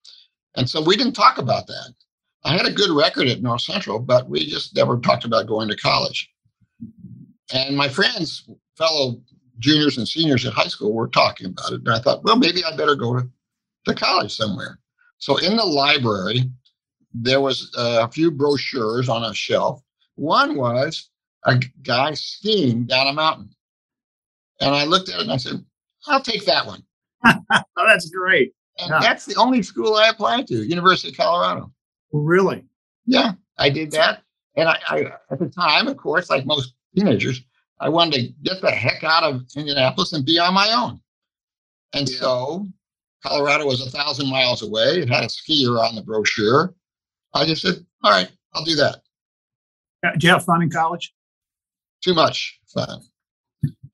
And 0.56 0.68
so 0.68 0.82
we 0.82 0.96
didn't 0.96 1.14
talk 1.14 1.38
about 1.38 1.66
that. 1.66 1.94
I 2.44 2.56
had 2.56 2.66
a 2.66 2.72
good 2.72 2.90
record 2.90 3.28
at 3.28 3.42
North 3.42 3.60
Central, 3.62 3.98
but 3.98 4.28
we 4.28 4.46
just 4.46 4.74
never 4.74 4.98
talked 4.98 5.24
about 5.24 5.46
going 5.46 5.68
to 5.68 5.76
college. 5.76 6.28
And 7.52 7.76
my 7.76 7.88
friends, 7.88 8.48
fellow 8.76 9.20
juniors 9.60 9.98
and 9.98 10.08
seniors 10.08 10.44
at 10.44 10.52
high 10.52 10.66
school 10.66 10.92
were 10.92 11.08
talking 11.08 11.46
about 11.46 11.72
it. 11.72 11.80
And 11.80 11.90
I 11.90 12.00
thought, 12.00 12.24
well, 12.24 12.36
maybe 12.36 12.64
I 12.64 12.76
better 12.76 12.96
go 12.96 13.18
to, 13.18 13.28
to 13.86 13.94
college 13.94 14.34
somewhere. 14.34 14.78
So 15.18 15.36
in 15.36 15.56
the 15.56 15.64
library, 15.64 16.50
there 17.12 17.40
was 17.40 17.72
a 17.76 18.10
few 18.10 18.30
brochures 18.30 19.08
on 19.08 19.24
a 19.24 19.34
shelf. 19.34 19.82
One 20.16 20.56
was 20.56 21.10
a 21.44 21.60
guy 21.82 22.14
skiing 22.14 22.84
down 22.84 23.08
a 23.08 23.12
mountain. 23.12 23.50
And 24.60 24.74
I 24.74 24.84
looked 24.84 25.08
at 25.08 25.16
it 25.16 25.22
and 25.22 25.32
I 25.32 25.36
said, 25.36 25.64
I'll 26.06 26.22
take 26.22 26.44
that 26.46 26.66
one. 26.66 26.82
oh, 27.26 27.38
that's 27.76 28.10
great. 28.10 28.52
And 28.78 28.90
yeah. 28.90 29.00
that's 29.00 29.26
the 29.26 29.36
only 29.36 29.62
school 29.62 29.94
I 29.94 30.08
applied 30.08 30.46
to, 30.48 30.64
University 30.64 31.10
of 31.10 31.16
Colorado. 31.16 31.72
Really? 32.12 32.64
Yeah, 33.06 33.32
I 33.58 33.70
did 33.70 33.90
that. 33.92 34.22
And 34.56 34.68
I, 34.68 34.78
I 34.88 35.00
at 35.30 35.38
the 35.38 35.48
time, 35.48 35.86
of 35.86 35.96
course, 35.96 36.30
like 36.30 36.46
most 36.46 36.74
teenagers, 36.94 37.42
I 37.80 37.88
wanted 37.88 38.14
to 38.14 38.28
get 38.42 38.60
the 38.60 38.70
heck 38.70 39.02
out 39.02 39.24
of 39.24 39.42
Indianapolis 39.56 40.12
and 40.12 40.24
be 40.24 40.38
on 40.38 40.54
my 40.54 40.70
own. 40.72 41.00
And 41.94 42.08
yeah. 42.08 42.18
so 42.18 42.66
Colorado 43.24 43.66
was 43.66 43.84
a 43.84 43.90
thousand 43.90 44.28
miles 44.28 44.62
away. 44.62 45.00
It 45.00 45.08
had 45.08 45.24
a 45.24 45.28
skier 45.28 45.78
on 45.78 45.94
the 45.94 46.02
brochure. 46.02 46.74
I 47.34 47.46
just 47.46 47.62
said, 47.62 47.84
all 48.02 48.10
right, 48.10 48.30
I'll 48.54 48.64
do 48.64 48.76
that. 48.76 49.02
Uh, 50.04 50.12
did 50.12 50.24
you 50.24 50.30
have 50.30 50.44
fun 50.44 50.62
in 50.62 50.70
college? 50.70 51.14
Too 52.02 52.14
much 52.14 52.58
fun. 52.72 53.00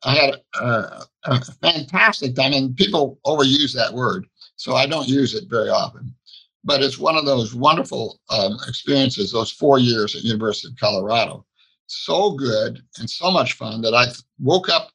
I 0.04 0.14
had 0.14 0.34
a, 0.60 1.02
a 1.24 1.44
fantastic 1.60 2.36
time, 2.36 2.52
and 2.52 2.76
people 2.76 3.18
overuse 3.26 3.74
that 3.74 3.92
word, 3.92 4.26
so 4.54 4.76
I 4.76 4.86
don't 4.86 5.08
use 5.08 5.34
it 5.34 5.48
very 5.48 5.68
often. 5.68 6.14
But 6.62 6.82
it's 6.82 6.98
one 6.98 7.16
of 7.16 7.26
those 7.26 7.54
wonderful 7.54 8.20
um, 8.30 8.58
experiences, 8.68 9.32
those 9.32 9.50
four 9.50 9.78
years 9.78 10.14
at 10.14 10.22
University 10.22 10.68
of 10.68 10.78
Colorado. 10.78 11.44
So 11.86 12.32
good 12.32 12.82
and 12.98 13.08
so 13.08 13.30
much 13.30 13.54
fun 13.54 13.80
that 13.82 13.94
I 13.94 14.06
woke 14.40 14.68
up 14.68 14.90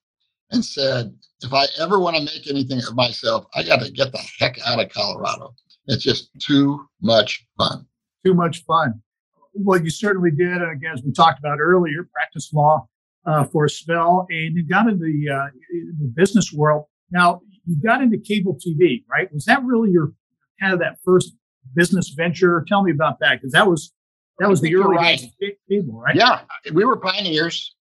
and 0.52 0.64
said, 0.64 1.16
if 1.42 1.54
I 1.54 1.66
ever 1.80 2.00
want 2.00 2.18
to 2.18 2.24
make 2.24 2.50
anything 2.50 2.80
of 2.88 2.96
myself, 2.96 3.46
I 3.56 3.64
got 3.64 3.82
to 3.82 3.92
get 3.92 4.12
the 4.12 4.20
heck 4.40 4.60
out 4.66 4.80
of 4.80 4.90
Colorado. 4.90 5.54
It's 5.88 6.04
just 6.04 6.30
too 6.40 6.86
much 7.02 7.46
fun. 7.58 7.86
Too 8.26 8.34
much 8.34 8.64
fun. 8.66 9.02
Well, 9.54 9.82
you 9.82 9.90
certainly 9.90 10.32
did. 10.32 10.48
And 10.48 10.72
again, 10.72 10.92
as 10.94 11.02
we 11.04 11.12
talked 11.12 11.40
about 11.40 11.60
earlier, 11.60 12.08
practice 12.14 12.52
law 12.54 12.88
uh, 13.26 13.46
for 13.46 13.66
a 13.66 13.70
spell, 13.70 14.28
and 14.30 14.56
you 14.56 14.68
got 14.68 14.88
into 14.88 15.04
the, 15.06 15.34
uh, 15.34 15.48
the 16.00 16.12
business 16.16 16.54
world. 16.54 16.86
Now, 17.12 17.42
you 17.66 17.76
got 17.82 18.02
into 18.02 18.18
cable 18.18 18.56
TV, 18.56 19.04
right? 19.10 19.32
Was 19.34 19.46
that 19.46 19.64
really 19.64 19.92
your 19.92 20.14
kind 20.60 20.74
of 20.74 20.80
that 20.80 20.98
first 21.04 21.34
business 21.76 22.10
venture? 22.10 22.64
Tell 22.68 22.84
me 22.84 22.92
about 22.92 23.20
that 23.20 23.36
because 23.36 23.52
that 23.54 23.68
was 23.68 23.92
that 24.40 24.50
was 24.50 24.62
the 24.62 24.76
early 24.76 24.98
right. 24.98 25.22
cable, 25.70 26.02
right? 26.02 26.16
Yeah, 26.16 26.42
we 26.74 26.86
were 26.86 26.98
pioneers, 26.98 27.76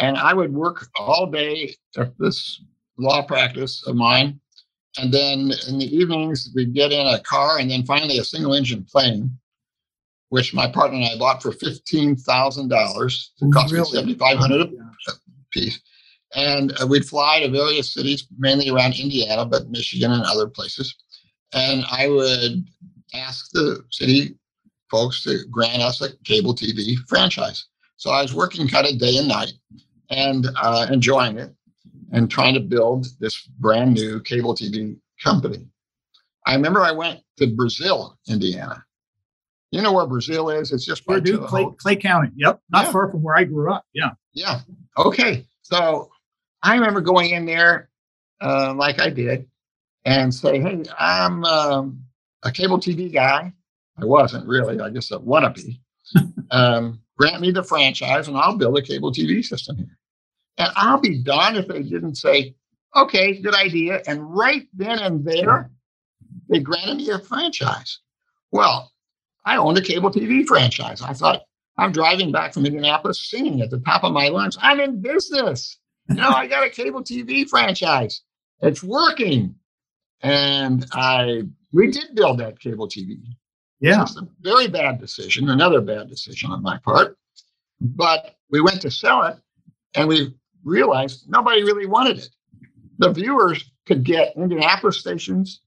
and 0.00 0.16
I 0.16 0.34
would 0.34 0.52
work 0.52 0.86
all 0.98 1.26
day 1.26 1.74
at 1.96 2.12
this 2.18 2.62
law 2.98 3.22
practice 3.22 3.86
of 3.86 3.96
mine, 3.96 4.40
and 4.98 5.12
then 5.12 5.50
in 5.68 5.78
the 5.78 5.88
evenings 5.96 6.50
we'd 6.54 6.74
get 6.74 6.92
in 6.92 7.06
a 7.06 7.20
car, 7.20 7.58
and 7.58 7.70
then 7.70 7.86
finally 7.86 8.18
a 8.18 8.24
single 8.24 8.54
engine 8.54 8.84
plane, 8.84 9.30
which 10.28 10.52
my 10.52 10.68
partner 10.68 10.98
and 10.98 11.06
I 11.06 11.18
bought 11.18 11.42
for 11.42 11.52
fifteen 11.52 12.16
thousand 12.16 12.68
dollars. 12.68 13.32
It 13.40 13.52
cost 13.52 13.72
really? 13.72 13.84
me 13.84 13.94
seventy 13.94 14.14
five 14.14 14.38
hundred 14.38 14.68
a 15.08 15.12
piece, 15.52 15.80
and 16.34 16.72
uh, 16.80 16.86
we'd 16.86 17.06
fly 17.06 17.40
to 17.40 17.50
various 17.50 17.94
cities, 17.94 18.26
mainly 18.36 18.68
around 18.68 18.98
Indiana, 18.98 19.46
but 19.46 19.70
Michigan 19.70 20.12
and 20.12 20.24
other 20.24 20.48
places. 20.48 20.94
And 21.54 21.84
I 21.90 22.08
would 22.08 22.68
ask 23.14 23.50
the 23.52 23.82
city 23.90 24.36
folks 24.90 25.22
to 25.24 25.38
grant 25.50 25.82
us 25.82 26.00
a 26.00 26.16
cable 26.24 26.54
TV 26.54 26.96
franchise. 27.06 27.66
So 27.96 28.10
I 28.10 28.22
was 28.22 28.34
working 28.34 28.68
kind 28.68 28.86
of 28.86 28.98
day 28.98 29.16
and 29.18 29.28
night 29.28 29.52
and 30.10 30.46
uh, 30.56 30.86
enjoying 30.90 31.38
it 31.38 31.54
and 32.12 32.30
trying 32.30 32.54
to 32.54 32.60
build 32.60 33.06
this 33.20 33.42
brand 33.58 33.94
new 33.94 34.20
cable 34.20 34.54
TV 34.54 34.96
company. 35.22 35.66
I 36.46 36.54
remember 36.54 36.80
I 36.80 36.92
went 36.92 37.20
to 37.38 37.46
Brazil, 37.48 38.18
Indiana. 38.28 38.84
You 39.70 39.82
know 39.82 39.92
where 39.92 40.06
Brazil 40.06 40.48
is? 40.48 40.72
It's 40.72 40.86
just 40.86 41.04
by 41.04 41.20
Clay, 41.20 41.66
Clay, 41.76 41.96
County. 41.96 42.30
Yep, 42.36 42.60
not 42.70 42.86
yeah. 42.86 42.92
far 42.92 43.10
from 43.10 43.22
where 43.22 43.36
I 43.36 43.44
grew 43.44 43.70
up. 43.70 43.84
Yeah. 43.92 44.12
Yeah. 44.32 44.60
Okay. 44.96 45.44
So 45.60 46.10
I 46.62 46.74
remember 46.74 47.02
going 47.02 47.30
in 47.30 47.44
there, 47.44 47.90
uh, 48.40 48.72
like 48.74 48.98
I 48.98 49.10
did, 49.10 49.46
and 50.06 50.34
say, 50.34 50.58
"Hey, 50.58 50.84
I'm 50.98 51.44
um, 51.44 52.02
a 52.44 52.50
cable 52.50 52.78
TV 52.78 53.12
guy. 53.12 53.52
I 54.00 54.04
wasn't 54.04 54.46
really, 54.46 54.80
I 54.80 54.90
guess 54.90 55.10
a 55.10 55.18
wannabe. 55.18 55.80
um, 56.50 57.00
grant 57.18 57.40
me 57.40 57.50
the 57.50 57.62
franchise 57.62 58.28
and 58.28 58.36
I'll 58.36 58.56
build 58.56 58.78
a 58.78 58.82
cable 58.82 59.12
TV 59.12 59.44
system 59.44 59.76
here. 59.76 59.98
And 60.58 60.70
I'll 60.76 61.00
be 61.00 61.22
darned 61.22 61.56
if 61.56 61.68
they 61.68 61.82
didn't 61.82 62.16
say, 62.16 62.54
okay, 62.96 63.40
good 63.40 63.54
idea. 63.54 64.02
And 64.06 64.34
right 64.34 64.66
then 64.74 64.98
and 64.98 65.24
there, 65.24 65.70
they 66.48 66.60
granted 66.60 66.98
me 66.98 67.10
a 67.10 67.18
franchise. 67.18 68.00
Well, 68.50 68.92
I 69.44 69.56
owned 69.56 69.78
a 69.78 69.82
cable 69.82 70.10
TV 70.10 70.46
franchise. 70.46 71.02
I 71.02 71.12
thought, 71.12 71.42
I'm 71.76 71.92
driving 71.92 72.32
back 72.32 72.52
from 72.52 72.66
Indianapolis 72.66 73.30
singing 73.30 73.60
at 73.60 73.70
the 73.70 73.78
top 73.78 74.02
of 74.02 74.12
my 74.12 74.28
lungs. 74.28 74.58
I'm 74.60 74.80
in 74.80 75.00
business. 75.00 75.78
You 76.08 76.16
know, 76.16 76.30
I 76.30 76.46
got 76.48 76.66
a 76.66 76.70
cable 76.70 77.02
TV 77.02 77.48
franchise. 77.48 78.22
It's 78.60 78.82
working. 78.82 79.54
And 80.22 80.86
I 80.92 81.42
we 81.72 81.90
did 81.90 82.14
build 82.14 82.38
that 82.38 82.58
cable 82.58 82.88
TV. 82.88 83.20
Yeah. 83.80 84.02
It's 84.02 84.16
a 84.16 84.26
very 84.40 84.66
bad 84.68 84.98
decision, 85.00 85.50
another 85.50 85.80
bad 85.80 86.08
decision 86.08 86.50
on 86.50 86.62
my 86.62 86.78
part. 86.78 87.16
But 87.80 88.34
we 88.50 88.60
went 88.60 88.82
to 88.82 88.90
sell 88.90 89.22
it 89.24 89.36
and 89.94 90.08
we 90.08 90.34
realized 90.64 91.28
nobody 91.28 91.62
really 91.62 91.86
wanted 91.86 92.18
it. 92.18 92.28
The 92.98 93.12
viewers 93.12 93.70
could 93.86 94.02
get 94.02 94.36
Indianapolis 94.36 94.98
stations, 94.98 95.60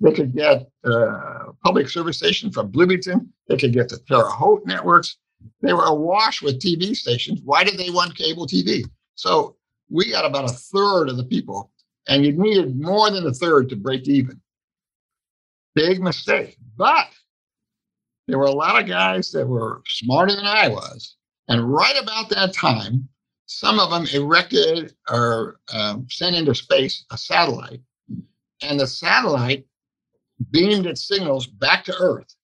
they 0.00 0.12
could 0.12 0.32
get 0.32 0.70
uh, 0.84 1.52
public 1.64 1.88
service 1.88 2.18
stations 2.18 2.54
from 2.54 2.70
Bloomington, 2.70 3.32
they 3.48 3.56
could 3.56 3.72
get 3.72 3.88
the 3.88 3.98
Terre 4.08 4.28
Haute 4.28 4.64
networks. 4.64 5.16
They 5.60 5.72
were 5.72 5.84
awash 5.84 6.42
with 6.42 6.60
TV 6.60 6.94
stations. 6.96 7.40
Why 7.44 7.64
did 7.64 7.78
they 7.78 7.90
want 7.90 8.16
cable 8.16 8.46
TV? 8.46 8.84
So 9.14 9.56
we 9.88 10.10
got 10.10 10.24
about 10.24 10.50
a 10.50 10.52
third 10.52 11.08
of 11.08 11.16
the 11.16 11.24
people, 11.24 11.72
and 12.08 12.24
you 12.24 12.32
needed 12.32 12.80
more 12.80 13.10
than 13.10 13.26
a 13.26 13.32
third 13.32 13.68
to 13.70 13.76
break 13.76 14.08
even. 14.08 14.40
Big 15.74 16.00
mistake. 16.00 16.56
But 16.76 17.08
there 18.28 18.38
were 18.38 18.44
a 18.44 18.52
lot 18.52 18.80
of 18.80 18.86
guys 18.86 19.32
that 19.32 19.48
were 19.48 19.82
smarter 19.86 20.36
than 20.36 20.46
I 20.46 20.68
was. 20.68 21.16
And 21.48 21.72
right 21.72 22.00
about 22.00 22.28
that 22.28 22.52
time, 22.52 23.08
some 23.46 23.80
of 23.80 23.90
them 23.90 24.06
erected 24.12 24.94
or 25.08 25.58
um, 25.72 26.06
sent 26.10 26.36
into 26.36 26.54
space 26.54 27.06
a 27.10 27.16
satellite. 27.16 27.80
And 28.62 28.78
the 28.78 28.86
satellite 28.86 29.64
beamed 30.50 30.86
its 30.86 31.08
signals 31.08 31.46
back 31.46 31.84
to 31.84 31.96
Earth. 31.98 32.34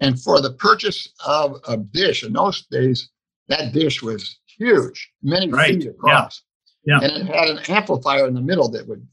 And 0.00 0.20
for 0.20 0.40
the 0.40 0.52
purchase 0.54 1.08
of 1.24 1.60
a 1.68 1.76
dish, 1.76 2.24
in 2.24 2.32
those 2.32 2.66
days, 2.66 3.08
that 3.46 3.72
dish 3.72 4.02
was 4.02 4.40
huge, 4.58 5.08
many 5.22 5.48
right. 5.48 5.74
feet 5.74 5.88
across. 5.88 6.42
Yeah. 6.84 6.98
yeah. 7.00 7.08
And 7.08 7.28
it 7.28 7.34
had 7.34 7.48
an 7.48 7.58
amplifier 7.68 8.26
in 8.26 8.34
the 8.34 8.40
middle 8.40 8.68
that 8.70 8.88
would 8.88 9.06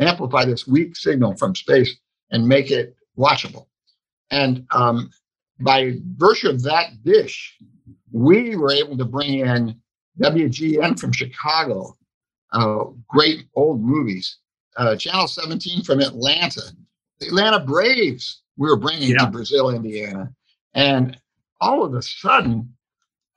amplify 0.00 0.44
this 0.44 0.66
weak 0.66 0.94
signal 0.94 1.36
from 1.36 1.56
space 1.56 1.96
and 2.30 2.46
make 2.46 2.70
it 2.70 2.94
watchable. 3.18 3.66
And 4.30 4.64
um, 4.70 5.10
by 5.62 5.94
virtue 6.16 6.48
of 6.48 6.62
that 6.62 7.02
dish, 7.04 7.56
we 8.12 8.56
were 8.56 8.72
able 8.72 8.96
to 8.98 9.04
bring 9.04 9.38
in 9.40 9.80
WGN 10.20 10.98
from 10.98 11.12
Chicago, 11.12 11.96
uh, 12.52 12.84
great 13.08 13.46
old 13.54 13.82
movies, 13.82 14.38
uh, 14.76 14.96
Channel 14.96 15.26
17 15.26 15.82
from 15.82 16.00
Atlanta, 16.00 16.62
the 17.20 17.26
Atlanta 17.28 17.60
Braves, 17.60 18.42
we 18.56 18.68
were 18.68 18.76
bringing 18.76 19.10
yeah. 19.10 19.18
to 19.18 19.30
Brazil, 19.30 19.70
Indiana. 19.70 20.32
And 20.74 21.18
all 21.60 21.84
of 21.84 21.94
a 21.94 22.02
sudden, 22.02 22.72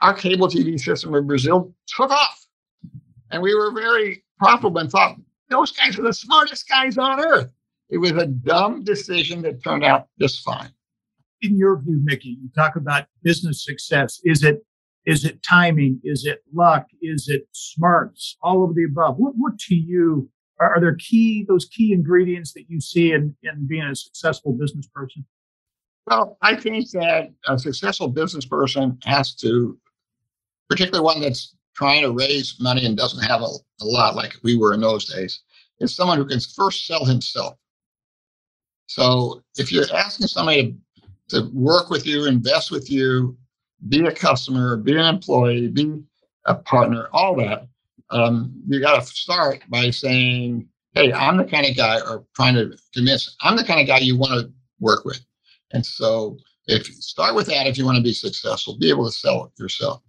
our 0.02 0.14
cable 0.14 0.48
TV 0.48 0.80
system 0.80 1.16
in 1.16 1.28
Brazil 1.28 1.74
took 1.88 2.12
off. 2.12 2.46
And 3.32 3.42
we 3.42 3.56
were 3.56 3.72
very 3.72 4.24
profitable 4.38 4.80
and 4.80 4.90
thought, 4.90 5.18
those 5.50 5.72
guys 5.72 5.98
are 6.00 6.04
the 6.04 6.14
smartest 6.14 6.68
guys 6.68 6.98
on 6.98 7.20
earth. 7.20 7.50
It 7.90 7.98
was 7.98 8.12
a 8.12 8.26
dumb 8.26 8.84
decision 8.84 9.42
that 9.44 9.64
turned 9.64 9.84
out 9.84 10.08
just 10.20 10.44
fine. 10.44 10.72
In 11.42 11.58
your 11.58 11.80
view, 11.80 12.00
Mickey, 12.04 12.38
you 12.42 12.50
talk 12.56 12.76
about 12.76 13.06
business 13.24 13.64
success. 13.64 14.20
Is 14.24 14.44
it 14.44 14.66
is 15.06 15.24
it 15.24 15.44
timing? 15.44 16.00
Is 16.04 16.26
it 16.26 16.44
luck? 16.54 16.88
Is 17.02 17.28
it 17.30 17.48
smarts? 17.52 18.38
All 18.42 18.64
of 18.64 18.76
the 18.76 18.86
above. 18.86 19.18
What 19.18 19.34
what 19.36 19.60
to 19.60 19.76
you 19.76 20.30
are, 20.60 20.76
are 20.76 20.80
there 20.82 20.96
key 20.96 21.46
those 21.48 21.66
key 21.66 21.94
ingredients 21.94 22.54
that 22.54 22.66
you 22.70 22.80
see 22.80 23.12
in, 23.12 23.36
in 23.44 23.68
being 23.68 23.84
a 23.84 23.96
successful 23.96 24.54
business 24.54 24.88
person? 24.94 25.26
Well, 26.08 26.38
I 26.42 26.56
think 26.56 26.90
that 26.92 27.34
a 27.48 27.58
successful 27.58 28.08
business 28.08 28.46
person 28.46 28.98
has 29.06 29.34
to, 29.36 29.78
particularly 30.70 31.04
one 31.04 31.22
that's 31.22 31.56
trying 31.76 32.04
to 32.04 32.12
raise 32.12 32.56
money 32.60 32.86
and 32.86 32.96
doesn't 32.96 33.24
have 33.24 33.42
a, 33.42 33.46
a 33.82 33.86
lot 33.86 34.16
like 34.16 34.36
we 34.44 34.56
were 34.56 34.74
in 34.74 34.82
those 34.82 35.12
days, 35.12 35.42
is 35.80 35.96
someone 35.96 36.18
who 36.18 36.26
can 36.26 36.40
first 36.40 36.86
sell 36.86 37.06
himself. 37.06 37.56
So 38.86 39.42
if 39.58 39.72
you're 39.72 39.92
asking 39.94 40.28
somebody 40.28 40.72
to, 40.72 40.78
to 41.30 41.50
work 41.54 41.90
with 41.90 42.06
you, 42.06 42.26
invest 42.26 42.72
with 42.72 42.90
you, 42.90 43.38
be 43.90 44.06
a 44.06 44.12
customer, 44.12 44.78
be 44.78 44.94
an 44.94 45.06
employee, 45.06 45.68
be 45.68 46.02
a 46.46 46.56
partner, 46.56 47.08
all 47.12 47.36
that, 47.36 47.68
um, 48.10 48.54
you 48.68 48.80
got 48.80 49.00
to 49.00 49.06
start 49.06 49.64
by 49.70 49.90
saying, 49.90 50.68
"Hey, 50.94 51.12
I'm 51.12 51.38
the 51.38 51.46
kind 51.46 51.66
of 51.66 51.76
guy," 51.76 52.00
or 52.00 52.26
trying 52.36 52.56
to 52.56 52.78
convince, 52.94 53.36
"I'm 53.42 53.58
the 53.58 53.64
kind 53.64 53.80
of 53.80 53.88
guy 53.88 54.00
you 54.00 54.18
want 54.18 54.34
to 54.34 54.54
work 54.80 55.06
with." 55.06 55.20
And 55.72 55.86
so, 55.86 56.38
if 56.68 56.88
you 56.88 56.96
start 56.96 57.36
with 57.36 57.48
that, 57.48 57.68
if 57.68 57.78
you 57.78 57.86
want 57.86 57.98
to 57.98 58.04
be 58.04 58.14
successful, 58.14 58.78
be 58.78 58.90
able 58.90 59.06
to 59.06 59.12
sell 59.12 59.46
it 59.46 59.62
yourself. 59.62 60.02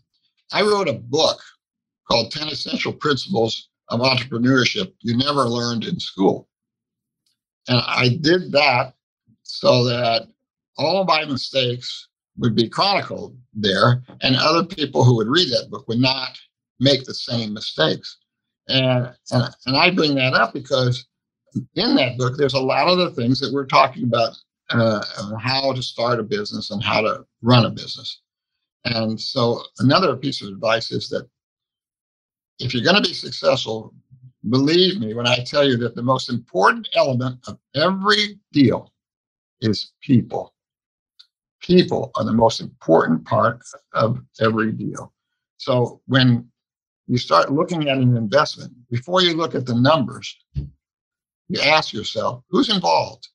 I 0.52 0.62
wrote 0.62 0.88
a 0.88 0.94
book 0.94 1.40
called 2.08 2.30
10 2.30 2.48
Essential 2.48 2.92
Principles 2.92 3.68
of 3.88 4.00
Entrepreneurship 4.00 4.92
You 5.00 5.16
Never 5.16 5.44
Learned 5.44 5.84
in 5.84 5.98
School. 5.98 6.48
And 7.68 7.82
I 7.84 8.18
did 8.20 8.52
that 8.52 8.94
so 9.42 9.84
that 9.84 10.28
all 10.78 11.04
my 11.04 11.24
mistakes 11.24 12.08
would 12.38 12.54
be 12.54 12.68
chronicled 12.68 13.36
there, 13.54 14.02
and 14.22 14.36
other 14.36 14.64
people 14.64 15.04
who 15.04 15.16
would 15.16 15.28
read 15.28 15.50
that 15.50 15.70
book 15.70 15.88
would 15.88 15.98
not 15.98 16.38
make 16.80 17.04
the 17.04 17.14
same 17.14 17.54
mistakes. 17.54 18.18
And, 18.68 19.14
and, 19.30 19.54
and 19.66 19.76
I 19.76 19.90
bring 19.90 20.14
that 20.16 20.34
up 20.34 20.52
because 20.52 21.06
in 21.74 21.94
that 21.96 22.18
book, 22.18 22.36
there's 22.36 22.54
a 22.54 22.60
lot 22.60 22.88
of 22.88 22.98
the 22.98 23.10
things 23.10 23.40
that 23.40 23.52
we're 23.52 23.66
talking 23.66 24.04
about 24.04 24.36
uh, 24.70 25.02
how 25.38 25.72
to 25.72 25.82
start 25.82 26.20
a 26.20 26.22
business 26.22 26.70
and 26.70 26.82
how 26.82 27.00
to 27.00 27.24
run 27.42 27.64
a 27.64 27.70
business. 27.70 28.20
And 28.84 29.20
so 29.20 29.62
another 29.78 30.16
piece 30.16 30.42
of 30.42 30.48
advice 30.48 30.90
is 30.90 31.08
that 31.08 31.28
if 32.58 32.74
you're 32.74 32.84
going 32.84 33.02
to 33.02 33.08
be 33.08 33.14
successful, 33.14 33.94
believe 34.48 35.00
me 35.00 35.14
when 35.14 35.26
I 35.26 35.38
tell 35.44 35.66
you 35.66 35.76
that 35.78 35.94
the 35.94 36.02
most 36.02 36.30
important 36.30 36.88
element 36.94 37.38
of 37.46 37.58
every 37.74 38.38
deal 38.52 38.92
is 39.60 39.92
people. 40.02 40.52
People 41.66 42.12
are 42.14 42.24
the 42.24 42.32
most 42.32 42.60
important 42.60 43.24
part 43.24 43.60
of 43.92 44.20
every 44.40 44.70
deal. 44.70 45.12
So 45.56 46.00
when 46.06 46.48
you 47.08 47.18
start 47.18 47.52
looking 47.52 47.88
at 47.88 47.98
an 47.98 48.16
investment, 48.16 48.72
before 48.88 49.20
you 49.22 49.34
look 49.34 49.56
at 49.56 49.66
the 49.66 49.74
numbers, 49.74 50.36
you 50.54 51.60
ask 51.60 51.92
yourself, 51.92 52.44
who's 52.50 52.72
involved? 52.72 53.26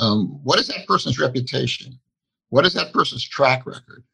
Um, 0.00 0.40
what 0.42 0.58
is 0.58 0.68
that 0.68 0.86
person's 0.86 1.18
reputation? 1.18 1.98
What 2.48 2.64
is 2.64 2.72
that 2.74 2.94
person's 2.94 3.28
track 3.28 3.66
record? 3.66 4.04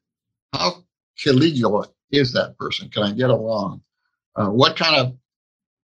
How 0.52 0.84
collegial 1.24 1.86
is 2.10 2.32
that 2.32 2.58
person? 2.58 2.88
Can 2.88 3.04
I 3.04 3.12
get 3.12 3.30
along? 3.30 3.80
Uh, 4.34 4.48
what 4.48 4.76
kind 4.76 4.96
of 4.96 5.16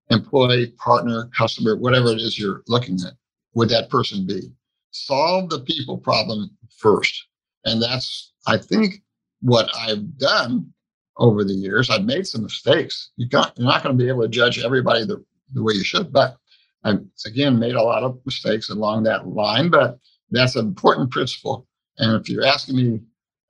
employee, 0.09 0.73
partner, 0.77 1.29
customer, 1.37 1.77
whatever 1.77 2.09
it 2.09 2.19
is 2.19 2.37
you're 2.37 2.63
looking 2.67 2.97
at, 3.07 3.13
would 3.53 3.69
that 3.69 3.89
person 3.89 4.25
be? 4.25 4.51
Solve 4.91 5.49
the 5.49 5.61
people 5.61 5.97
problem 5.97 6.49
first. 6.77 7.25
And 7.65 7.81
that's, 7.81 8.33
I 8.47 8.57
think, 8.57 9.01
what 9.41 9.69
I've 9.77 10.17
done 10.17 10.73
over 11.17 11.43
the 11.43 11.53
years. 11.53 11.89
I've 11.89 12.05
made 12.05 12.27
some 12.27 12.43
mistakes. 12.43 13.11
You 13.17 13.27
you're 13.31 13.43
not 13.57 13.83
going 13.83 13.97
to 13.97 14.03
be 14.03 14.09
able 14.09 14.23
to 14.23 14.29
judge 14.29 14.59
everybody 14.59 15.05
the, 15.05 15.23
the 15.53 15.63
way 15.63 15.73
you 15.73 15.83
should, 15.83 16.11
but 16.11 16.37
I've 16.83 17.01
again 17.25 17.59
made 17.59 17.75
a 17.75 17.81
lot 17.81 18.03
of 18.03 18.19
mistakes 18.25 18.69
along 18.69 19.03
that 19.03 19.27
line, 19.27 19.69
but 19.69 19.99
that's 20.31 20.55
an 20.55 20.65
important 20.65 21.11
principle. 21.11 21.67
And 21.97 22.19
if 22.19 22.29
you're 22.29 22.45
asking 22.45 22.75
me 22.75 22.99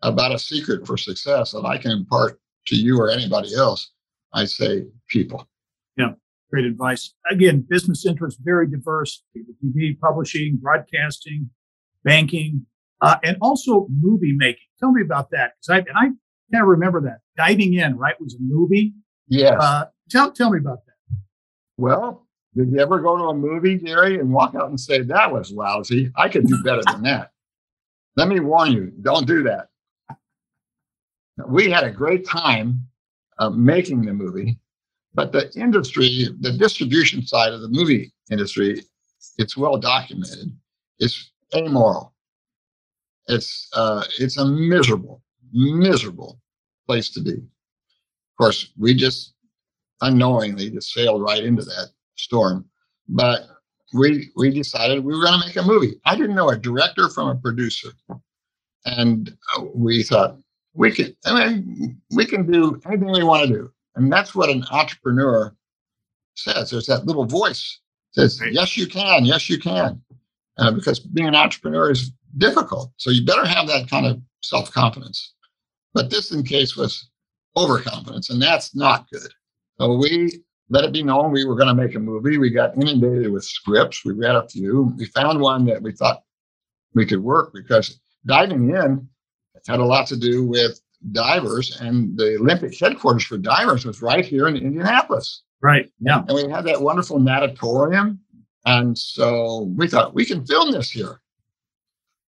about 0.02 0.34
a 0.34 0.40
secret 0.40 0.86
for 0.86 0.98
success 0.98 1.52
that 1.52 1.66
I 1.66 1.78
can 1.78 1.92
impart 1.92 2.40
to 2.68 2.76
you 2.76 3.00
or 3.00 3.10
anybody 3.10 3.56
else, 3.56 3.92
I 4.34 4.46
say 4.46 4.86
people. 5.08 5.48
Yeah, 5.98 6.12
great 6.52 6.66
advice. 6.66 7.14
Again, 7.30 7.66
business 7.68 8.06
interests 8.06 8.40
very 8.44 8.68
diverse: 8.68 9.24
TV, 9.36 9.98
publishing, 10.00 10.60
broadcasting, 10.62 11.50
banking, 12.04 12.66
uh, 13.04 13.18
and 13.24 13.38
also 13.42 13.88
movie 14.02 14.34
making. 14.36 14.64
Tell 14.80 14.92
me 14.92 15.02
about 15.02 15.30
that 15.32 15.54
because 15.60 15.70
I 15.70 15.78
and 15.80 15.98
I 15.98 16.56
can't 16.56 16.66
remember 16.66 17.02
that. 17.02 17.20
Diving 17.38 17.74
in, 17.74 17.98
right, 17.98 18.20
was 18.20 18.34
a 18.36 18.38
movie. 18.40 18.94
Yes. 19.28 19.58
Uh, 19.60 19.86
tell 20.10 20.32
tell 20.32 20.50
me 20.50 20.60
about 20.60 20.80
that. 20.86 21.18
Well, 21.78 22.26
did 22.56 22.72
you 22.72 22.80
ever 22.80 23.00
go 23.00 23.18
to 23.18 23.24
a 23.26 23.34
movie, 23.34 23.78
Gary, 23.78 24.20
and 24.20 24.32
walk 24.32 24.56
out 24.56 24.70
and 24.70 24.80
say 24.80 25.02
that 25.02 25.32
was 25.32 25.52
lousy? 25.52 26.12
I 26.16 26.30
could 26.30 26.48
do 26.48 26.64
better 26.64 26.82
than 26.86 27.04
that. 27.04 27.32
Let 28.16 28.30
me 28.30 28.40
warn 28.40 28.72
you: 28.72 28.92
don't 29.02 29.28
do 29.28 29.44
that. 29.44 29.68
We 31.48 31.70
had 31.70 31.84
a 31.84 31.92
great 31.92 32.26
time 32.26 32.88
uh, 33.40 33.50
making 33.50 34.06
the 34.06 34.14
movie, 34.14 34.60
but 35.14 35.32
the 35.32 35.52
industry, 35.56 36.30
the 36.40 36.54
distribution 36.54 37.26
side 37.26 37.52
of 37.52 37.62
the 37.62 37.70
movie 37.70 38.14
industry, 38.32 38.82
it's 39.38 39.58
well 39.58 39.78
documented. 39.78 40.56
It's 41.00 41.32
amoral. 41.56 42.13
It's 43.28 43.70
uh, 43.74 44.04
it's 44.20 44.38
a 44.38 44.46
miserable, 44.46 45.22
miserable 45.54 46.40
place 46.88 47.10
to 47.12 47.22
be. 47.22 47.34
Of 47.34 48.38
course, 48.38 48.72
we 48.78 48.94
just 48.94 49.34
unknowingly 50.02 50.70
just 50.70 50.94
sailed 50.94 51.22
right 51.22 51.44
into 51.44 51.64
that 51.64 51.90
storm. 52.16 52.66
But 53.08 53.44
we 53.94 54.30
we 54.36 54.50
decided 54.50 55.04
we 55.04 55.16
were 55.16 55.24
going 55.24 55.40
to 55.40 55.46
make 55.46 55.56
a 55.56 55.64
movie. 55.64 56.00
I 56.06 56.16
didn't 56.16 56.36
know 56.36 56.50
a 56.50 56.58
director 56.58 57.10
from 57.10 57.30
a 57.30 57.36
producer, 57.36 57.90
and 58.86 59.36
uh, 59.56 59.64
we 59.74 60.04
thought 60.04 60.38
we 60.74 60.92
can. 60.92 61.16
I 61.26 61.50
mean, 61.50 62.02
we 62.16 62.26
can 62.26 62.50
do 62.50 62.80
anything 62.86 63.12
we 63.12 63.24
want 63.24 63.48
to 63.48 63.54
do, 63.54 63.72
and 63.96 64.12
that's 64.12 64.36
what 64.36 64.50
an 64.50 64.66
entrepreneur 64.72 65.56
says. 66.36 66.72
There's 66.72 66.88
that 66.88 67.06
little 67.06 67.26
voice 67.26 67.80
says, 68.12 68.42
"Yes, 68.52 68.78
you 68.78 68.88
can. 68.88 69.26
Yes, 69.26 69.50
you 69.50 69.60
can," 69.60 70.02
uh, 70.58 70.72
because 70.72 71.00
being 71.00 71.28
an 71.28 71.36
entrepreneur 71.36 71.92
is 71.92 72.12
difficult. 72.38 72.92
So 72.98 73.10
you 73.10 73.26
better 73.26 73.46
have 73.46 73.68
that 73.68 73.90
kind 73.90 74.06
of 74.06 74.22
self 74.42 74.72
confidence. 74.72 75.34
But 75.94 76.10
this, 76.10 76.32
in 76.32 76.44
case, 76.44 76.76
was 76.76 77.10
overconfidence, 77.56 78.30
and 78.30 78.42
that's 78.42 78.76
not 78.76 79.10
good. 79.12 79.32
So 79.80 79.96
we 79.96 80.44
let 80.70 80.86
it 80.86 80.94
be 80.94 81.04
known 81.04 81.32
we 81.32 81.46
were 81.46 81.56
going 81.56 81.68
to 81.68 81.82
make 81.82 81.96
a 81.96 82.00
movie. 82.00 82.38
We 82.38 82.50
got 82.50 82.76
inundated 82.76 83.32
with 83.32 83.44
scripts. 83.44 84.04
We 84.04 84.14
read 84.14 84.36
a 84.36 84.48
few. 84.48 84.94
We 84.98 85.06
found 85.06 85.40
one 85.40 85.66
that 85.66 85.82
we 85.82 85.92
thought 85.92 86.24
we 86.94 87.06
could 87.06 87.22
work 87.22 87.54
because 87.54 88.00
diving 88.26 88.70
in 88.70 89.08
had 89.68 89.80
a 89.80 89.86
lot 89.86 90.08
to 90.08 90.18
do 90.18 90.46
with 90.46 90.80
divers, 91.12 91.80
and 91.80 92.18
the 92.18 92.38
Olympic 92.38 92.78
headquarters 92.78 93.26
for 93.26 93.38
divers 93.38 93.86
was 93.86 94.02
right 94.02 94.26
here 94.26 94.48
in 94.48 94.56
Indianapolis. 94.56 95.44
Right. 95.62 95.90
Yeah. 96.00 96.24
And 96.28 96.36
we 96.36 96.50
had 96.50 96.66
that 96.66 96.82
wonderful 96.82 97.20
natatorium. 97.20 98.20
And 98.66 98.98
so 98.98 99.74
we 99.76 99.88
thought 99.88 100.14
we 100.14 100.26
can 100.26 100.46
film 100.46 100.72
this 100.72 100.90
here. 100.92 101.22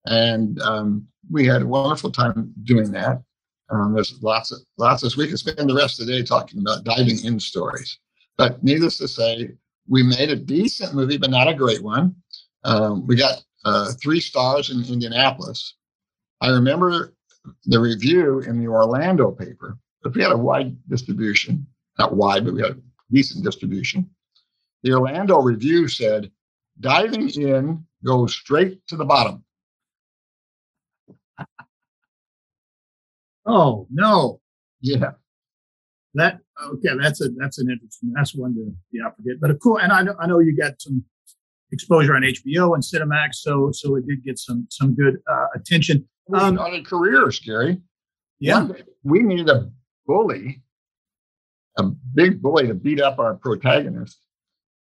And 0.06 0.62
um, 0.62 1.08
we 1.32 1.46
had 1.46 1.64
a 1.64 1.68
wonderful 1.68 2.12
time 2.12 2.54
doing 2.64 2.92
that. 2.92 3.22
Um, 3.70 3.94
there's 3.94 4.22
lots 4.22 4.52
of 4.52 4.60
lots 4.78 5.04
of 5.04 5.16
we 5.18 5.28
could 5.28 5.40
spend 5.40 5.70
the 5.70 5.76
rest 5.76 6.00
of 6.00 6.06
the 6.06 6.14
day 6.14 6.24
talking 6.24 6.60
about 6.60 6.84
diving 6.84 7.24
in 7.24 7.40
stories. 7.40 7.98
But 8.38 8.64
needless 8.64 8.98
to 9.00 9.08
say, 9.08 9.52
we 9.88 10.04
made 10.04 10.30
a 10.30 10.36
decent 10.36 10.94
movie, 10.94 11.18
but 11.18 11.32
not 11.32 11.48
a 11.48 11.54
great 11.54 11.84
one. 11.84 12.16
Um, 12.64 13.08
we 13.08 13.16
got 13.16 13.44
uh, 13.64 13.92
three 14.02 14.20
stars 14.20 14.70
in 14.70 14.84
Indianapolis. 14.86 15.76
I 16.42 16.50
remember 16.50 17.14
the 17.66 17.80
review 17.80 18.42
in 18.42 18.60
the 18.60 18.68
Orlando 18.68 19.32
paper, 19.32 19.78
but 20.04 20.14
we 20.14 20.22
had 20.22 20.32
a 20.32 20.38
wide 20.38 20.76
distribution, 20.90 21.66
not 21.98 22.16
wide, 22.16 22.46
but 22.46 22.54
we 22.54 22.62
had 22.62 22.72
a 22.72 22.78
decent 23.12 23.44
distribution. 23.44 24.10
The 24.84 24.94
Orlando 24.94 25.42
review 25.42 25.88
said, 25.88 26.32
diving 26.80 27.30
in 27.30 27.86
goes 28.04 28.34
straight 28.34 28.86
to 28.88 28.98
the 28.98 29.06
bottom. 29.06 29.45
Oh, 33.46 33.88
no. 33.92 34.42
Yeah. 34.82 35.12
That 36.16 36.40
okay, 36.64 36.90
that's 37.00 37.22
a 37.22 37.30
that's 37.38 37.60
an 37.60 37.70
interesting. 37.70 38.14
That's 38.16 38.34
one 38.34 38.56
to 38.56 38.74
yeah 38.92 39.10
forget. 39.16 39.34
But 39.42 39.52
of 39.52 39.60
course, 39.60 39.84
and 39.84 39.92
I 39.92 40.02
know 40.02 40.16
I 40.20 40.26
know 40.28 40.40
you 40.40 40.56
got 40.56 40.82
some 40.82 41.04
exposure 41.74 42.16
on 42.16 42.22
HBO 42.22 42.74
and 42.74 42.82
Cinemax, 42.82 43.36
so 43.36 43.70
so 43.74 43.96
it 43.98 44.08
did 44.08 44.24
get 44.24 44.40
some 44.40 44.66
some 44.70 44.96
good 44.96 45.18
uh, 45.30 45.48
attention. 45.54 46.08
Um, 46.34 46.58
on 46.58 46.74
a 46.74 46.82
career, 46.82 47.30
Gary. 47.46 47.82
Yeah, 48.40 48.70
we 49.04 49.20
needed 49.20 49.50
a 49.50 49.70
bully, 50.08 50.62
a 51.78 51.84
big 51.84 52.42
bully 52.42 52.68
to 52.68 52.74
beat 52.74 53.02
up 53.02 53.20
our 53.20 53.36
protagonist. 53.36 54.18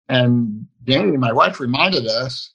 And 0.10 0.66
Janie, 0.86 1.18
my 1.18 1.32
wife, 1.32 1.60
reminded 1.60 2.08
us 2.08 2.54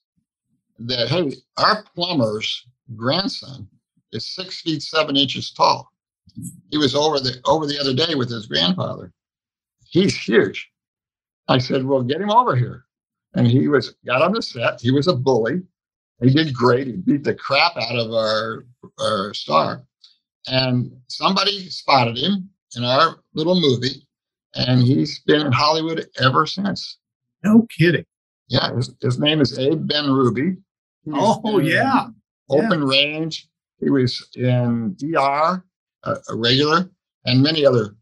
that 0.80 1.08
hey, 1.08 1.36
our 1.58 1.84
plumber's 1.94 2.66
grandson 2.96 3.68
is 4.12 4.34
six 4.34 4.62
feet 4.62 4.82
seven 4.82 5.16
inches 5.16 5.52
tall 5.52 5.92
he 6.70 6.78
was 6.78 6.94
over 6.94 7.20
the 7.20 7.40
over 7.44 7.66
the 7.66 7.78
other 7.78 7.94
day 7.94 8.14
with 8.14 8.30
his 8.30 8.46
grandfather. 8.46 9.12
He's 9.88 10.16
huge. 10.16 10.70
I 11.48 11.58
said, 11.58 11.84
"Well, 11.84 12.02
get 12.02 12.20
him 12.20 12.30
over 12.30 12.56
here." 12.56 12.84
And 13.34 13.46
he 13.46 13.68
was 13.68 13.94
got 14.06 14.22
on 14.22 14.32
the 14.32 14.42
set. 14.42 14.80
He 14.80 14.90
was 14.90 15.08
a 15.08 15.14
bully. 15.14 15.62
He 16.22 16.30
did 16.30 16.54
great. 16.54 16.86
He 16.86 16.92
beat 16.94 17.24
the 17.24 17.34
crap 17.34 17.76
out 17.76 17.96
of 17.96 18.12
our 18.12 18.64
our 18.98 19.34
star. 19.34 19.84
And 20.46 20.92
somebody 21.08 21.68
spotted 21.70 22.18
him 22.18 22.50
in 22.76 22.84
our 22.84 23.16
little 23.34 23.60
movie, 23.60 24.06
and 24.54 24.82
he's 24.82 25.20
been 25.20 25.46
in 25.46 25.52
Hollywood 25.52 26.06
ever 26.20 26.46
since. 26.46 26.98
No 27.42 27.66
kidding. 27.70 28.04
Yeah, 28.48 28.74
his, 28.74 28.94
his 29.00 29.18
name 29.18 29.40
is 29.40 29.58
Abe 29.58 29.88
Benrubi. 29.88 30.56
He's 31.04 31.14
oh 31.16 31.58
yeah. 31.58 32.08
Open 32.50 32.82
yeah. 32.82 32.88
range. 32.88 33.48
He 33.80 33.90
was 33.90 34.28
in 34.34 34.96
ER 35.16 35.64
a, 36.04 36.16
a 36.28 36.36
regular, 36.36 36.90
and 37.24 37.42
many 37.42 37.64
other 37.64 37.96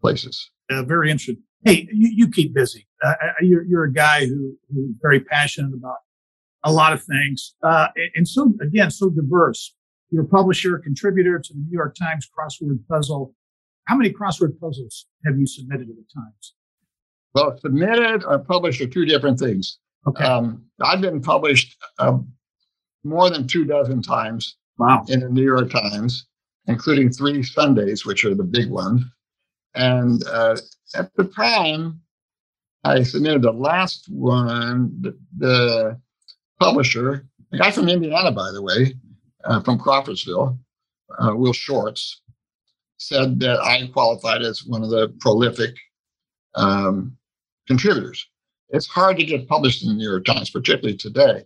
places. 0.00 0.50
Uh, 0.70 0.82
very 0.82 1.10
interesting. 1.10 1.42
Hey, 1.64 1.88
you, 1.92 2.10
you 2.14 2.30
keep 2.30 2.54
busy. 2.54 2.86
Uh, 3.02 3.14
you're, 3.42 3.64
you're 3.64 3.84
a 3.84 3.92
guy 3.92 4.26
who, 4.26 4.56
who's 4.72 4.94
very 5.02 5.20
passionate 5.20 5.74
about 5.74 5.96
a 6.64 6.72
lot 6.72 6.92
of 6.92 7.02
things. 7.02 7.54
Uh, 7.62 7.88
and 8.14 8.26
so, 8.26 8.52
again, 8.60 8.90
so 8.90 9.10
diverse. 9.10 9.74
You're 10.10 10.24
a 10.24 10.28
publisher, 10.28 10.78
contributor 10.78 11.38
to 11.38 11.52
the 11.52 11.60
New 11.60 11.72
York 11.72 11.94
Times 11.94 12.28
crossword 12.28 12.78
puzzle. 12.88 13.34
How 13.84 13.96
many 13.96 14.10
crossword 14.10 14.58
puzzles 14.60 15.06
have 15.24 15.38
you 15.38 15.46
submitted 15.46 15.86
to 15.86 15.94
the 15.94 16.04
Times? 16.14 16.54
Well, 17.34 17.56
submitted 17.58 18.24
or 18.24 18.38
published 18.38 18.80
are 18.80 18.88
two 18.88 19.04
different 19.04 19.38
things. 19.38 19.78
Okay. 20.06 20.24
Um, 20.24 20.64
I've 20.82 21.00
been 21.00 21.20
published 21.20 21.76
uh, 21.98 22.18
more 23.04 23.30
than 23.30 23.46
two 23.46 23.64
dozen 23.64 24.02
times 24.02 24.56
wow. 24.78 25.04
in 25.08 25.20
the 25.20 25.28
New 25.28 25.44
York 25.44 25.70
Times 25.70 26.26
including 26.70 27.10
three 27.10 27.42
Sundays, 27.42 28.06
which 28.06 28.24
are 28.24 28.34
the 28.34 28.44
big 28.44 28.70
ones. 28.70 29.02
And 29.74 30.24
uh, 30.26 30.56
at 30.94 31.14
the 31.16 31.24
time, 31.24 32.00
I 32.84 33.02
submitted 33.02 33.42
the 33.42 33.52
last 33.52 34.08
one, 34.08 34.96
the, 35.00 35.18
the 35.36 36.00
publisher, 36.58 37.26
a 37.52 37.58
guy 37.58 37.70
from 37.70 37.88
Indiana, 37.88 38.32
by 38.32 38.50
the 38.52 38.62
way, 38.62 38.94
uh, 39.44 39.60
from 39.60 39.78
Crawfordsville, 39.78 40.58
uh, 41.18 41.34
Will 41.34 41.52
Shortz, 41.52 42.20
said 42.98 43.40
that 43.40 43.58
I 43.60 43.86
qualified 43.92 44.42
as 44.42 44.64
one 44.64 44.82
of 44.82 44.90
the 44.90 45.12
prolific 45.20 45.74
um, 46.54 47.16
contributors. 47.66 48.26
It's 48.70 48.86
hard 48.86 49.16
to 49.18 49.24
get 49.24 49.48
published 49.48 49.82
in 49.82 49.88
the 49.88 49.94
New 49.94 50.08
York 50.08 50.24
Times, 50.24 50.50
particularly 50.50 50.96
today. 50.96 51.44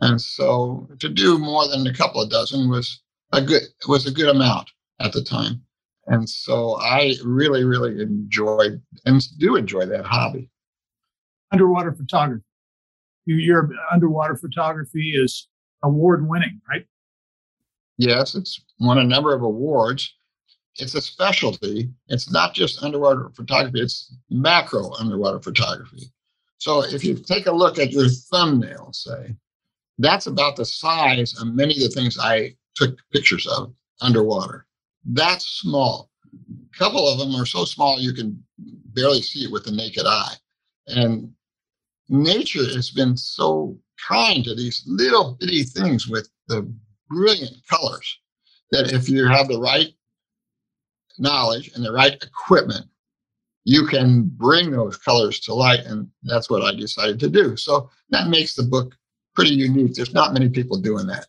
And 0.00 0.20
so 0.20 0.88
to 0.98 1.08
do 1.08 1.38
more 1.38 1.68
than 1.68 1.86
a 1.86 1.94
couple 1.94 2.20
of 2.20 2.30
dozen 2.30 2.68
was 2.68 3.00
a 3.32 3.42
good 3.42 3.62
was 3.88 4.06
a 4.06 4.12
good 4.12 4.28
amount 4.28 4.70
at 5.00 5.12
the 5.12 5.22
time. 5.22 5.62
And 6.06 6.28
so 6.28 6.78
I 6.80 7.14
really, 7.24 7.64
really 7.64 8.00
enjoyed 8.00 8.80
and 9.04 9.22
do 9.38 9.56
enjoy 9.56 9.86
that 9.86 10.06
hobby. 10.06 10.50
Underwater 11.52 11.92
photography. 11.92 12.44
Your 13.26 13.68
underwater 13.92 14.36
photography 14.36 15.10
is 15.16 15.48
award 15.82 16.28
winning, 16.28 16.60
right? 16.68 16.86
Yes, 17.98 18.34
it's 18.34 18.60
won 18.78 18.98
a 18.98 19.04
number 19.04 19.34
of 19.34 19.42
awards. 19.42 20.14
It's 20.76 20.94
a 20.94 21.00
specialty. 21.00 21.90
It's 22.08 22.30
not 22.30 22.54
just 22.54 22.82
underwater 22.82 23.30
photography, 23.34 23.80
it's 23.80 24.14
macro 24.30 24.92
underwater 24.94 25.40
photography. 25.40 26.12
So 26.58 26.84
if 26.84 27.04
you 27.04 27.14
take 27.14 27.46
a 27.46 27.52
look 27.52 27.78
at 27.78 27.92
your 27.92 28.08
thumbnail, 28.08 28.92
say, 28.92 29.34
that's 29.98 30.26
about 30.26 30.56
the 30.56 30.64
size 30.64 31.34
of 31.40 31.48
many 31.48 31.74
of 31.76 31.80
the 31.80 31.88
things 31.88 32.18
I 32.20 32.54
took 32.76 32.96
pictures 33.12 33.46
of 33.46 33.74
underwater. 34.00 34.66
That's 35.04 35.46
small. 35.46 36.10
A 36.24 36.78
couple 36.78 37.08
of 37.08 37.18
them 37.18 37.34
are 37.34 37.46
so 37.46 37.64
small 37.64 37.98
you 37.98 38.12
can 38.12 38.42
barely 38.94 39.22
see 39.22 39.44
it 39.44 39.52
with 39.52 39.64
the 39.64 39.72
naked 39.72 40.06
eye. 40.06 40.34
And 40.88 41.32
nature 42.08 42.64
has 42.64 42.90
been 42.90 43.16
so 43.16 43.78
kind 44.06 44.44
to 44.44 44.54
these 44.54 44.84
little 44.86 45.36
bitty 45.40 45.64
things 45.64 46.06
with 46.08 46.28
the 46.48 46.70
brilliant 47.08 47.56
colors 47.68 48.18
that 48.70 48.92
if 48.92 49.08
you 49.08 49.26
have 49.26 49.48
the 49.48 49.60
right 49.60 49.88
knowledge 51.18 51.70
and 51.74 51.84
the 51.84 51.92
right 51.92 52.22
equipment, 52.22 52.86
you 53.64 53.86
can 53.86 54.24
bring 54.24 54.70
those 54.70 54.96
colors 54.96 55.40
to 55.40 55.54
light. 55.54 55.80
And 55.86 56.08
that's 56.22 56.50
what 56.50 56.62
I 56.62 56.74
decided 56.74 57.18
to 57.20 57.28
do. 57.28 57.56
So 57.56 57.90
that 58.10 58.28
makes 58.28 58.54
the 58.54 58.62
book 58.62 58.94
pretty 59.34 59.54
unique. 59.54 59.94
There's 59.94 60.14
not 60.14 60.32
many 60.32 60.48
people 60.48 60.80
doing 60.80 61.06
that. 61.06 61.26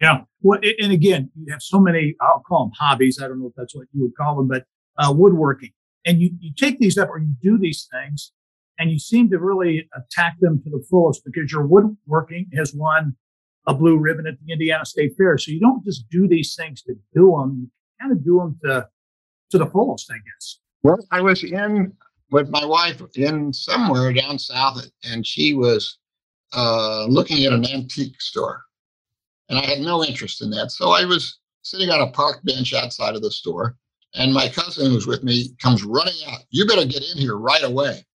Yeah. 0.00 0.22
Well, 0.40 0.60
and 0.62 0.92
again, 0.92 1.30
you 1.36 1.52
have 1.52 1.62
so 1.62 1.78
many, 1.78 2.16
I'll 2.20 2.42
call 2.46 2.64
them 2.64 2.72
hobbies. 2.78 3.20
I 3.20 3.28
don't 3.28 3.40
know 3.40 3.48
if 3.48 3.54
that's 3.56 3.74
what 3.74 3.86
you 3.92 4.02
would 4.02 4.16
call 4.16 4.36
them, 4.36 4.48
but 4.48 4.64
uh, 4.96 5.12
woodworking. 5.12 5.70
And 6.06 6.20
you, 6.20 6.30
you 6.40 6.52
take 6.56 6.78
these 6.78 6.96
up 6.96 7.10
or 7.10 7.18
you 7.18 7.34
do 7.42 7.58
these 7.58 7.86
things 7.92 8.32
and 8.78 8.90
you 8.90 8.98
seem 8.98 9.28
to 9.30 9.38
really 9.38 9.88
attack 9.94 10.40
them 10.40 10.60
to 10.64 10.70
the 10.70 10.82
fullest 10.88 11.22
because 11.24 11.52
your 11.52 11.66
woodworking 11.66 12.50
has 12.56 12.74
won 12.74 13.14
a 13.66 13.74
blue 13.74 13.98
ribbon 13.98 14.26
at 14.26 14.34
the 14.44 14.52
Indiana 14.52 14.84
State 14.86 15.12
Fair. 15.18 15.36
So 15.36 15.52
you 15.52 15.60
don't 15.60 15.84
just 15.84 16.08
do 16.10 16.26
these 16.26 16.54
things 16.54 16.82
to 16.82 16.94
do 17.14 17.36
them; 17.38 17.58
you 17.60 17.70
kind 18.00 18.10
of 18.10 18.24
do 18.24 18.38
them 18.38 18.58
to 18.64 18.88
to 19.50 19.58
the 19.58 19.66
fullest, 19.66 20.10
I 20.10 20.14
guess. 20.16 20.58
Well, 20.82 20.98
I 21.10 21.20
was 21.20 21.44
in 21.44 21.92
with 22.30 22.48
my 22.48 22.64
wife 22.64 23.02
in 23.16 23.52
somewhere 23.52 24.12
down 24.12 24.38
south, 24.38 24.88
and 25.04 25.26
she 25.26 25.52
was 25.52 25.98
uh, 26.54 27.04
looking 27.06 27.44
at 27.44 27.52
an 27.52 27.66
antique 27.68 28.20
store, 28.20 28.62
and 29.50 29.58
I 29.58 29.66
had 29.66 29.80
no 29.80 30.02
interest 30.02 30.40
in 30.40 30.48
that. 30.50 30.70
So 30.70 30.90
I 30.90 31.04
was 31.04 31.38
sitting 31.62 31.90
on 31.90 32.00
a 32.00 32.10
park 32.12 32.40
bench 32.44 32.72
outside 32.72 33.14
of 33.14 33.22
the 33.22 33.30
store, 33.30 33.76
and 34.14 34.32
my 34.32 34.48
cousin 34.48 34.90
who's 34.90 35.06
with 35.06 35.22
me 35.22 35.50
comes 35.60 35.84
running 35.84 36.14
out. 36.28 36.40
You 36.50 36.66
better 36.66 36.86
get 36.86 37.04
in 37.12 37.18
here 37.18 37.36
right 37.36 37.64
away. 37.64 38.06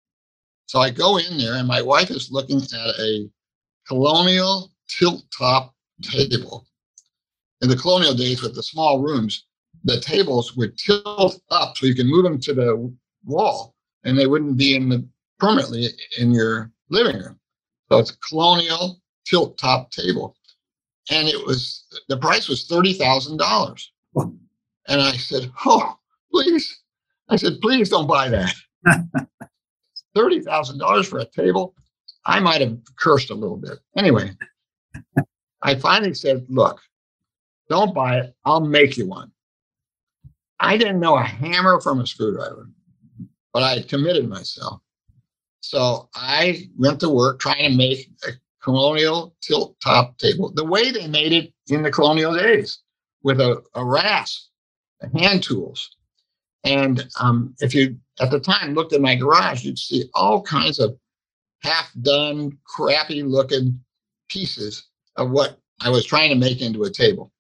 So 0.66 0.80
I 0.80 0.90
go 0.90 1.18
in 1.18 1.38
there, 1.38 1.56
and 1.56 1.68
my 1.68 1.82
wife 1.82 2.10
is 2.10 2.32
looking 2.32 2.62
at 2.62 3.00
a 3.00 3.30
colonial 3.88 4.72
tilt 4.88 5.24
top 5.38 5.76
table. 6.02 6.66
In 7.62 7.70
the 7.70 7.78
colonial 7.78 8.16
days 8.16 8.42
with 8.42 8.56
the 8.56 8.64
small 8.64 9.02
rooms, 9.02 9.46
the 9.84 10.00
tables 10.00 10.56
would 10.56 10.78
tilt 10.78 11.40
up 11.52 11.78
so 11.78 11.86
you 11.86 11.96
can 11.96 12.10
move 12.10 12.24
them 12.24 12.40
to 12.40 12.54
the 12.54 12.94
wall 13.24 13.76
and 14.04 14.18
they 14.18 14.28
wouldn't 14.28 14.58
be 14.58 14.76
in 14.76 14.90
the 14.90 15.08
permanently 15.40 15.88
in 16.18 16.32
your 16.32 16.72
living 16.90 17.18
room. 17.18 17.40
So 17.92 18.00
it's 18.00 18.12
a 18.12 18.18
colonial 18.18 19.02
tilt 19.26 19.58
top 19.58 19.92
table. 19.92 20.36
And 21.12 21.28
it 21.28 21.46
was 21.46 21.86
the 22.10 22.18
price 22.18 22.48
was 22.48 22.66
thirty 22.68 22.94
thousand 22.94 23.38
dollars. 23.38 23.92
And 24.16 25.02
I 25.02 25.14
said, 25.14 25.52
Oh, 25.66 25.96
please. 26.32 26.82
I 27.30 27.38
said, 27.38 27.60
please 27.62 27.90
don't 27.90 28.08
buy 28.08 28.30
that. 28.30 28.54
thirty 30.16 30.42
thousand 30.42 30.80
dollars 30.80 31.08
for 31.08 31.20
a 31.20 31.26
table. 31.26 31.76
I 32.26 32.40
might 32.40 32.62
have 32.62 32.78
cursed 32.98 33.30
a 33.30 33.36
little 33.36 33.58
bit. 33.58 33.78
Anyway, 33.96 34.32
I 35.62 35.76
finally 35.76 36.14
said, 36.14 36.46
look, 36.50 36.80
don't 37.70 37.94
buy 37.94 38.18
it. 38.20 38.36
I'll 38.46 38.62
make 38.62 38.98
you 38.98 39.08
one. 39.08 39.32
I 40.60 40.78
didn't 40.78 41.00
know 41.00 41.18
a 41.18 41.24
hammer 41.24 41.80
from 41.82 42.00
a 42.00 42.08
screwdriver, 42.08 42.70
but 43.54 43.64
I 43.64 43.82
committed 43.84 44.28
myself. 44.28 44.82
So 45.60 46.10
I 46.16 46.70
went 46.78 47.00
to 47.02 47.10
work 47.10 47.40
trying 47.40 47.72
to 47.72 47.78
make 47.78 48.10
colonial 48.66 49.36
tilt 49.42 49.78
top 49.80 50.18
table 50.18 50.52
the 50.56 50.66
way 50.66 50.92
they 50.92 51.08
made 51.08 51.32
it 51.32 51.54
in 51.68 51.84
the 51.84 51.92
colonial 51.92 52.36
days 52.36 52.80
with 53.22 53.40
a, 53.40 53.62
a 53.76 53.86
rasp, 53.86 54.50
hand 55.14 55.44
tools. 55.44 55.96
And 56.64 57.08
um, 57.20 57.54
if 57.60 57.76
you 57.76 57.96
at 58.20 58.32
the 58.32 58.40
time 58.40 58.74
looked 58.74 58.94
in 58.94 59.04
my 59.04 59.16
garage, 59.16 59.64
you'd 59.64 59.78
see 59.78 60.10
all 60.16 60.42
kinds 60.42 60.80
of 60.80 60.98
half 61.62 61.92
done, 62.02 62.58
crappy 62.66 63.22
looking 63.22 63.80
pieces 64.30 64.88
of 65.16 65.30
what 65.30 65.60
I 65.82 65.90
was 65.92 66.06
trying 66.06 66.30
to 66.30 66.36
make 66.36 66.62
into 66.62 66.86
a 66.86 66.92
table. 66.92 67.32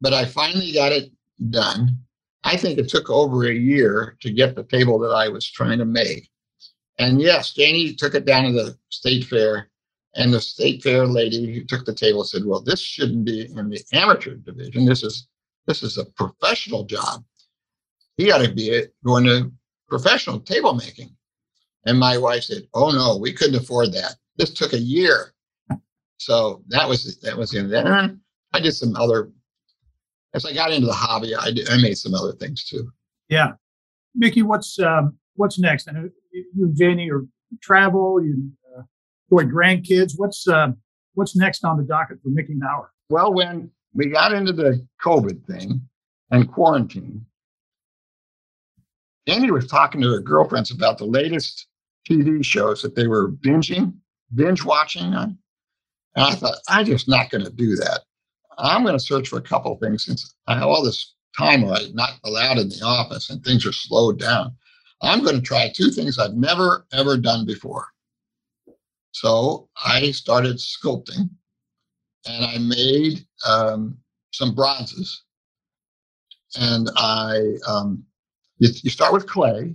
But 0.00 0.14
I 0.14 0.24
finally 0.24 0.72
got 0.72 0.92
it 0.92 1.10
done. 1.50 1.98
I 2.44 2.56
think 2.56 2.78
it 2.78 2.88
took 2.88 3.10
over 3.10 3.46
a 3.46 3.54
year 3.54 4.16
to 4.20 4.30
get 4.30 4.54
the 4.54 4.64
table 4.64 5.00
that 5.00 5.10
I 5.10 5.28
was 5.28 5.48
trying 5.50 5.78
to 5.78 5.84
make. 5.84 6.28
And 7.00 7.20
yes, 7.20 7.52
Janie 7.52 7.94
took 7.94 8.14
it 8.14 8.26
down 8.26 8.44
to 8.44 8.52
the 8.52 8.78
state 8.90 9.24
fair, 9.24 9.71
and 10.14 10.32
the 10.32 10.40
state 10.40 10.82
fair 10.82 11.06
lady 11.06 11.54
who 11.54 11.64
took 11.64 11.84
the 11.84 11.94
table 11.94 12.24
said, 12.24 12.44
"Well, 12.44 12.62
this 12.62 12.80
shouldn't 12.80 13.24
be 13.24 13.50
in 13.50 13.70
the 13.70 13.82
amateur 13.92 14.34
division. 14.34 14.84
This 14.84 15.02
is 15.02 15.28
this 15.66 15.82
is 15.82 15.98
a 15.98 16.04
professional 16.04 16.84
job. 16.84 17.24
He 18.16 18.30
ought 18.30 18.44
to 18.44 18.52
be 18.52 18.84
going 19.04 19.24
to 19.24 19.52
professional 19.88 20.40
table 20.40 20.74
making." 20.74 21.14
And 21.86 21.98
my 21.98 22.18
wife 22.18 22.44
said, 22.44 22.68
"Oh 22.74 22.90
no, 22.90 23.16
we 23.16 23.32
couldn't 23.32 23.60
afford 23.60 23.92
that. 23.92 24.16
This 24.36 24.52
took 24.52 24.72
a 24.72 24.78
year." 24.78 25.32
So 26.18 26.62
that 26.68 26.88
was 26.88 27.18
that 27.20 27.36
was 27.36 27.54
in 27.54 27.68
there. 27.68 27.86
And 27.86 28.20
I 28.52 28.60
did 28.60 28.72
some 28.72 28.94
other. 28.96 29.30
As 30.34 30.46
I 30.46 30.54
got 30.54 30.72
into 30.72 30.86
the 30.86 30.94
hobby, 30.94 31.34
I 31.34 31.50
did, 31.50 31.68
I 31.68 31.76
made 31.76 31.98
some 31.98 32.14
other 32.14 32.32
things 32.32 32.64
too. 32.64 32.90
Yeah, 33.28 33.52
Mickey, 34.14 34.42
what's 34.42 34.78
um, 34.78 35.18
what's 35.34 35.58
next? 35.58 35.88
I 35.88 35.92
know 35.92 36.08
you 36.32 36.72
Janie 36.74 37.10
are 37.10 37.24
travel. 37.60 38.22
You 38.22 38.50
enjoy 39.32 39.50
grandkids. 39.50 40.14
What's 40.16 40.46
uh, 40.48 40.72
what's 41.14 41.36
next 41.36 41.64
on 41.64 41.76
the 41.76 41.84
docket 41.84 42.18
for 42.22 42.28
Mickey 42.28 42.54
Maurer? 42.54 42.90
Well, 43.08 43.32
when 43.32 43.70
we 43.94 44.06
got 44.06 44.32
into 44.32 44.52
the 44.52 44.86
COVID 45.02 45.44
thing 45.46 45.80
and 46.30 46.50
quarantine, 46.50 47.24
Amy 49.26 49.50
was 49.50 49.66
talking 49.66 50.00
to 50.00 50.08
her 50.10 50.20
girlfriends 50.20 50.70
about 50.70 50.98
the 50.98 51.04
latest 51.04 51.66
TV 52.08 52.44
shows 52.44 52.82
that 52.82 52.94
they 52.94 53.06
were 53.06 53.30
binging, 53.30 53.94
binge 54.34 54.64
watching 54.64 55.14
on. 55.14 55.38
And 56.14 56.24
I 56.24 56.34
thought, 56.34 56.58
I'm 56.68 56.84
just 56.84 57.08
not 57.08 57.30
going 57.30 57.44
to 57.44 57.50
do 57.50 57.76
that. 57.76 58.00
I'm 58.58 58.82
going 58.82 58.94
to 58.94 59.00
search 59.00 59.28
for 59.28 59.38
a 59.38 59.42
couple 59.42 59.72
of 59.72 59.80
things 59.80 60.04
since 60.04 60.34
I 60.46 60.54
have 60.54 60.64
all 60.64 60.84
this 60.84 61.14
time 61.38 61.64
I'm 61.64 61.94
not 61.94 62.10
allowed 62.24 62.58
in 62.58 62.68
the 62.68 62.82
office 62.84 63.30
and 63.30 63.42
things 63.42 63.64
are 63.64 63.72
slowed 63.72 64.18
down. 64.18 64.54
I'm 65.00 65.24
going 65.24 65.36
to 65.36 65.42
try 65.42 65.70
two 65.70 65.90
things 65.90 66.18
I've 66.18 66.34
never, 66.34 66.86
ever 66.92 67.16
done 67.16 67.46
before. 67.46 67.86
So 69.12 69.68
I 69.84 70.10
started 70.10 70.56
sculpting 70.56 71.30
and 72.26 72.44
I 72.44 72.58
made 72.58 73.24
um, 73.46 73.98
some 74.32 74.54
bronzes. 74.54 75.24
And 76.56 76.90
I, 76.96 77.56
um, 77.66 78.04
you, 78.58 78.70
you 78.82 78.90
start 78.90 79.12
with 79.12 79.26
clay 79.26 79.74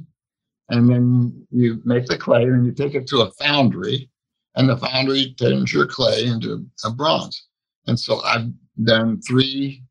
and 0.69 0.89
then 0.89 1.47
you 1.51 1.81
make 1.85 2.05
the 2.05 2.17
clay 2.17 2.43
and 2.43 2.65
you 2.65 2.71
take 2.71 2.93
it 2.93 3.07
to 3.07 3.21
a 3.21 3.31
foundry 3.31 4.09
and 4.55 4.67
the 4.67 4.77
foundry 4.77 5.35
turns 5.39 5.71
your 5.71 5.85
clay 5.85 6.25
into 6.25 6.65
a 6.83 6.91
bronze. 6.91 7.47
And 7.85 7.99
so 7.99 8.21
I've 8.21 8.51
done 8.83 9.21
three 9.21 9.83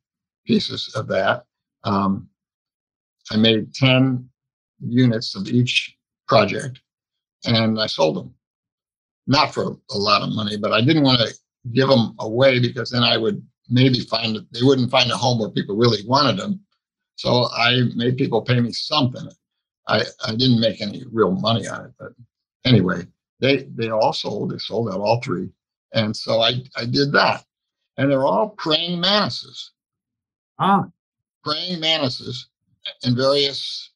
pieces 0.44 0.92
of 0.94 1.06
that. 1.08 1.44
Um, 1.84 2.28
I 3.30 3.36
made 3.36 3.74
10 3.74 4.28
units 4.80 5.34
of 5.34 5.48
each 5.48 5.96
project 6.28 6.80
and 7.44 7.80
I 7.80 7.86
sold 7.86 8.16
them. 8.16 8.35
Not 9.26 9.52
for 9.52 9.76
a 9.90 9.98
lot 9.98 10.22
of 10.22 10.34
money, 10.34 10.56
but 10.56 10.72
I 10.72 10.80
didn't 10.80 11.02
want 11.02 11.20
to 11.20 11.34
give 11.72 11.88
them 11.88 12.14
away 12.20 12.60
because 12.60 12.90
then 12.90 13.02
I 13.02 13.16
would 13.16 13.44
maybe 13.68 14.00
find 14.00 14.36
they 14.52 14.62
wouldn't 14.62 14.90
find 14.90 15.10
a 15.10 15.16
home 15.16 15.38
where 15.40 15.50
people 15.50 15.76
really 15.76 16.06
wanted 16.06 16.36
them. 16.36 16.60
So 17.16 17.48
I 17.50 17.82
made 17.94 18.16
people 18.16 18.42
pay 18.42 18.60
me 18.60 18.72
something. 18.72 19.28
I, 19.88 20.02
I 20.26 20.34
didn't 20.34 20.60
make 20.60 20.80
any 20.80 21.04
real 21.10 21.32
money 21.32 21.66
on 21.66 21.86
it, 21.86 21.92
but 21.98 22.12
anyway, 22.64 23.06
they 23.40 23.68
they 23.74 23.90
all 23.90 24.12
sold. 24.12 24.50
They 24.50 24.58
sold 24.58 24.88
out 24.90 25.00
all 25.00 25.20
three, 25.20 25.48
and 25.94 26.14
so 26.14 26.40
I 26.40 26.62
I 26.76 26.84
did 26.86 27.12
that, 27.12 27.44
and 27.96 28.10
they're 28.10 28.26
all 28.26 28.50
praying 28.50 29.00
mantises. 29.00 29.72
Ah, 30.58 30.86
praying 31.44 31.80
mantises, 31.80 32.48
in 33.04 33.16
various 33.16 33.90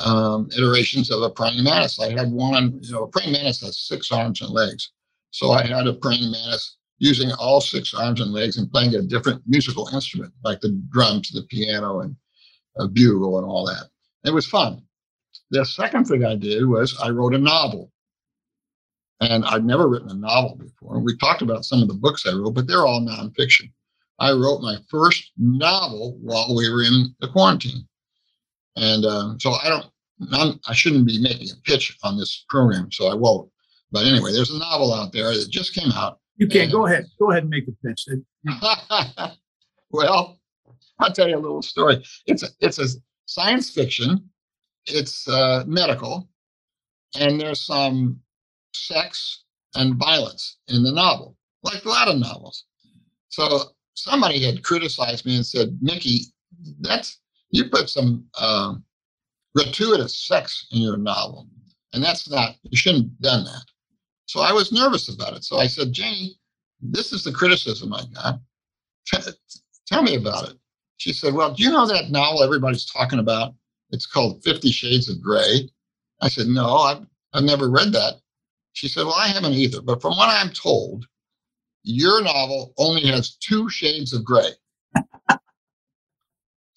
um, 0.00 0.48
iterations 0.56 1.10
of 1.10 1.22
a 1.22 1.30
praying 1.30 1.62
mantis. 1.64 2.00
I 2.00 2.10
had 2.10 2.30
one, 2.30 2.78
you 2.82 2.92
know, 2.92 3.04
a 3.04 3.08
praying 3.08 3.32
mantis 3.32 3.60
has 3.62 3.78
six 3.78 4.12
arms 4.12 4.40
and 4.40 4.50
legs. 4.50 4.92
So 5.30 5.50
I 5.50 5.66
had 5.66 5.86
a 5.86 5.94
praying 5.94 6.30
mantis 6.30 6.76
using 6.98 7.30
all 7.38 7.60
six 7.60 7.94
arms 7.94 8.20
and 8.20 8.32
legs 8.32 8.56
and 8.56 8.70
playing 8.70 8.94
a 8.94 9.02
different 9.02 9.42
musical 9.46 9.88
instrument, 9.92 10.32
like 10.44 10.60
the 10.60 10.70
drums, 10.90 11.30
the 11.30 11.42
piano, 11.42 12.00
and 12.00 12.16
a 12.78 12.88
bugle 12.88 13.38
and 13.38 13.46
all 13.46 13.66
that. 13.66 13.88
It 14.24 14.32
was 14.32 14.46
fun. 14.46 14.82
The 15.50 15.64
second 15.64 16.04
thing 16.04 16.24
I 16.24 16.34
did 16.34 16.66
was 16.66 16.98
I 17.02 17.10
wrote 17.10 17.34
a 17.34 17.38
novel. 17.38 17.90
And 19.20 19.44
I'd 19.44 19.64
never 19.64 19.88
written 19.88 20.10
a 20.10 20.14
novel 20.14 20.56
before. 20.56 21.00
We 21.00 21.16
talked 21.16 21.42
about 21.42 21.64
some 21.64 21.82
of 21.82 21.88
the 21.88 21.94
books 21.94 22.24
I 22.24 22.32
wrote, 22.32 22.54
but 22.54 22.68
they're 22.68 22.86
all 22.86 23.00
nonfiction. 23.00 23.72
I 24.20 24.30
wrote 24.32 24.60
my 24.60 24.76
first 24.88 25.32
novel 25.36 26.18
while 26.20 26.54
we 26.54 26.70
were 26.70 26.82
in 26.82 27.14
the 27.20 27.28
quarantine. 27.28 27.86
And 28.78 29.04
um, 29.04 29.40
so 29.40 29.52
I 29.62 29.68
don't, 29.68 29.86
I'm, 30.32 30.60
I 30.66 30.74
should 30.74 30.94
not 30.94 31.06
be 31.06 31.20
making 31.20 31.48
a 31.50 31.60
pitch 31.64 31.96
on 32.02 32.16
this 32.16 32.44
program, 32.48 32.90
so 32.92 33.08
I 33.08 33.14
won't. 33.14 33.50
But 33.90 34.06
anyway, 34.06 34.32
there's 34.32 34.50
a 34.50 34.58
novel 34.58 34.92
out 34.92 35.12
there 35.12 35.32
that 35.32 35.48
just 35.50 35.74
came 35.74 35.90
out. 35.92 36.20
You 36.36 36.46
can 36.46 36.70
go 36.70 36.86
ahead. 36.86 37.06
Go 37.18 37.30
ahead 37.30 37.44
and 37.44 37.50
make 37.50 37.66
a 37.66 37.72
pitch. 37.86 38.06
well, 39.90 40.38
I'll 41.00 41.12
tell 41.12 41.28
you 41.28 41.36
a 41.36 41.40
little 41.40 41.62
story. 41.62 42.04
It's 42.26 42.42
a, 42.44 42.48
it's 42.60 42.78
a 42.78 42.86
science 43.26 43.70
fiction. 43.70 44.30
It's 44.86 45.26
uh, 45.28 45.64
medical, 45.66 46.28
and 47.18 47.40
there's 47.40 47.66
some 47.66 48.20
sex 48.72 49.44
and 49.74 49.96
violence 49.96 50.58
in 50.68 50.82
the 50.82 50.92
novel, 50.92 51.36
like 51.62 51.84
a 51.84 51.88
lot 51.88 52.08
of 52.08 52.18
novels. 52.18 52.64
So 53.30 53.72
somebody 53.94 54.42
had 54.44 54.62
criticized 54.62 55.26
me 55.26 55.36
and 55.36 55.46
said, 55.46 55.76
"Mickey, 55.82 56.26
that's 56.80 57.18
you 57.50 57.68
put 57.70 57.88
some 57.90 58.26
uh, 58.38 58.74
gratuitous 59.56 60.16
sex 60.26 60.66
in 60.72 60.80
your 60.82 60.96
novel, 60.96 61.48
and 61.92 62.02
that's 62.02 62.30
not 62.30 62.56
you 62.62 62.76
shouldn't 62.76 63.04
have 63.04 63.20
done 63.20 63.44
that." 63.44 63.64
So 64.26 64.40
I 64.40 64.52
was 64.52 64.72
nervous 64.72 65.08
about 65.08 65.34
it. 65.36 65.44
So 65.44 65.56
I 65.58 65.66
said, 65.66 65.92
Janie, 65.92 66.38
this 66.82 67.12
is 67.12 67.24
the 67.24 67.32
criticism 67.32 67.94
I 67.94 68.02
got. 68.14 68.40
Tell 69.86 70.02
me 70.02 70.16
about 70.16 70.50
it. 70.50 70.56
She 70.98 71.12
said, 71.12 71.34
Well, 71.34 71.54
do 71.54 71.62
you 71.62 71.70
know 71.70 71.86
that 71.86 72.10
novel 72.10 72.42
everybody's 72.42 72.84
talking 72.86 73.18
about? 73.18 73.54
It's 73.90 74.06
called 74.06 74.44
Fifty 74.44 74.70
Shades 74.70 75.08
of 75.08 75.22
Grey. 75.22 75.70
I 76.20 76.28
said, 76.28 76.46
No, 76.46 76.76
I've, 76.76 77.06
I've 77.32 77.44
never 77.44 77.70
read 77.70 77.92
that. 77.92 78.14
She 78.74 78.88
said, 78.88 79.06
Well, 79.06 79.14
I 79.14 79.28
haven't 79.28 79.54
either. 79.54 79.80
But 79.80 80.02
from 80.02 80.16
what 80.16 80.28
I'm 80.28 80.50
told, 80.52 81.06
your 81.84 82.22
novel 82.22 82.74
only 82.76 83.06
has 83.06 83.36
two 83.36 83.70
shades 83.70 84.12
of 84.12 84.24
gray. 84.24 84.50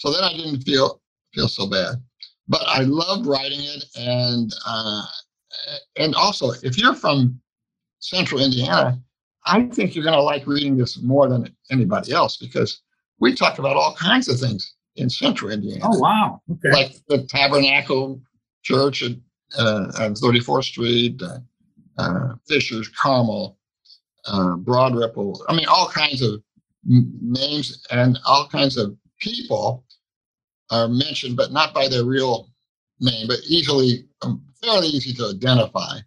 So 0.01 0.11
then 0.11 0.23
I 0.23 0.35
didn't 0.35 0.61
feel 0.61 0.99
feel 1.31 1.47
so 1.47 1.67
bad. 1.67 2.01
But 2.47 2.63
I 2.65 2.81
loved 2.81 3.27
writing 3.27 3.59
it, 3.61 3.85
and 3.95 4.51
uh, 4.65 5.03
and 5.95 6.15
also, 6.15 6.53
if 6.63 6.75
you're 6.75 6.95
from 6.95 7.39
central 7.99 8.41
Indiana, 8.41 8.99
I 9.45 9.67
think 9.67 9.93
you're 9.93 10.03
going 10.03 10.15
to 10.15 10.23
like 10.23 10.47
reading 10.47 10.75
this 10.75 10.99
more 11.03 11.29
than 11.29 11.55
anybody 11.69 12.13
else 12.13 12.37
because 12.37 12.81
we 13.19 13.35
talk 13.35 13.59
about 13.59 13.77
all 13.77 13.93
kinds 13.93 14.27
of 14.27 14.39
things 14.39 14.73
in 14.95 15.07
central 15.07 15.51
Indiana. 15.51 15.81
Oh, 15.83 15.99
wow. 15.99 16.41
Okay. 16.51 16.71
Like 16.71 16.93
the 17.07 17.23
Tabernacle 17.27 18.19
Church 18.63 19.03
at, 19.03 19.11
uh, 19.59 19.91
on 19.99 20.15
34th 20.15 20.63
Street, 20.63 21.21
uh, 21.21 21.37
uh, 21.99 22.33
Fishers, 22.47 22.87
Carmel, 22.87 23.55
uh, 24.25 24.55
Broad 24.55 24.95
Ripple. 24.95 25.45
I 25.47 25.55
mean, 25.55 25.67
all 25.67 25.89
kinds 25.89 26.23
of 26.23 26.41
names 26.83 27.85
and 27.91 28.17
all 28.25 28.47
kinds 28.47 28.77
of 28.77 28.97
people 29.22 29.86
are 30.69 30.88
mentioned, 30.88 31.38
but 31.38 31.51
not 31.51 31.74
by 31.74 31.88
their 31.88 32.03
real 32.03 32.49
name, 32.99 33.28
but 33.28 33.39
easily 33.47 34.05
um, 34.22 34.43
fairly 34.61 34.88
easy 34.88 35.13
to 35.13 35.30
identify. 35.36 35.99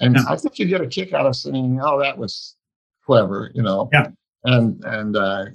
And 0.00 0.16
yeah. 0.16 0.24
I 0.28 0.36
think 0.36 0.58
you 0.58 0.66
get 0.66 0.80
a 0.80 0.86
kick 0.86 1.12
out 1.12 1.26
of 1.26 1.36
saying, 1.36 1.80
"Oh, 1.82 2.00
that 2.00 2.16
was 2.16 2.56
clever," 3.04 3.50
you 3.54 3.62
know. 3.62 3.88
Yeah. 3.92 4.08
And 4.44 4.82
and 4.84 5.16
uh, 5.16 5.46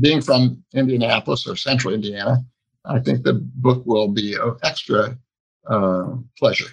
being 0.00 0.20
from 0.20 0.62
Indianapolis 0.72 1.48
or 1.48 1.56
Central 1.56 1.92
Indiana, 1.92 2.44
I 2.84 3.00
think 3.00 3.24
the 3.24 3.34
book 3.34 3.84
will 3.86 4.08
be 4.08 4.36
of 4.36 4.58
extra 4.62 5.18
uh, 5.68 6.14
pleasure. 6.38 6.68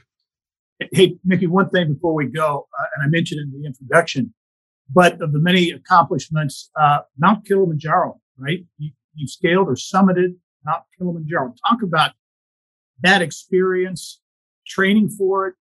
Hey, 0.92 1.18
Mickey, 1.26 1.48
one 1.48 1.70
thing 1.70 1.94
before 1.94 2.14
we 2.14 2.28
go, 2.28 2.68
uh, 2.80 2.86
and 2.96 3.06
I 3.06 3.08
mentioned 3.10 3.42
in 3.42 3.60
the 3.60 3.66
introduction, 3.66 4.32
but 4.94 5.20
of 5.22 5.34
the 5.34 5.40
many 5.40 5.72
accomplishments, 5.72 6.70
uh, 6.80 7.00
Mount 7.18 7.48
Kilimanjaro, 7.48 8.22
right? 8.38 8.64
You, 8.78 8.92
you 9.18 9.28
scaled 9.28 9.68
or 9.68 9.74
summited 9.74 10.36
Mount 10.66 10.84
Kilimanjaro. 10.98 11.54
Talk 11.68 11.82
about 11.82 12.12
that 13.02 13.22
experience 13.22 14.22
training 14.66 15.10
for 15.10 15.48
it, 15.48 15.56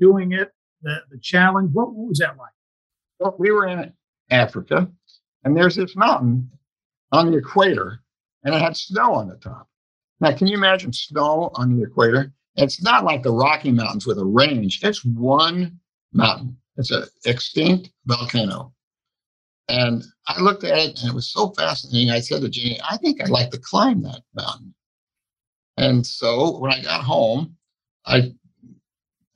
doing 0.00 0.32
it, 0.32 0.52
the, 0.82 0.96
the 1.10 1.18
challenge? 1.18 1.70
What, 1.72 1.94
what 1.94 2.08
was 2.08 2.18
that 2.18 2.36
like? 2.36 2.52
Well, 3.18 3.36
we 3.38 3.50
were 3.50 3.66
in 3.66 3.92
Africa, 4.30 4.88
and 5.44 5.56
there's 5.56 5.76
this 5.76 5.96
mountain 5.96 6.50
on 7.12 7.30
the 7.30 7.38
equator, 7.38 8.00
and 8.44 8.54
it 8.54 8.60
had 8.60 8.76
snow 8.76 9.14
on 9.14 9.28
the 9.28 9.36
top. 9.36 9.68
Now, 10.20 10.32
can 10.32 10.46
you 10.46 10.56
imagine 10.56 10.92
snow 10.92 11.50
on 11.54 11.76
the 11.76 11.84
equator? 11.84 12.32
It's 12.56 12.82
not 12.82 13.04
like 13.04 13.22
the 13.22 13.32
Rocky 13.32 13.70
Mountains 13.70 14.06
with 14.06 14.18
a 14.18 14.24
range. 14.24 14.80
It's 14.82 15.04
one 15.04 15.78
mountain. 16.12 16.56
It's 16.76 16.90
an 16.90 17.04
extinct 17.26 17.90
volcano. 18.06 18.72
And 19.68 20.04
I 20.26 20.40
looked 20.40 20.64
at 20.64 20.78
it 20.78 21.00
and 21.00 21.10
it 21.10 21.14
was 21.14 21.28
so 21.28 21.50
fascinating. 21.50 22.10
I 22.10 22.20
said 22.20 22.42
to 22.42 22.48
Janie, 22.48 22.80
I 22.88 22.96
think 22.98 23.20
I'd 23.20 23.30
like 23.30 23.50
to 23.50 23.58
climb 23.58 24.02
that 24.02 24.22
mountain. 24.34 24.74
And 25.76 26.06
so 26.06 26.58
when 26.58 26.72
I 26.72 26.80
got 26.82 27.02
home, 27.02 27.56
I 28.06 28.32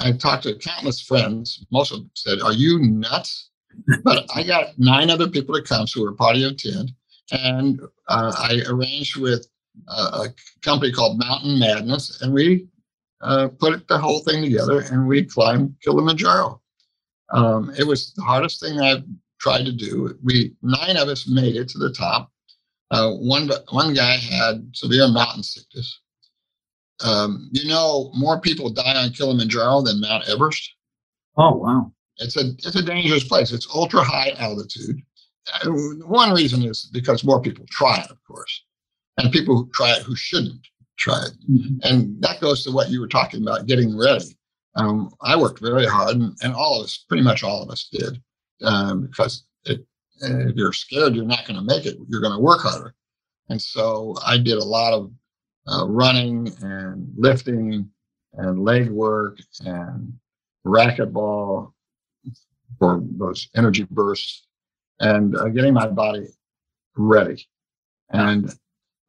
I 0.01 0.13
talked 0.13 0.45
to 0.45 0.55
countless 0.55 1.03
friends. 1.03 1.67
Most 1.71 1.93
of 1.93 1.99
them 1.99 2.11
said, 2.15 2.41
Are 2.41 2.53
you 2.53 2.79
nuts? 2.79 3.51
but 4.03 4.27
I 4.35 4.43
got 4.43 4.79
nine 4.79 5.11
other 5.11 5.29
people 5.29 5.55
to 5.55 5.63
come, 5.63 5.87
so 5.87 6.01
we're 6.01 6.13
a 6.13 6.17
party 6.17 6.45
of 6.45 6.57
10. 6.57 6.89
And 7.33 7.81
uh, 8.09 8.33
I 8.37 8.63
arranged 8.69 9.17
with 9.17 9.47
a 9.89 10.29
company 10.63 10.93
called 10.93 11.19
Mountain 11.19 11.59
Madness, 11.59 12.23
and 12.23 12.33
we 12.33 12.67
uh, 13.21 13.49
put 13.59 13.87
the 13.89 13.99
whole 13.99 14.21
thing 14.21 14.43
together 14.43 14.81
and 14.81 15.07
we 15.07 15.25
climbed 15.25 15.75
Kilimanjaro. 15.83 16.61
Um, 17.31 17.73
it 17.79 17.87
was 17.87 18.13
the 18.15 18.23
hardest 18.23 18.61
thing 18.61 18.81
I've 18.81 19.05
tried 19.41 19.65
to 19.65 19.73
do. 19.73 20.17
We 20.23 20.55
nine 20.63 20.97
of 20.97 21.09
us 21.09 21.27
made 21.29 21.57
it 21.57 21.69
to 21.71 21.79
the 21.79 21.93
top. 21.93 22.31
Uh, 22.91 23.13
one 23.13 23.51
one 23.71 23.95
guy 23.95 24.17
had 24.17 24.69
severe 24.73 25.09
mountain 25.09 25.43
sickness, 25.43 26.01
um, 27.05 27.49
you 27.53 27.69
know, 27.69 28.11
more 28.15 28.41
people 28.41 28.71
die 28.71 28.97
on 28.97 29.11
Kilimanjaro 29.11 29.83
than 29.83 30.01
Mount 30.01 30.29
Everest. 30.29 30.75
Oh 31.37 31.55
wow! 31.55 31.93
It's 32.19 32.37
a 32.37 32.51
it's 32.59 32.77
a 32.77 32.83
dangerous 32.83 33.25
place. 33.25 33.53
It's 33.53 33.69
ultra 33.75 34.03
high 34.03 34.33
altitude. 34.39 35.01
One 35.65 36.33
reason 36.33 36.63
is 36.65 36.91
because 36.93 37.25
more 37.25 37.41
people 37.41 37.65
try 37.71 37.99
it, 38.01 38.11
of 38.11 38.19
course, 38.25 38.65
and 39.17 39.33
people 39.33 39.57
who 39.57 39.71
try 39.73 39.93
it 39.93 40.03
who 40.03 40.15
shouldn't 40.15 40.67
try 40.99 41.25
it. 41.25 41.33
Mm-hmm. 41.51 41.77
And 41.83 42.23
that 42.23 42.41
goes 42.41 42.63
to 42.65 42.71
what 42.71 42.91
you 42.91 43.01
were 43.01 43.09
talking 43.09 43.43
about, 43.43 43.67
getting 43.67 43.97
ready. 43.97 44.37
Um, 44.77 45.11
I 45.23 45.37
worked 45.37 45.61
very 45.61 45.87
hard, 45.87 46.17
and, 46.17 46.37
and, 46.43 46.55
all 46.55 46.79
of 46.79 46.85
us, 46.85 47.05
pretty 47.09 47.25
much 47.25 47.43
all 47.43 47.61
of 47.61 47.71
us, 47.71 47.89
did, 47.91 48.23
um, 48.63 49.07
because 49.07 49.45
it, 49.65 49.85
if 50.23 50.57
you're 50.57 50.73
scared, 50.73 51.15
you're 51.15 51.25
not 51.25 51.47
going 51.47 51.59
to 51.59 51.65
make 51.65 51.87
it. 51.87 51.97
You're 52.09 52.21
going 52.21 52.35
to 52.35 52.41
work 52.41 52.61
harder. 52.61 52.95
And 53.49 53.61
so 53.61 54.15
I 54.25 54.39
did 54.39 54.59
a 54.59 54.65
lot 54.65 54.93
of 54.93 55.11
uh, 55.67 55.87
running 55.87 56.53
and 56.63 57.13
lifting 57.17 57.91
and 58.35 58.65
leg 58.65 58.91
work 58.91 59.39
and 59.65 60.13
racquetball 60.67 61.73
for 62.79 63.03
those 63.19 63.49
energy 63.57 63.87
bursts 63.91 64.47
and 65.01 65.37
uh, 65.37 65.49
getting 65.49 65.75
my 65.75 65.87
body 65.87 66.27
ready. 66.97 67.47
And 68.11 68.55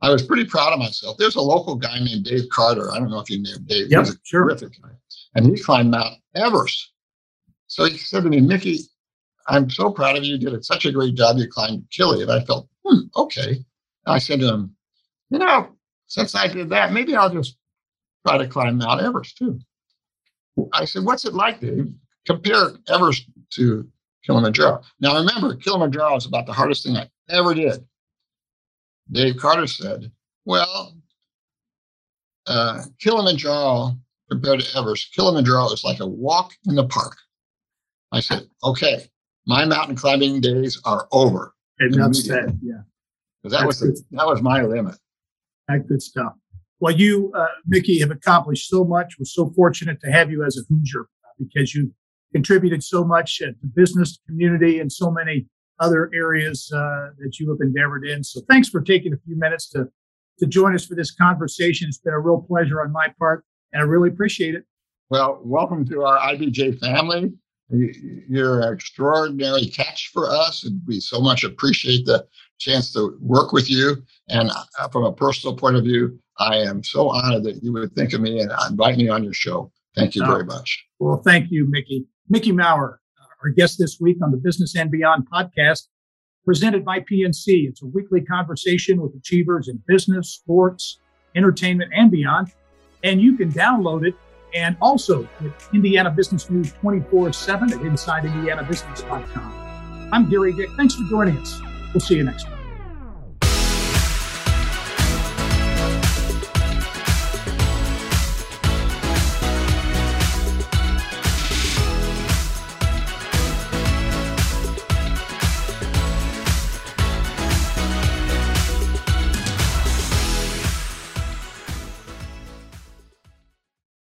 I 0.01 0.09
was 0.09 0.23
pretty 0.23 0.45
proud 0.45 0.73
of 0.73 0.79
myself. 0.79 1.17
There's 1.17 1.35
a 1.35 1.41
local 1.41 1.75
guy 1.75 1.99
named 1.99 2.25
Dave 2.25 2.49
Carter. 2.49 2.91
I 2.91 2.97
don't 2.97 3.11
know 3.11 3.19
if 3.19 3.29
you 3.29 3.41
know 3.41 3.51
Dave. 3.65 3.91
Yep, 3.91 3.99
He's 3.99 4.15
a 4.15 4.17
sure. 4.23 4.45
terrific 4.45 4.81
guy. 4.81 4.89
And 5.35 5.45
he 5.45 5.61
climbed 5.61 5.91
Mount 5.91 6.15
Everest. 6.35 6.91
So 7.67 7.85
he 7.85 7.97
said 7.97 8.23
to 8.23 8.29
me, 8.29 8.41
Mickey, 8.41 8.79
I'm 9.47 9.69
so 9.69 9.91
proud 9.91 10.17
of 10.17 10.23
you. 10.23 10.35
You 10.35 10.49
did 10.49 10.65
such 10.65 10.85
a 10.85 10.91
great 10.91 11.15
job. 11.15 11.37
You 11.37 11.47
climbed 11.47 11.85
Kili. 11.89 12.21
And 12.21 12.31
I 12.31 12.41
felt, 12.41 12.67
hmm, 12.85 13.01
okay. 13.15 13.63
I 14.05 14.19
said 14.19 14.39
to 14.39 14.47
him, 14.47 14.75
you 15.29 15.39
know, 15.39 15.69
since 16.07 16.35
I 16.35 16.47
did 16.47 16.69
that, 16.69 16.91
maybe 16.91 17.15
I'll 17.15 17.29
just 17.29 17.57
try 18.25 18.37
to 18.37 18.47
climb 18.47 18.77
Mount 18.77 19.01
Everest 19.01 19.37
too. 19.37 19.59
I 20.73 20.85
said, 20.85 21.03
What's 21.03 21.25
it 21.25 21.33
like, 21.33 21.59
Dave? 21.59 21.93
Compare 22.25 22.71
Everest 22.89 23.25
to 23.51 23.87
Kilimanjaro. 24.25 24.81
Now, 24.99 25.15
remember, 25.17 25.55
Kilimanjaro 25.55 26.17
is 26.17 26.25
about 26.25 26.45
the 26.45 26.53
hardest 26.53 26.83
thing 26.83 26.97
I 26.97 27.07
ever 27.29 27.53
did. 27.53 27.85
Dave 29.11 29.37
Carter 29.37 29.67
said, 29.67 30.11
Well, 30.45 30.95
uh, 32.47 32.83
Kilimanjaro 32.99 33.97
compared 34.29 34.61
to 34.61 34.77
Everest, 34.77 35.13
Kilimanjaro 35.13 35.71
is 35.71 35.83
like 35.83 35.99
a 35.99 36.07
walk 36.07 36.53
in 36.65 36.75
the 36.75 36.85
park. 36.85 37.17
I 38.11 38.19
said, 38.19 38.47
Okay, 38.63 39.09
my 39.51 39.65
mountain 39.65 39.95
climbing 39.95 40.41
days 40.41 40.79
are 40.85 41.07
over. 41.11 41.53
And 41.79 41.93
that's 41.93 42.27
that, 42.27 42.57
yeah. 42.61 42.81
That 43.43 43.65
was 43.65 43.79
the, 43.79 43.99
that 44.11 44.27
was 44.27 44.41
my 44.41 44.61
limit 44.61 44.95
that 45.71 45.87
good 45.87 46.01
stuff. 46.01 46.33
Well, 46.79 46.93
you, 46.93 47.31
uh, 47.35 47.47
Mickey, 47.67 47.99
have 47.99 48.11
accomplished 48.11 48.67
so 48.67 48.83
much. 48.83 49.15
We're 49.19 49.25
so 49.25 49.51
fortunate 49.55 49.99
to 50.01 50.11
have 50.11 50.31
you 50.31 50.43
as 50.43 50.57
a 50.57 50.61
Hoosier 50.67 51.01
uh, 51.01 51.29
because 51.37 51.75
you 51.75 51.93
contributed 52.33 52.83
so 52.83 53.03
much 53.03 53.37
to 53.39 53.53
the 53.61 53.67
business 53.75 54.19
community 54.27 54.79
and 54.79 54.91
so 54.91 55.11
many 55.11 55.47
other 55.79 56.09
areas 56.13 56.71
uh, 56.73 57.09
that 57.19 57.39
you 57.39 57.49
have 57.49 57.59
endeavored 57.61 58.05
in. 58.05 58.23
So 58.23 58.41
thanks 58.49 58.69
for 58.69 58.81
taking 58.81 59.13
a 59.13 59.17
few 59.25 59.37
minutes 59.37 59.69
to 59.71 59.87
to 60.39 60.47
join 60.47 60.73
us 60.73 60.87
for 60.87 60.95
this 60.95 61.11
conversation. 61.11 61.87
It's 61.87 61.99
been 61.99 62.13
a 62.13 62.19
real 62.19 62.41
pleasure 62.41 62.81
on 62.81 62.91
my 62.91 63.13
part, 63.19 63.43
and 63.73 63.81
I 63.81 63.85
really 63.85 64.09
appreciate 64.09 64.55
it. 64.55 64.63
Well, 65.09 65.39
welcome 65.43 65.85
to 65.89 66.03
our 66.03 66.17
IBJ 66.33 66.79
family. 66.79 67.31
You're 67.71 68.61
an 68.61 68.73
extraordinary 68.73 69.65
catch 69.65 70.11
for 70.13 70.29
us, 70.29 70.65
and 70.65 70.81
we 70.85 70.99
so 70.99 71.21
much 71.21 71.43
appreciate 71.43 72.05
the 72.05 72.25
chance 72.59 72.91
to 72.93 73.17
work 73.21 73.53
with 73.53 73.69
you. 73.69 74.03
And 74.29 74.51
uh, 74.79 74.87
from 74.89 75.03
a 75.03 75.13
personal 75.13 75.55
point 75.55 75.77
of 75.77 75.83
view, 75.83 76.19
I 76.37 76.57
am 76.57 76.83
so 76.83 77.09
honored 77.09 77.43
that 77.43 77.63
you 77.63 77.71
would 77.73 77.93
think 77.93 78.13
of 78.13 78.21
me 78.21 78.39
and 78.39 78.51
invite 78.69 78.97
me 78.97 79.09
on 79.09 79.23
your 79.23 79.33
show. 79.33 79.71
Thank 79.95 80.15
you 80.15 80.25
very 80.25 80.45
much. 80.45 80.83
Well, 80.99 81.21
thank 81.25 81.51
you, 81.51 81.67
Mickey. 81.69 82.05
Mickey 82.29 82.51
Maurer, 82.51 82.99
our 83.43 83.49
guest 83.49 83.77
this 83.79 83.99
week 83.99 84.17
on 84.23 84.31
the 84.31 84.37
Business 84.37 84.75
and 84.75 84.89
Beyond 84.89 85.27
podcast, 85.29 85.87
presented 86.45 86.85
by 86.85 86.99
PNC. 86.99 87.67
It's 87.67 87.81
a 87.81 87.87
weekly 87.87 88.21
conversation 88.21 89.01
with 89.01 89.13
achievers 89.15 89.67
in 89.67 89.81
business, 89.87 90.29
sports, 90.29 90.99
entertainment, 91.35 91.91
and 91.95 92.09
beyond. 92.09 92.51
And 93.03 93.21
you 93.21 93.35
can 93.35 93.51
download 93.51 94.07
it 94.07 94.15
and 94.53 94.77
also 94.81 95.27
with 95.41 95.53
Indiana 95.73 96.09
Business 96.09 96.49
News 96.49 96.71
24 96.73 97.33
7 97.33 97.73
at 97.73 97.79
InsideIndianaBusiness.com. 97.79 100.09
I'm 100.11 100.29
Gary 100.29 100.53
Dick. 100.53 100.69
Thanks 100.77 100.95
for 100.95 101.03
joining 101.09 101.37
us. 101.37 101.61
We'll 101.93 102.01
see 102.01 102.15
you 102.15 102.23
next 102.23 102.43
time. 102.43 102.60